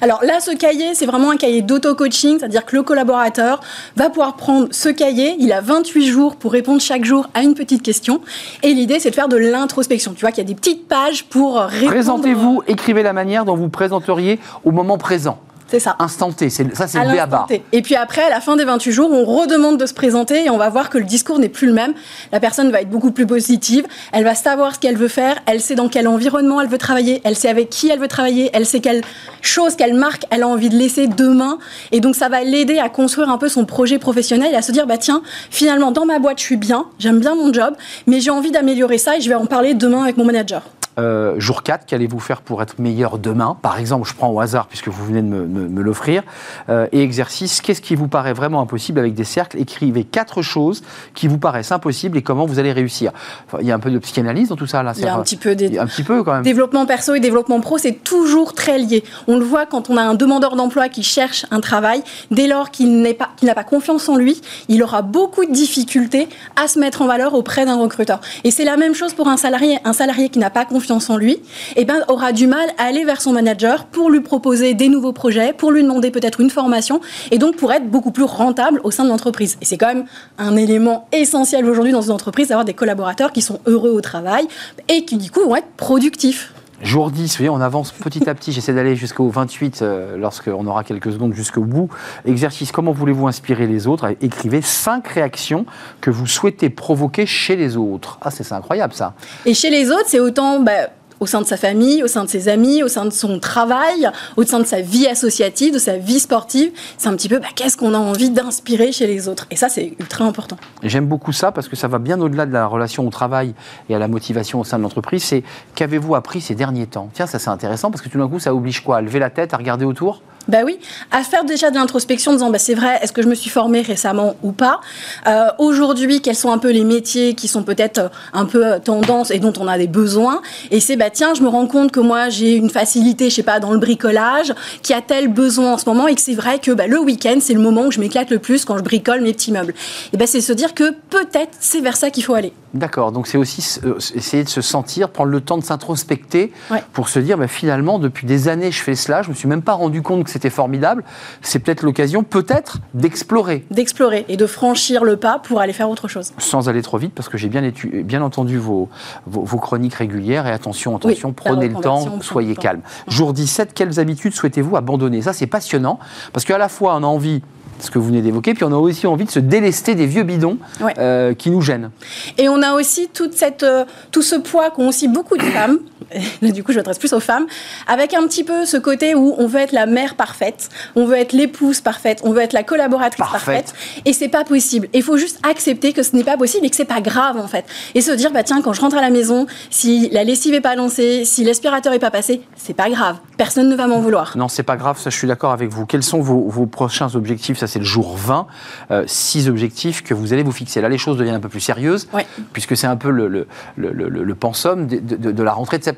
Alors 0.00 0.24
là, 0.24 0.40
ce 0.40 0.50
cahier, 0.52 0.94
c'est 0.94 1.06
vraiment 1.06 1.30
un 1.30 1.36
cahier 1.36 1.62
d'auto-coaching, 1.62 2.38
c'est-à-dire 2.38 2.64
que 2.64 2.76
le 2.76 2.82
collaborateur 2.82 3.60
va 3.96 4.08
pouvoir 4.08 4.36
prendre 4.36 4.68
ce 4.70 4.88
cahier, 4.88 5.36
il 5.38 5.52
a 5.52 5.60
28 5.60 6.06
jours 6.06 6.36
pour 6.36 6.52
répondre 6.52 6.80
chaque 6.80 7.04
jour 7.04 7.28
à 7.34 7.42
une 7.42 7.54
petite 7.54 7.82
question, 7.82 8.20
et 8.62 8.72
l'idée, 8.74 8.98
c'est 9.00 9.10
de 9.10 9.14
faire 9.14 9.28
de 9.28 9.36
l'introspection. 9.36 10.12
Tu 10.14 10.20
vois 10.20 10.30
qu'il 10.30 10.42
y 10.42 10.46
a 10.46 10.48
des 10.48 10.54
petites 10.54 10.88
pages 10.88 11.24
pour 11.24 11.58
répondre. 11.58 11.92
Présentez-vous, 11.92 12.62
écrivez 12.66 13.02
la 13.02 13.12
manière 13.12 13.44
dont 13.44 13.56
vous 13.56 13.68
présenteriez 13.68 14.38
au 14.64 14.70
moment 14.70 14.98
présent. 14.98 15.38
C'est 15.68 15.80
ça. 15.80 15.96
Instant 15.98 16.30
T, 16.30 16.48
c'est- 16.48 16.74
ça 16.76 16.86
c'est 16.86 16.98
le. 17.08 17.10
T. 17.48 17.62
Et 17.72 17.82
puis 17.82 17.96
après, 17.96 18.22
à 18.22 18.30
la 18.30 18.40
fin 18.40 18.54
des 18.56 18.64
28 18.64 18.92
jours, 18.92 19.10
on 19.10 19.24
redemande 19.24 19.78
de 19.78 19.86
se 19.86 19.94
présenter 19.94 20.44
et 20.44 20.50
on 20.50 20.58
va 20.58 20.68
voir 20.68 20.90
que 20.90 20.96
le 20.98 21.04
discours 21.04 21.40
n'est 21.40 21.48
plus 21.48 21.66
le 21.66 21.72
même. 21.72 21.92
La 22.30 22.38
personne 22.38 22.70
va 22.70 22.80
être 22.82 22.88
beaucoup 22.88 23.10
plus 23.10 23.26
positive. 23.26 23.84
Elle 24.12 24.22
va 24.22 24.36
savoir 24.36 24.74
ce 24.76 24.78
qu'elle 24.78 24.96
veut 24.96 25.08
faire. 25.08 25.36
Elle 25.46 25.60
sait 25.60 25.74
dans 25.74 25.88
quel 25.88 26.06
environnement 26.06 26.60
elle 26.60 26.68
veut 26.68 26.78
travailler. 26.78 27.20
Elle 27.24 27.34
sait 27.34 27.48
avec 27.48 27.68
qui 27.68 27.88
elle 27.88 27.98
veut 27.98 28.06
travailler. 28.06 28.48
Elle 28.52 28.64
sait 28.64 28.78
quelle 28.80 29.02
chose, 29.42 29.74
quelle 29.74 29.94
marque 29.94 30.22
elle 30.30 30.44
a 30.44 30.48
envie 30.48 30.68
de 30.68 30.76
laisser 30.76 31.08
demain. 31.08 31.58
Et 31.90 31.98
donc, 31.98 32.14
ça 32.14 32.28
va 32.28 32.42
l'aider 32.44 32.78
à 32.78 32.88
construire 32.88 33.28
un 33.28 33.38
peu 33.38 33.48
son 33.48 33.64
projet 33.64 33.98
professionnel 33.98 34.52
et 34.52 34.56
à 34.56 34.62
se 34.62 34.70
dire, 34.70 34.86
bah 34.86 34.98
tiens, 34.98 35.22
finalement, 35.50 35.90
dans 35.90 36.06
ma 36.06 36.20
boîte, 36.20 36.38
je 36.38 36.44
suis 36.44 36.56
bien. 36.56 36.86
J'aime 37.00 37.18
bien 37.18 37.34
mon 37.34 37.52
job. 37.52 37.74
Mais 38.06 38.20
j'ai 38.20 38.30
envie 38.30 38.52
d'améliorer 38.52 38.98
ça 38.98 39.16
et 39.16 39.20
je 39.20 39.28
vais 39.28 39.34
en 39.34 39.46
parler 39.46 39.74
demain 39.74 40.04
avec 40.04 40.16
mon 40.16 40.24
manager. 40.24 40.62
Euh, 40.98 41.34
jour 41.38 41.62
4, 41.62 41.84
qu'allez-vous 41.84 42.20
faire 42.20 42.40
pour 42.40 42.62
être 42.62 42.78
meilleur 42.78 43.18
demain? 43.18 43.56
Par 43.60 43.78
exemple, 43.78 44.08
je 44.08 44.14
prends 44.14 44.30
au 44.30 44.40
hasard 44.40 44.66
puisque 44.66 44.88
vous 44.88 45.04
venez 45.04 45.20
de 45.20 45.26
me, 45.26 45.46
me- 45.46 45.68
me 45.68 45.82
l'offrir. 45.82 46.22
Euh, 46.70 46.86
et 46.92 47.02
exercice, 47.02 47.60
qu'est-ce 47.60 47.82
qui 47.82 47.94
vous 47.96 48.08
paraît 48.08 48.32
vraiment 48.32 48.62
impossible 48.62 48.98
avec 48.98 49.12
des 49.12 49.24
cercles? 49.24 49.58
Écrivez 49.60 50.04
quatre 50.04 50.40
choses 50.40 50.82
qui 51.14 51.28
vous 51.28 51.36
paraissent 51.36 51.70
impossibles 51.70 52.16
et 52.16 52.22
comment 52.22 52.46
vous 52.46 52.58
allez 52.58 52.72
réussir. 52.72 53.12
Enfin, 53.46 53.58
il 53.60 53.66
y 53.66 53.72
a 53.72 53.74
un 53.74 53.78
peu 53.78 53.90
de 53.90 53.98
psychanalyse 53.98 54.48
dans 54.48 54.56
tout 54.56 54.66
ça 54.66 54.82
là. 54.82 54.92
Il 54.96 55.02
y 55.04 55.06
a 55.06 55.14
un 55.14 55.22
petit 55.22 55.36
peu 55.36 55.54
des, 55.54 55.78
un 55.78 55.86
petit 55.86 56.02
peu 56.02 56.22
quand 56.22 56.32
même. 56.32 56.42
Développement 56.44 56.86
perso 56.86 57.14
et 57.14 57.20
développement 57.20 57.60
pro, 57.60 57.76
c'est 57.76 58.02
toujours 58.02 58.54
très 58.54 58.78
lié. 58.78 59.04
On 59.28 59.36
le 59.36 59.44
voit 59.44 59.66
quand 59.66 59.90
on 59.90 59.98
a 59.98 60.02
un 60.02 60.14
demandeur 60.14 60.56
d'emploi 60.56 60.88
qui 60.88 61.02
cherche 61.02 61.44
un 61.50 61.60
travail. 61.60 62.02
Dès 62.30 62.46
lors 62.46 62.70
qu'il 62.70 63.02
n'est 63.02 63.12
pas- 63.12 63.28
qu'il 63.36 63.48
n'a 63.48 63.54
pas 63.54 63.64
confiance 63.64 64.08
en 64.08 64.16
lui, 64.16 64.40
il 64.68 64.82
aura 64.82 65.02
beaucoup 65.02 65.44
de 65.44 65.52
difficultés 65.52 66.28
à 66.56 66.68
se 66.68 66.78
mettre 66.78 67.02
en 67.02 67.06
valeur 67.06 67.34
auprès 67.34 67.66
d'un 67.66 67.76
recruteur. 67.76 68.22
Et 68.44 68.50
c'est 68.50 68.64
la 68.64 68.78
même 68.78 68.94
chose 68.94 69.12
pour 69.12 69.28
un 69.28 69.36
salarié. 69.36 69.76
Un 69.84 69.92
salarié 69.92 70.30
qui 70.30 70.38
n'a 70.38 70.48
pas 70.48 70.64
confiance 70.64 70.85
en 70.90 71.16
lui, 71.16 71.38
eh 71.76 71.84
ben, 71.84 72.04
aura 72.08 72.32
du 72.32 72.46
mal 72.46 72.68
à 72.78 72.84
aller 72.84 73.04
vers 73.04 73.20
son 73.20 73.32
manager 73.32 73.84
pour 73.86 74.10
lui 74.10 74.20
proposer 74.20 74.74
des 74.74 74.88
nouveaux 74.88 75.12
projets, 75.12 75.52
pour 75.52 75.70
lui 75.70 75.82
demander 75.82 76.10
peut-être 76.10 76.40
une 76.40 76.50
formation, 76.50 77.00
et 77.30 77.38
donc 77.38 77.56
pour 77.56 77.72
être 77.72 77.88
beaucoup 77.88 78.10
plus 78.10 78.24
rentable 78.24 78.80
au 78.84 78.90
sein 78.90 79.04
de 79.04 79.08
l'entreprise. 79.08 79.56
Et 79.60 79.64
c'est 79.64 79.78
quand 79.78 79.88
même 79.88 80.06
un 80.38 80.56
élément 80.56 81.08
essentiel 81.12 81.64
aujourd'hui 81.66 81.92
dans 81.92 82.02
une 82.02 82.12
entreprise 82.12 82.48
d'avoir 82.48 82.64
des 82.64 82.74
collaborateurs 82.74 83.32
qui 83.32 83.42
sont 83.42 83.60
heureux 83.66 83.90
au 83.90 84.00
travail 84.00 84.46
et 84.88 85.04
qui 85.04 85.16
du 85.16 85.30
coup 85.30 85.40
vont 85.40 85.56
être 85.56 85.68
productifs. 85.76 86.52
Jour 86.82 87.10
10, 87.10 87.30
vous 87.30 87.36
voyez, 87.38 87.48
on 87.48 87.60
avance 87.62 87.90
petit 87.90 88.28
à 88.28 88.34
petit. 88.34 88.52
J'essaie 88.52 88.74
d'aller 88.74 88.96
jusqu'au 88.96 89.30
28 89.30 89.80
euh, 89.80 90.18
lorsqu'on 90.18 90.66
aura 90.66 90.84
quelques 90.84 91.10
secondes 91.10 91.32
jusqu'au 91.32 91.62
bout. 91.62 91.88
Exercice, 92.26 92.70
comment 92.70 92.92
voulez-vous 92.92 93.26
inspirer 93.26 93.66
les 93.66 93.86
autres? 93.86 94.14
Écrivez 94.20 94.60
cinq 94.60 95.08
réactions 95.08 95.64
que 96.02 96.10
vous 96.10 96.26
souhaitez 96.26 96.68
provoquer 96.68 97.24
chez 97.24 97.56
les 97.56 97.78
autres. 97.78 98.18
Ah, 98.20 98.30
c'est 98.30 98.52
incroyable 98.52 98.92
ça. 98.92 99.14
Et 99.46 99.54
chez 99.54 99.70
les 99.70 99.90
autres, 99.90 100.06
c'est 100.06 100.20
autant 100.20 100.60
bah, 100.60 100.90
au 101.20 101.26
sein 101.26 101.40
de 101.40 101.46
sa 101.46 101.56
famille, 101.56 102.02
au 102.02 102.08
sein 102.08 102.24
de 102.24 102.28
ses 102.28 102.48
amis, 102.48 102.82
au 102.82 102.88
sein 102.88 103.04
de 103.04 103.10
son 103.10 103.38
travail, 103.38 104.10
au 104.36 104.44
sein 104.44 104.60
de 104.60 104.64
sa 104.64 104.80
vie 104.80 105.06
associative, 105.06 105.74
de 105.74 105.78
sa 105.78 105.96
vie 105.96 106.20
sportive. 106.20 106.72
C'est 106.98 107.08
un 107.08 107.16
petit 107.16 107.28
peu 107.28 107.38
bah, 107.38 107.48
qu'est-ce 107.54 107.76
qu'on 107.76 107.94
a 107.94 107.98
envie 107.98 108.30
d'inspirer 108.30 108.92
chez 108.92 109.06
les 109.06 109.28
autres. 109.28 109.46
Et 109.50 109.56
ça, 109.56 109.68
c'est 109.68 109.94
ultra 109.98 110.24
important. 110.24 110.56
J'aime 110.82 111.06
beaucoup 111.06 111.32
ça 111.32 111.52
parce 111.52 111.68
que 111.68 111.76
ça 111.76 111.88
va 111.88 111.98
bien 111.98 112.20
au-delà 112.20 112.46
de 112.46 112.52
la 112.52 112.66
relation 112.66 113.06
au 113.06 113.10
travail 113.10 113.54
et 113.88 113.94
à 113.94 113.98
la 113.98 114.08
motivation 114.08 114.60
au 114.60 114.64
sein 114.64 114.78
de 114.78 114.82
l'entreprise. 114.82 115.22
C'est 115.22 115.42
qu'avez-vous 115.74 116.14
appris 116.14 116.40
ces 116.40 116.54
derniers 116.54 116.86
temps? 116.86 117.08
Tiens, 117.12 117.26
ça 117.26 117.38
c'est 117.38 117.50
intéressant 117.50 117.90
parce 117.90 118.02
que 118.02 118.08
tout 118.08 118.18
d'un 118.18 118.28
coup, 118.28 118.38
ça 118.38 118.54
oblige 118.54 118.82
quoi? 118.82 118.98
À 118.98 119.00
lever 119.00 119.18
la 119.18 119.30
tête, 119.30 119.54
à 119.54 119.56
regarder 119.56 119.84
autour? 119.84 120.22
Bah 120.48 120.58
oui, 120.64 120.78
à 121.10 121.22
faire 121.22 121.44
déjà 121.44 121.70
de 121.70 121.74
l'introspection 121.76 122.30
en 122.32 122.34
disant 122.34 122.50
bah, 122.50 122.58
c'est 122.58 122.74
vrai, 122.74 122.98
est-ce 123.02 123.12
que 123.12 123.22
je 123.22 123.26
me 123.28 123.34
suis 123.34 123.50
formée 123.50 123.80
récemment 123.82 124.36
ou 124.42 124.52
pas? 124.52 124.80
Euh, 125.26 125.46
Aujourd'hui, 125.58 126.20
quels 126.20 126.36
sont 126.36 126.52
un 126.52 126.58
peu 126.58 126.70
les 126.70 126.84
métiers 126.84 127.34
qui 127.34 127.48
sont 127.48 127.62
peut-être 127.64 127.98
euh, 127.98 128.08
un 128.32 128.44
peu 128.44 128.64
euh, 128.64 128.78
tendance 128.78 129.30
et 129.30 129.38
dont 129.40 129.52
on 129.58 129.66
a 129.66 129.76
des 129.78 129.88
besoins? 129.88 130.42
Et 130.70 130.78
c'est 130.80 130.96
bah 130.96 131.10
tiens, 131.10 131.34
je 131.34 131.42
me 131.42 131.48
rends 131.48 131.66
compte 131.66 131.90
que 131.90 132.00
moi 132.00 132.28
j'ai 132.28 132.54
une 132.54 132.70
facilité, 132.70 133.28
je 133.30 133.34
sais 133.36 133.42
pas, 133.42 133.58
dans 133.58 133.72
le 133.72 133.78
bricolage, 133.78 134.54
qui 134.82 134.92
a 134.94 135.00
tel 135.00 135.28
besoin 135.28 135.72
en 135.74 135.78
ce 135.78 135.88
moment 135.88 136.06
et 136.06 136.14
que 136.14 136.20
c'est 136.20 136.34
vrai 136.34 136.58
que 136.60 136.70
bah, 136.70 136.86
le 136.86 136.98
week-end 137.00 137.38
c'est 137.40 137.54
le 137.54 137.60
moment 137.60 137.86
où 137.86 137.90
je 137.90 137.98
m'éclate 138.00 138.30
le 138.30 138.38
plus 138.38 138.64
quand 138.64 138.78
je 138.78 138.82
bricole 138.82 139.22
mes 139.22 139.32
petits 139.32 139.52
meubles. 139.52 139.74
Et 140.12 140.16
ben 140.16 140.26
c'est 140.28 140.40
se 140.40 140.52
dire 140.52 140.74
que 140.74 140.90
peut-être 141.10 141.52
c'est 141.58 141.80
vers 141.80 141.96
ça 141.96 142.10
qu'il 142.10 142.22
faut 142.24 142.34
aller. 142.34 142.52
D'accord, 142.74 143.10
donc 143.10 143.26
c'est 143.26 143.38
aussi 143.38 143.80
essayer 144.14 144.44
de 144.44 144.48
se 144.50 144.60
sentir, 144.60 145.08
prendre 145.08 145.30
le 145.30 145.40
temps 145.40 145.56
de 145.58 145.64
s'introspecter 145.64 146.52
Ouais. 146.70 146.82
pour 146.92 147.08
se 147.08 147.18
dire 147.18 147.38
bah, 147.38 147.48
finalement, 147.48 147.98
depuis 147.98 148.26
des 148.26 148.48
années, 148.48 148.70
je 148.70 148.82
fais 148.82 148.94
cela, 148.94 149.22
je 149.22 149.30
me 149.30 149.34
suis 149.34 149.48
même 149.48 149.62
pas 149.62 149.72
rendu 149.72 150.02
compte 150.02 150.24
que 150.24 150.30
c'était 150.36 150.50
formidable. 150.50 151.02
C'est 151.40 151.58
peut-être 151.60 151.82
l'occasion, 151.82 152.22
peut-être, 152.22 152.78
d'explorer. 152.92 153.64
D'explorer 153.70 154.24
et 154.28 154.36
de 154.36 154.46
franchir 154.46 155.02
le 155.02 155.16
pas 155.16 155.38
pour 155.38 155.60
aller 155.60 155.72
faire 155.72 155.88
autre 155.88 156.08
chose. 156.08 156.32
Sans 156.38 156.68
aller 156.68 156.82
trop 156.82 156.98
vite, 156.98 157.12
parce 157.14 157.28
que 157.30 157.38
j'ai 157.38 157.48
bien, 157.48 157.62
étu- 157.62 158.02
bien 158.02 158.20
entendu 158.22 158.58
vos, 158.58 158.88
vos, 159.26 159.42
vos 159.42 159.58
chroniques 159.58 159.94
régulières. 159.94 160.46
Et 160.46 160.50
attention, 160.50 160.94
attention, 160.96 161.32
prenez 161.32 161.68
le 161.68 161.76
temps, 161.80 162.20
soyez 162.20 162.54
calme. 162.54 162.82
Jour 163.08 163.32
17, 163.32 163.72
quelles 163.74 163.98
habitudes 163.98 164.34
souhaitez-vous 164.34 164.76
abandonner? 164.76 165.22
Ça, 165.22 165.32
c'est 165.32 165.46
passionnant, 165.46 165.98
parce 166.34 166.44
qu'à 166.44 166.58
la 166.58 166.68
fois, 166.68 166.94
on 166.96 167.02
a 167.02 167.06
envie 167.06 167.40
ce 167.78 167.90
que 167.90 167.98
vous 167.98 168.06
venez 168.06 168.22
d'évoquer, 168.22 168.54
puis 168.54 168.64
on 168.64 168.72
a 168.72 168.76
aussi 168.76 169.06
envie 169.06 169.24
de 169.26 169.30
se 169.30 169.38
délester 169.38 169.94
des 169.94 170.06
vieux 170.06 170.22
bidons 170.22 170.56
Ouais. 170.80 170.94
euh, 170.98 171.34
qui 171.34 171.50
nous 171.50 171.60
gênent. 171.60 171.90
Et 172.38 172.48
on 172.48 172.62
a 172.62 172.72
aussi 172.72 173.08
toute 173.12 173.34
cette, 173.34 173.62
euh, 173.64 173.84
tout 174.12 174.22
ce 174.22 174.36
poids 174.36 174.70
qu'ont 174.70 174.88
aussi 174.88 175.08
beaucoup 175.08 175.36
de 175.36 175.42
femmes. 175.42 175.78
Là, 176.42 176.50
du 176.50 176.62
coup, 176.62 176.72
je 176.72 176.76
m'adresse 176.78 176.98
plus 176.98 177.12
aux 177.12 177.20
femmes, 177.20 177.46
avec 177.86 178.14
un 178.14 178.22
petit 178.26 178.44
peu 178.44 178.64
ce 178.64 178.76
côté 178.76 179.14
où 179.14 179.34
on 179.38 179.46
veut 179.46 179.60
être 179.60 179.72
la 179.72 179.86
mère 179.86 180.14
parfaite, 180.14 180.68
on 180.94 181.04
veut 181.06 181.16
être 181.16 181.32
l'épouse 181.32 181.80
parfaite, 181.80 182.20
on 182.24 182.32
veut 182.32 182.40
être 182.42 182.52
la 182.52 182.62
collaboratrice 182.62 183.18
Parfaite. 183.18 183.66
parfaite, 183.72 183.74
et 184.04 184.12
c'est 184.12 184.28
pas 184.28 184.44
possible. 184.44 184.88
Il 184.92 185.02
faut 185.02 185.16
juste 185.16 185.38
accepter 185.48 185.92
que 185.92 186.02
ce 186.02 186.14
n'est 186.14 186.24
pas 186.24 186.36
possible 186.36 186.64
et 186.66 186.70
que 186.70 186.76
c'est 186.76 186.84
pas 186.84 187.00
grave 187.00 187.36
en 187.38 187.48
fait, 187.48 187.64
et 187.94 188.00
se 188.00 188.12
dire 188.12 188.30
bah 188.32 188.42
tiens, 188.42 188.62
quand 188.62 188.72
je 188.72 188.80
rentre 188.80 188.96
à 188.96 189.00
la 189.00 189.10
maison, 189.10 189.46
si 189.70 190.08
la 190.10 190.24
lessive 190.24 190.54
est 190.54 190.60
pas 190.60 190.76
lancée, 190.76 191.24
si 191.24 191.44
l'aspirateur 191.44 191.92
est 191.92 191.98
pas 191.98 192.10
passé, 192.10 192.42
c'est 192.56 192.74
pas 192.74 192.88
grave, 192.90 193.16
personne 193.36 193.68
ne 193.68 193.74
va 193.76 193.86
m'en 193.86 194.00
vouloir. 194.00 194.36
Non, 194.36 194.48
c'est 194.48 194.62
pas 194.62 194.76
grave, 194.76 194.98
ça 195.00 195.10
je 195.10 195.16
suis 195.16 195.26
d'accord 195.28 195.52
avec 195.52 195.70
vous. 195.70 195.86
Quels 195.86 196.02
sont 196.02 196.20
vos, 196.20 196.48
vos 196.48 196.66
prochains 196.66 197.14
objectifs? 197.14 197.58
Ça 197.58 197.66
c'est 197.66 197.78
le 197.78 197.84
jour 197.84 198.16
20. 198.16 198.46
Euh, 198.90 199.04
six 199.06 199.48
objectifs 199.48 200.02
que 200.02 200.14
vous 200.14 200.32
allez 200.32 200.42
vous 200.42 200.52
fixer. 200.52 200.80
Là, 200.80 200.88
les 200.88 200.98
choses 200.98 201.16
deviennent 201.16 201.34
un 201.34 201.40
peu 201.40 201.48
plus 201.48 201.60
sérieuses, 201.60 202.06
Ouais. 202.12 202.26
puisque 202.52 202.76
c'est 202.76 202.86
un 202.86 202.96
peu 202.96 203.10
le, 203.10 203.28
le, 203.28 203.46
le, 203.76 203.90
le- 203.92 204.08
le 204.08 204.34
pensum 204.34 204.86
de, 204.86 204.98
de- 204.98 205.32
de 205.32 205.42
la 205.42 205.52
rentrée 205.52 205.78
de 205.78 205.82
septembre. 205.84 205.95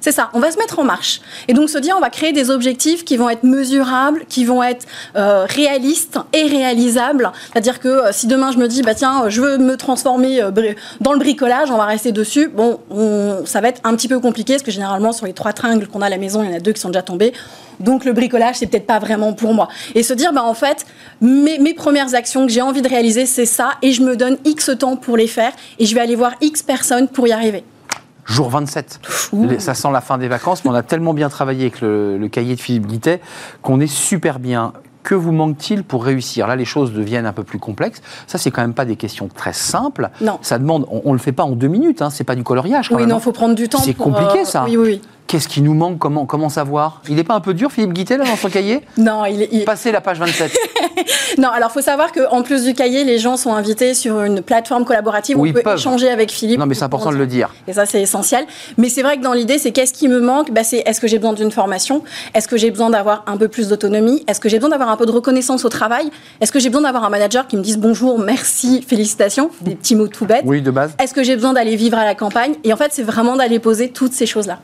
C'est 0.00 0.10
ça, 0.10 0.30
on 0.34 0.40
va 0.40 0.50
se 0.50 0.58
mettre 0.58 0.80
en 0.80 0.82
marche. 0.84 1.20
Et 1.46 1.54
donc 1.54 1.70
se 1.70 1.78
dire, 1.78 1.94
on 1.96 2.00
va 2.00 2.10
créer 2.10 2.32
des 2.32 2.50
objectifs 2.50 3.04
qui 3.04 3.16
vont 3.16 3.30
être 3.30 3.44
mesurables, 3.44 4.24
qui 4.28 4.44
vont 4.44 4.60
être 4.60 4.84
euh, 5.14 5.46
réalistes 5.48 6.18
et 6.32 6.42
réalisables. 6.42 7.30
C'est-à-dire 7.52 7.78
que 7.78 7.86
euh, 7.88 8.08
si 8.10 8.26
demain 8.26 8.50
je 8.50 8.58
me 8.58 8.66
dis, 8.66 8.82
bah 8.82 8.96
tiens, 8.96 9.28
je 9.28 9.40
veux 9.40 9.58
me 9.58 9.76
transformer 9.76 10.42
euh, 10.42 10.50
dans 11.00 11.12
le 11.12 11.20
bricolage, 11.20 11.70
on 11.70 11.76
va 11.76 11.84
rester 11.84 12.10
dessus. 12.10 12.48
Bon, 12.48 12.80
on- 12.90 13.42
ça 13.46 13.60
va 13.60 13.68
être 13.68 13.80
un 13.84 13.94
petit 13.94 14.08
peu 14.08 14.18
compliqué, 14.18 14.54
parce 14.54 14.64
que 14.64 14.72
généralement 14.72 15.12
sur 15.12 15.24
les 15.26 15.34
trois 15.34 15.52
tringles 15.52 15.86
qu'on 15.86 16.02
a 16.02 16.06
à 16.06 16.10
la 16.10 16.18
maison, 16.18 16.42
il 16.42 16.50
y 16.50 16.52
en 16.52 16.56
a 16.56 16.60
deux 16.60 16.72
qui 16.72 16.80
sont 16.80 16.88
déjà 16.90 17.02
tombés. 17.02 17.32
Donc 17.78 18.04
le 18.04 18.12
bricolage, 18.12 18.56
c'est 18.56 18.66
peut-être 18.66 18.86
pas 18.88 18.98
vraiment 18.98 19.34
pour 19.34 19.54
moi. 19.54 19.68
Et 19.94 20.02
se 20.02 20.14
dire, 20.14 20.32
bah 20.32 20.42
en 20.42 20.54
fait, 20.54 20.84
mes, 21.20 21.58
mes 21.60 21.74
premières 21.74 22.16
actions 22.16 22.44
que 22.44 22.52
j'ai 22.52 22.60
envie 22.62 22.82
de 22.82 22.88
réaliser, 22.88 23.24
c'est 23.24 23.46
ça, 23.46 23.74
et 23.82 23.92
je 23.92 24.02
me 24.02 24.16
donne 24.16 24.36
X 24.44 24.72
temps 24.80 24.96
pour 24.96 25.16
les 25.16 25.28
faire, 25.28 25.52
et 25.78 25.86
je 25.86 25.94
vais 25.94 26.00
aller 26.00 26.16
voir 26.16 26.32
X 26.40 26.60
personnes 26.64 27.06
pour 27.06 27.28
y 27.28 27.32
arriver. 27.32 27.62
Jour 28.32 28.48
27. 28.50 29.00
Les- 29.34 29.58
Ça 29.60 29.74
sent 29.74 29.88
la 29.92 30.00
fin 30.00 30.18
des 30.18 30.28
vacances, 30.28 30.64
mais 30.64 30.70
on 30.70 30.74
a 30.74 30.82
tellement 30.82 31.14
bien 31.14 31.28
travaillé 31.28 31.62
avec 31.62 31.80
le, 31.80 32.16
le 32.18 32.28
cahier 32.28 32.54
de 32.56 32.60
Philippe 32.60 32.86
Guittet 32.86 33.20
qu'on 33.62 33.78
est 33.80 33.86
super 33.86 34.38
bien. 34.38 34.72
Que 35.02 35.16
vous 35.16 35.32
manque-t-il 35.32 35.82
pour 35.82 36.04
réussir? 36.04 36.46
Là, 36.46 36.54
les 36.54 36.64
choses 36.64 36.92
deviennent 36.92 37.26
un 37.26 37.32
peu 37.32 37.42
plus 37.42 37.58
complexes. 37.58 38.00
Ça, 38.28 38.38
c'est 38.38 38.52
quand 38.52 38.62
même 38.62 38.72
pas 38.72 38.84
des 38.84 38.94
questions 38.94 39.26
très 39.28 39.52
simples. 39.52 40.10
Non. 40.20 40.38
Ça 40.42 40.58
demande, 40.60 40.86
on, 40.92 41.02
on 41.04 41.12
le 41.12 41.18
fait 41.18 41.32
pas 41.32 41.42
en 41.42 41.50
deux 41.56 41.66
minutes. 41.66 42.02
Hein, 42.02 42.10
c'est 42.10 42.22
pas 42.22 42.36
du 42.36 42.44
coloriage. 42.44 42.88
Quand 42.88 42.94
Oui, 42.94 43.00
même, 43.02 43.08
non, 43.10 43.16
hein. 43.16 43.18
il 43.20 43.24
faut 43.24 43.32
prendre 43.32 43.56
du 43.56 43.68
temps. 43.68 43.78
C'est 43.78 43.94
compliqué, 43.94 44.42
euh, 44.42 44.44
ça. 44.44 44.62
Oui, 44.64 44.76
oui, 44.76 44.84
oui. 44.86 45.02
Qu'est-ce 45.26 45.48
qui 45.48 45.62
nous 45.62 45.72
manque 45.72 45.98
Comment, 45.98 46.26
comment 46.26 46.48
savoir 46.50 47.00
Il 47.08 47.14
n'est 47.14 47.24
pas 47.24 47.34
un 47.34 47.40
peu 47.40 47.54
dur, 47.54 47.72
Philippe 47.72 47.92
Guittet, 47.94 48.18
là, 48.18 48.24
dans 48.24 48.36
son 48.36 48.50
cahier 48.50 48.80
Non, 48.98 49.24
il, 49.24 49.48
il- 49.50 49.64
Passez 49.64 49.90
la 49.90 50.02
page 50.02 50.18
27. 50.18 50.52
non, 51.38 51.48
alors 51.48 51.70
faut 51.72 51.80
savoir 51.80 52.12
qu'en 52.12 52.42
plus 52.42 52.64
du 52.64 52.74
cahier, 52.74 53.04
les 53.04 53.18
gens 53.18 53.36
sont 53.38 53.54
invités 53.54 53.94
sur 53.94 54.20
une 54.22 54.42
plateforme 54.42 54.84
collaborative 54.84 55.38
Où 55.38 55.42
où 55.42 55.46
ils 55.46 55.50
on 55.50 55.54
peut 55.54 55.62
peuvent. 55.62 55.78
échanger 55.78 56.10
avec 56.10 56.30
Philippe. 56.30 56.58
Non, 56.60 56.66
mais 56.66 56.74
c'est 56.74 56.84
important 56.84 57.10
de 57.10 57.16
le 57.16 57.26
dire. 57.26 57.48
Et 57.66 57.72
ça, 57.72 57.86
c'est 57.86 58.02
essentiel. 58.02 58.44
Mais 58.76 58.90
c'est 58.90 59.02
vrai 59.02 59.16
que 59.16 59.22
dans 59.22 59.32
l'idée, 59.32 59.56
c'est 59.58 59.72
qu'est-ce 59.72 59.94
qui 59.94 60.08
me 60.08 60.20
manque 60.20 60.50
bah, 60.52 60.64
C'est 60.64 60.78
est-ce 60.86 61.00
que 61.00 61.06
j'ai 61.06 61.18
besoin 61.18 61.32
d'une 61.32 61.50
formation 61.50 62.02
Est-ce 62.34 62.46
que 62.48 62.58
j'ai 62.58 62.70
besoin 62.70 62.90
d'avoir 62.90 63.22
un 63.26 63.38
peu 63.38 63.48
plus 63.48 63.68
d'autonomie 63.68 64.24
Est-ce 64.28 64.40
que 64.40 64.50
j'ai 64.50 64.58
besoin 64.58 64.70
d'avoir 64.70 64.90
un 64.90 64.96
peu 64.96 65.06
de 65.06 65.12
reconnaissance 65.12 65.64
au 65.64 65.70
travail 65.70 66.10
Est-ce 66.42 66.52
que 66.52 66.58
j'ai 66.58 66.68
besoin 66.68 66.82
d'avoir 66.82 67.04
un 67.04 67.10
manager 67.10 67.46
qui 67.46 67.56
me 67.56 67.62
dise 67.62 67.78
bonjour, 67.78 68.18
merci, 68.18 68.82
félicitations 68.86 69.50
Des 69.62 69.76
petits 69.76 69.96
mots 69.96 70.08
tout 70.08 70.26
bêtes. 70.26 70.42
Oui, 70.44 70.60
de 70.60 70.70
base. 70.70 70.94
Est-ce 70.98 71.14
que 71.14 71.22
j'ai 71.22 71.36
besoin 71.36 71.54
d'aller 71.54 71.76
vivre 71.76 71.96
à 71.96 72.04
la 72.04 72.14
campagne 72.14 72.54
Et 72.64 72.72
en 72.72 72.76
fait, 72.76 72.90
c'est 72.92 73.02
vraiment 73.02 73.36
d'aller 73.36 73.58
poser 73.60 73.88
toutes 73.90 74.12
ces 74.12 74.26
choses-là. 74.26 74.58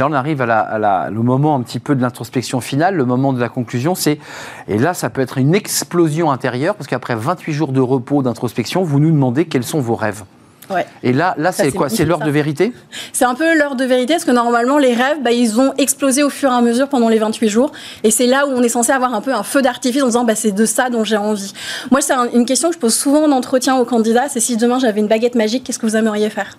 Et 0.00 0.02
là, 0.02 0.08
on 0.08 0.14
arrive 0.14 0.40
à, 0.40 0.46
la, 0.46 0.60
à 0.60 0.78
la- 0.78 1.10
le 1.10 1.20
moment 1.22 1.54
un 1.54 1.60
petit 1.60 1.78
peu 1.78 1.94
de 1.94 2.00
l'introspection 2.00 2.62
finale, 2.62 2.94
le 2.94 3.04
moment 3.04 3.34
de 3.34 3.38
la 3.40 3.50
conclusion. 3.50 3.94
C'est 3.94 4.18
et 4.66 4.78
là, 4.78 4.94
ça 4.94 5.10
peut 5.10 5.20
être 5.20 5.36
une 5.36 5.54
explosion 5.54 6.30
intérieure 6.32 6.74
parce 6.74 6.86
qu'après 6.86 7.14
28 7.14 7.52
jours 7.52 7.72
de 7.72 7.80
repos, 7.80 8.22
d'introspection, 8.22 8.82
vous 8.82 8.98
nous 8.98 9.10
demandez 9.10 9.44
quels 9.44 9.62
sont 9.62 9.80
vos 9.80 9.96
rêves. 9.96 10.22
Ouais. 10.70 10.86
Et 11.02 11.12
là, 11.12 11.34
là, 11.36 11.52
c'est 11.52 11.70
quoi? 11.72 11.90
C'est 11.90 12.06
l'heure 12.06 12.20
de 12.20 12.30
vérité? 12.30 12.72
C'est 13.12 13.26
un 13.26 13.34
peu 13.34 13.58
l'heure 13.58 13.74
de 13.76 13.84
vérité, 13.84 14.14
parce 14.14 14.24
que 14.24 14.30
normalement, 14.30 14.78
les 14.78 14.94
rêves, 14.94 15.18
bah, 15.22 15.32
ils 15.32 15.60
ont 15.60 15.74
explosé 15.76 16.22
au 16.22 16.30
fur 16.30 16.50
et 16.50 16.54
à 16.54 16.62
mesure 16.62 16.88
pendant 16.88 17.10
les 17.10 17.18
28 17.18 17.48
jours. 17.50 17.70
Et 18.02 18.10
c'est 18.10 18.26
là 18.26 18.46
où 18.46 18.52
on 18.52 18.62
est 18.62 18.68
censé 18.70 18.92
avoir 18.92 19.12
un 19.12 19.20
peu 19.20 19.34
un 19.34 19.42
feu 19.42 19.60
d'artifice 19.60 20.02
en 20.02 20.06
disant, 20.06 20.24
bah, 20.24 20.34
c'est 20.36 20.52
de 20.52 20.64
ça 20.64 20.88
dont 20.88 21.04
j'ai 21.04 21.16
envie. 21.18 21.52
Moi, 21.90 22.00
c'est 22.00 22.14
un- 22.14 22.28
une 22.32 22.46
question 22.46 22.68
que 22.70 22.74
je 22.76 22.80
pose 22.80 22.94
souvent 22.94 23.24
en 23.24 23.32
entretien 23.32 23.76
aux 23.76 23.84
candidats, 23.84 24.28
c'est 24.30 24.40
si 24.40 24.56
demain 24.56 24.78
j'avais 24.78 25.00
une 25.00 25.08
baguette 25.08 25.34
magique, 25.34 25.64
qu'est-ce 25.64 25.78
que 25.78 25.86
vous 25.86 25.96
aimeriez 25.96 26.30
faire? 26.30 26.56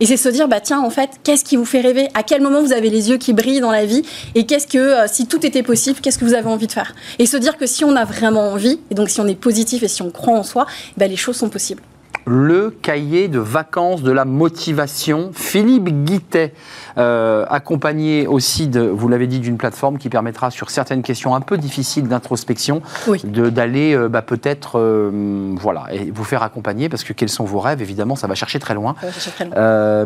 Et 0.00 0.06
c'est 0.06 0.16
se 0.16 0.28
dire, 0.28 0.46
bah 0.46 0.60
tiens, 0.60 0.80
en 0.80 0.90
fait, 0.90 1.10
qu'est-ce 1.24 1.44
qui 1.44 1.56
vous 1.56 1.64
fait 1.64 1.80
rêver? 1.80 2.08
À 2.14 2.22
quel 2.22 2.40
moment 2.40 2.62
vous 2.62 2.72
avez 2.72 2.88
les 2.88 3.10
yeux 3.10 3.16
qui 3.16 3.32
brillent 3.32 3.60
dans 3.60 3.72
la 3.72 3.84
vie? 3.84 4.02
Et 4.36 4.46
qu'est-ce 4.46 4.68
que, 4.68 4.78
euh, 4.78 5.06
si 5.08 5.26
tout 5.26 5.44
était 5.44 5.64
possible, 5.64 6.00
qu'est-ce 6.00 6.18
que 6.18 6.24
vous 6.24 6.34
avez 6.34 6.48
envie 6.48 6.68
de 6.68 6.72
faire? 6.72 6.94
Et 7.18 7.26
se 7.26 7.36
dire 7.36 7.56
que 7.56 7.66
si 7.66 7.84
on 7.84 7.96
a 7.96 8.04
vraiment 8.04 8.52
envie, 8.52 8.80
et 8.90 8.94
donc 8.94 9.10
si 9.10 9.20
on 9.20 9.26
est 9.26 9.34
positif 9.34 9.82
et 9.82 9.88
si 9.88 10.02
on 10.02 10.10
croit 10.10 10.36
en 10.38 10.44
soi, 10.44 10.66
bah, 10.96 11.08
les 11.08 11.16
choses 11.16 11.36
sont 11.36 11.48
possibles. 11.48 11.82
Le 12.28 12.70
cahier 12.70 13.28
de 13.28 13.38
vacances 13.38 14.02
de 14.02 14.12
la 14.12 14.24
motivation. 14.24 15.30
Philippe 15.32 15.88
Guittet, 16.04 16.52
euh, 16.98 17.44
accompagné 17.48 18.26
aussi, 18.26 18.68
de, 18.68 18.80
vous 18.80 19.08
l'avez 19.08 19.26
dit, 19.26 19.40
d'une 19.40 19.56
plateforme 19.56 19.98
qui 19.98 20.08
permettra 20.08 20.50
sur 20.50 20.70
certaines 20.70 21.02
questions 21.02 21.34
un 21.34 21.40
peu 21.40 21.56
difficiles 21.58 22.06
d'introspection 22.08 22.82
Oui. 23.06 23.20
d'aller 23.24 23.94
euh, 23.94 24.08
bah, 24.08 24.22
peut-être 24.22 24.78
euh, 24.78 25.54
voilà, 25.58 25.86
et 25.92 26.10
vous 26.10 26.24
faire 26.24 26.42
accompagner 26.42 26.88
parce 26.88 27.04
que 27.04 27.12
quels 27.12 27.28
sont 27.28 27.44
vos 27.44 27.60
rêves, 27.60 27.82
évidemment, 27.82 28.16
ça 28.16 28.26
va 28.26 28.34
chercher 28.34 28.58
très 28.58 28.74
loin. 28.74 28.94
Très 28.94 29.48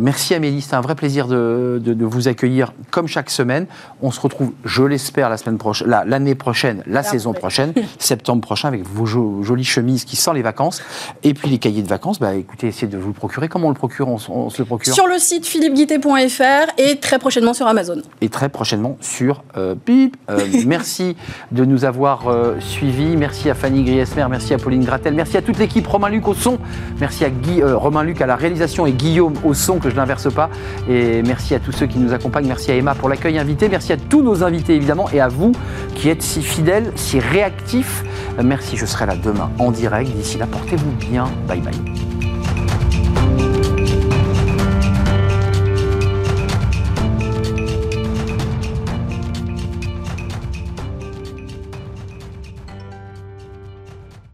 merci 0.00 0.34
Amélie, 0.34 0.60
c'était 0.60 0.74
un 0.76 0.80
vrai 0.80 0.94
plaisir 0.94 1.26
de, 1.26 1.80
de- 1.82 1.94
de 1.94 2.04
vous 2.04 2.28
accueillir 2.28 2.72
comme 2.90 3.08
chaque 3.08 3.30
semaine. 3.30 3.66
On 4.00 4.10
se 4.10 4.20
retrouve, 4.20 4.52
je 4.64 4.82
l'espère, 4.82 5.28
la 5.28 5.36
semaine 5.36 5.58
prochaine, 5.58 5.88
la- 5.88 6.04
l'année 6.04 6.34
prochaine, 6.34 6.82
la 6.86 7.02
saison 7.02 7.32
prochaine, 7.32 7.72
septembre 7.98 8.40
prochain, 8.42 8.68
avec 8.68 8.86
vos 8.86 9.06
jo- 9.06 9.42
jolies 9.42 9.64
chemises 9.64 10.04
qui 10.04 10.16
sentent 10.16 10.36
les 10.36 10.42
vacances. 10.42 10.82
Et 11.22 11.34
puis 11.34 11.48
les 11.48 11.58
cahiers 11.58 11.82
de 11.82 11.88
vacances, 11.88 12.11
bah, 12.20 12.34
écoutez, 12.34 12.68
essayez 12.68 12.88
de 12.88 12.98
vous 12.98 13.08
le 13.08 13.14
procurer. 13.14 13.48
Comment 13.48 13.66
on 13.66 13.70
le 13.70 13.76
procure 13.76 14.08
on, 14.08 14.18
se 14.18 14.62
le 14.62 14.64
procure 14.64 14.94
Sur 14.94 15.06
le 15.06 15.18
site 15.18 15.46
philippeguité.fr 15.46 16.72
et 16.78 16.98
très 16.98 17.18
prochainement 17.18 17.54
sur 17.54 17.66
Amazon. 17.66 18.02
et 18.20 18.28
très 18.28 18.48
prochainement 18.48 18.96
sur 19.00 19.42
euh, 19.56 19.74
Bip. 19.86 20.16
Euh, 20.30 20.46
merci 20.66 21.16
de 21.50 21.64
nous 21.64 21.84
avoir 21.84 22.28
euh, 22.28 22.58
suivis. 22.60 23.16
Merci 23.16 23.50
à 23.50 23.54
Fanny 23.54 23.84
Griesmer, 23.84 24.26
merci 24.30 24.54
à 24.54 24.58
Pauline 24.58 24.84
Gratel, 24.84 25.14
merci 25.14 25.36
à 25.36 25.42
toute 25.42 25.58
l'équipe, 25.58 25.86
Romain 25.86 26.08
Luc 26.08 26.26
au 26.28 26.34
son, 26.34 26.58
merci 27.00 27.24
à 27.24 27.30
Guy, 27.30 27.62
euh, 27.62 27.76
Romain 27.76 28.02
Luc 28.02 28.20
à 28.20 28.26
la 28.26 28.36
réalisation 28.36 28.86
et 28.86 28.92
Guillaume 28.92 29.34
au 29.44 29.54
son, 29.54 29.78
que 29.78 29.90
je 29.90 29.96
n'inverse 29.96 30.32
pas. 30.32 30.50
Et 30.88 31.22
merci 31.22 31.54
à 31.54 31.60
tous 31.60 31.72
ceux 31.72 31.86
qui 31.86 31.98
nous 31.98 32.12
accompagnent. 32.12 32.46
Merci 32.46 32.70
à 32.70 32.74
Emma 32.74 32.94
pour 32.94 33.08
l'accueil 33.08 33.38
invité. 33.38 33.68
Merci 33.68 33.92
à 33.92 33.96
tous 33.96 34.22
nos 34.22 34.42
invités, 34.42 34.74
évidemment, 34.74 35.08
et 35.10 35.20
à 35.20 35.28
vous 35.28 35.52
qui 35.94 36.08
êtes 36.08 36.22
si 36.22 36.42
fidèles, 36.42 36.92
si 36.96 37.18
réactifs. 37.18 38.04
Merci, 38.42 38.76
je 38.76 38.86
serai 38.86 39.06
là 39.06 39.14
demain 39.16 39.50
en 39.58 39.70
direct. 39.70 40.10
D'ici 40.10 40.38
là, 40.38 40.46
portez-vous 40.46 40.92
bien. 40.92 41.24
Bye 41.46 41.60
bye. 41.60 42.01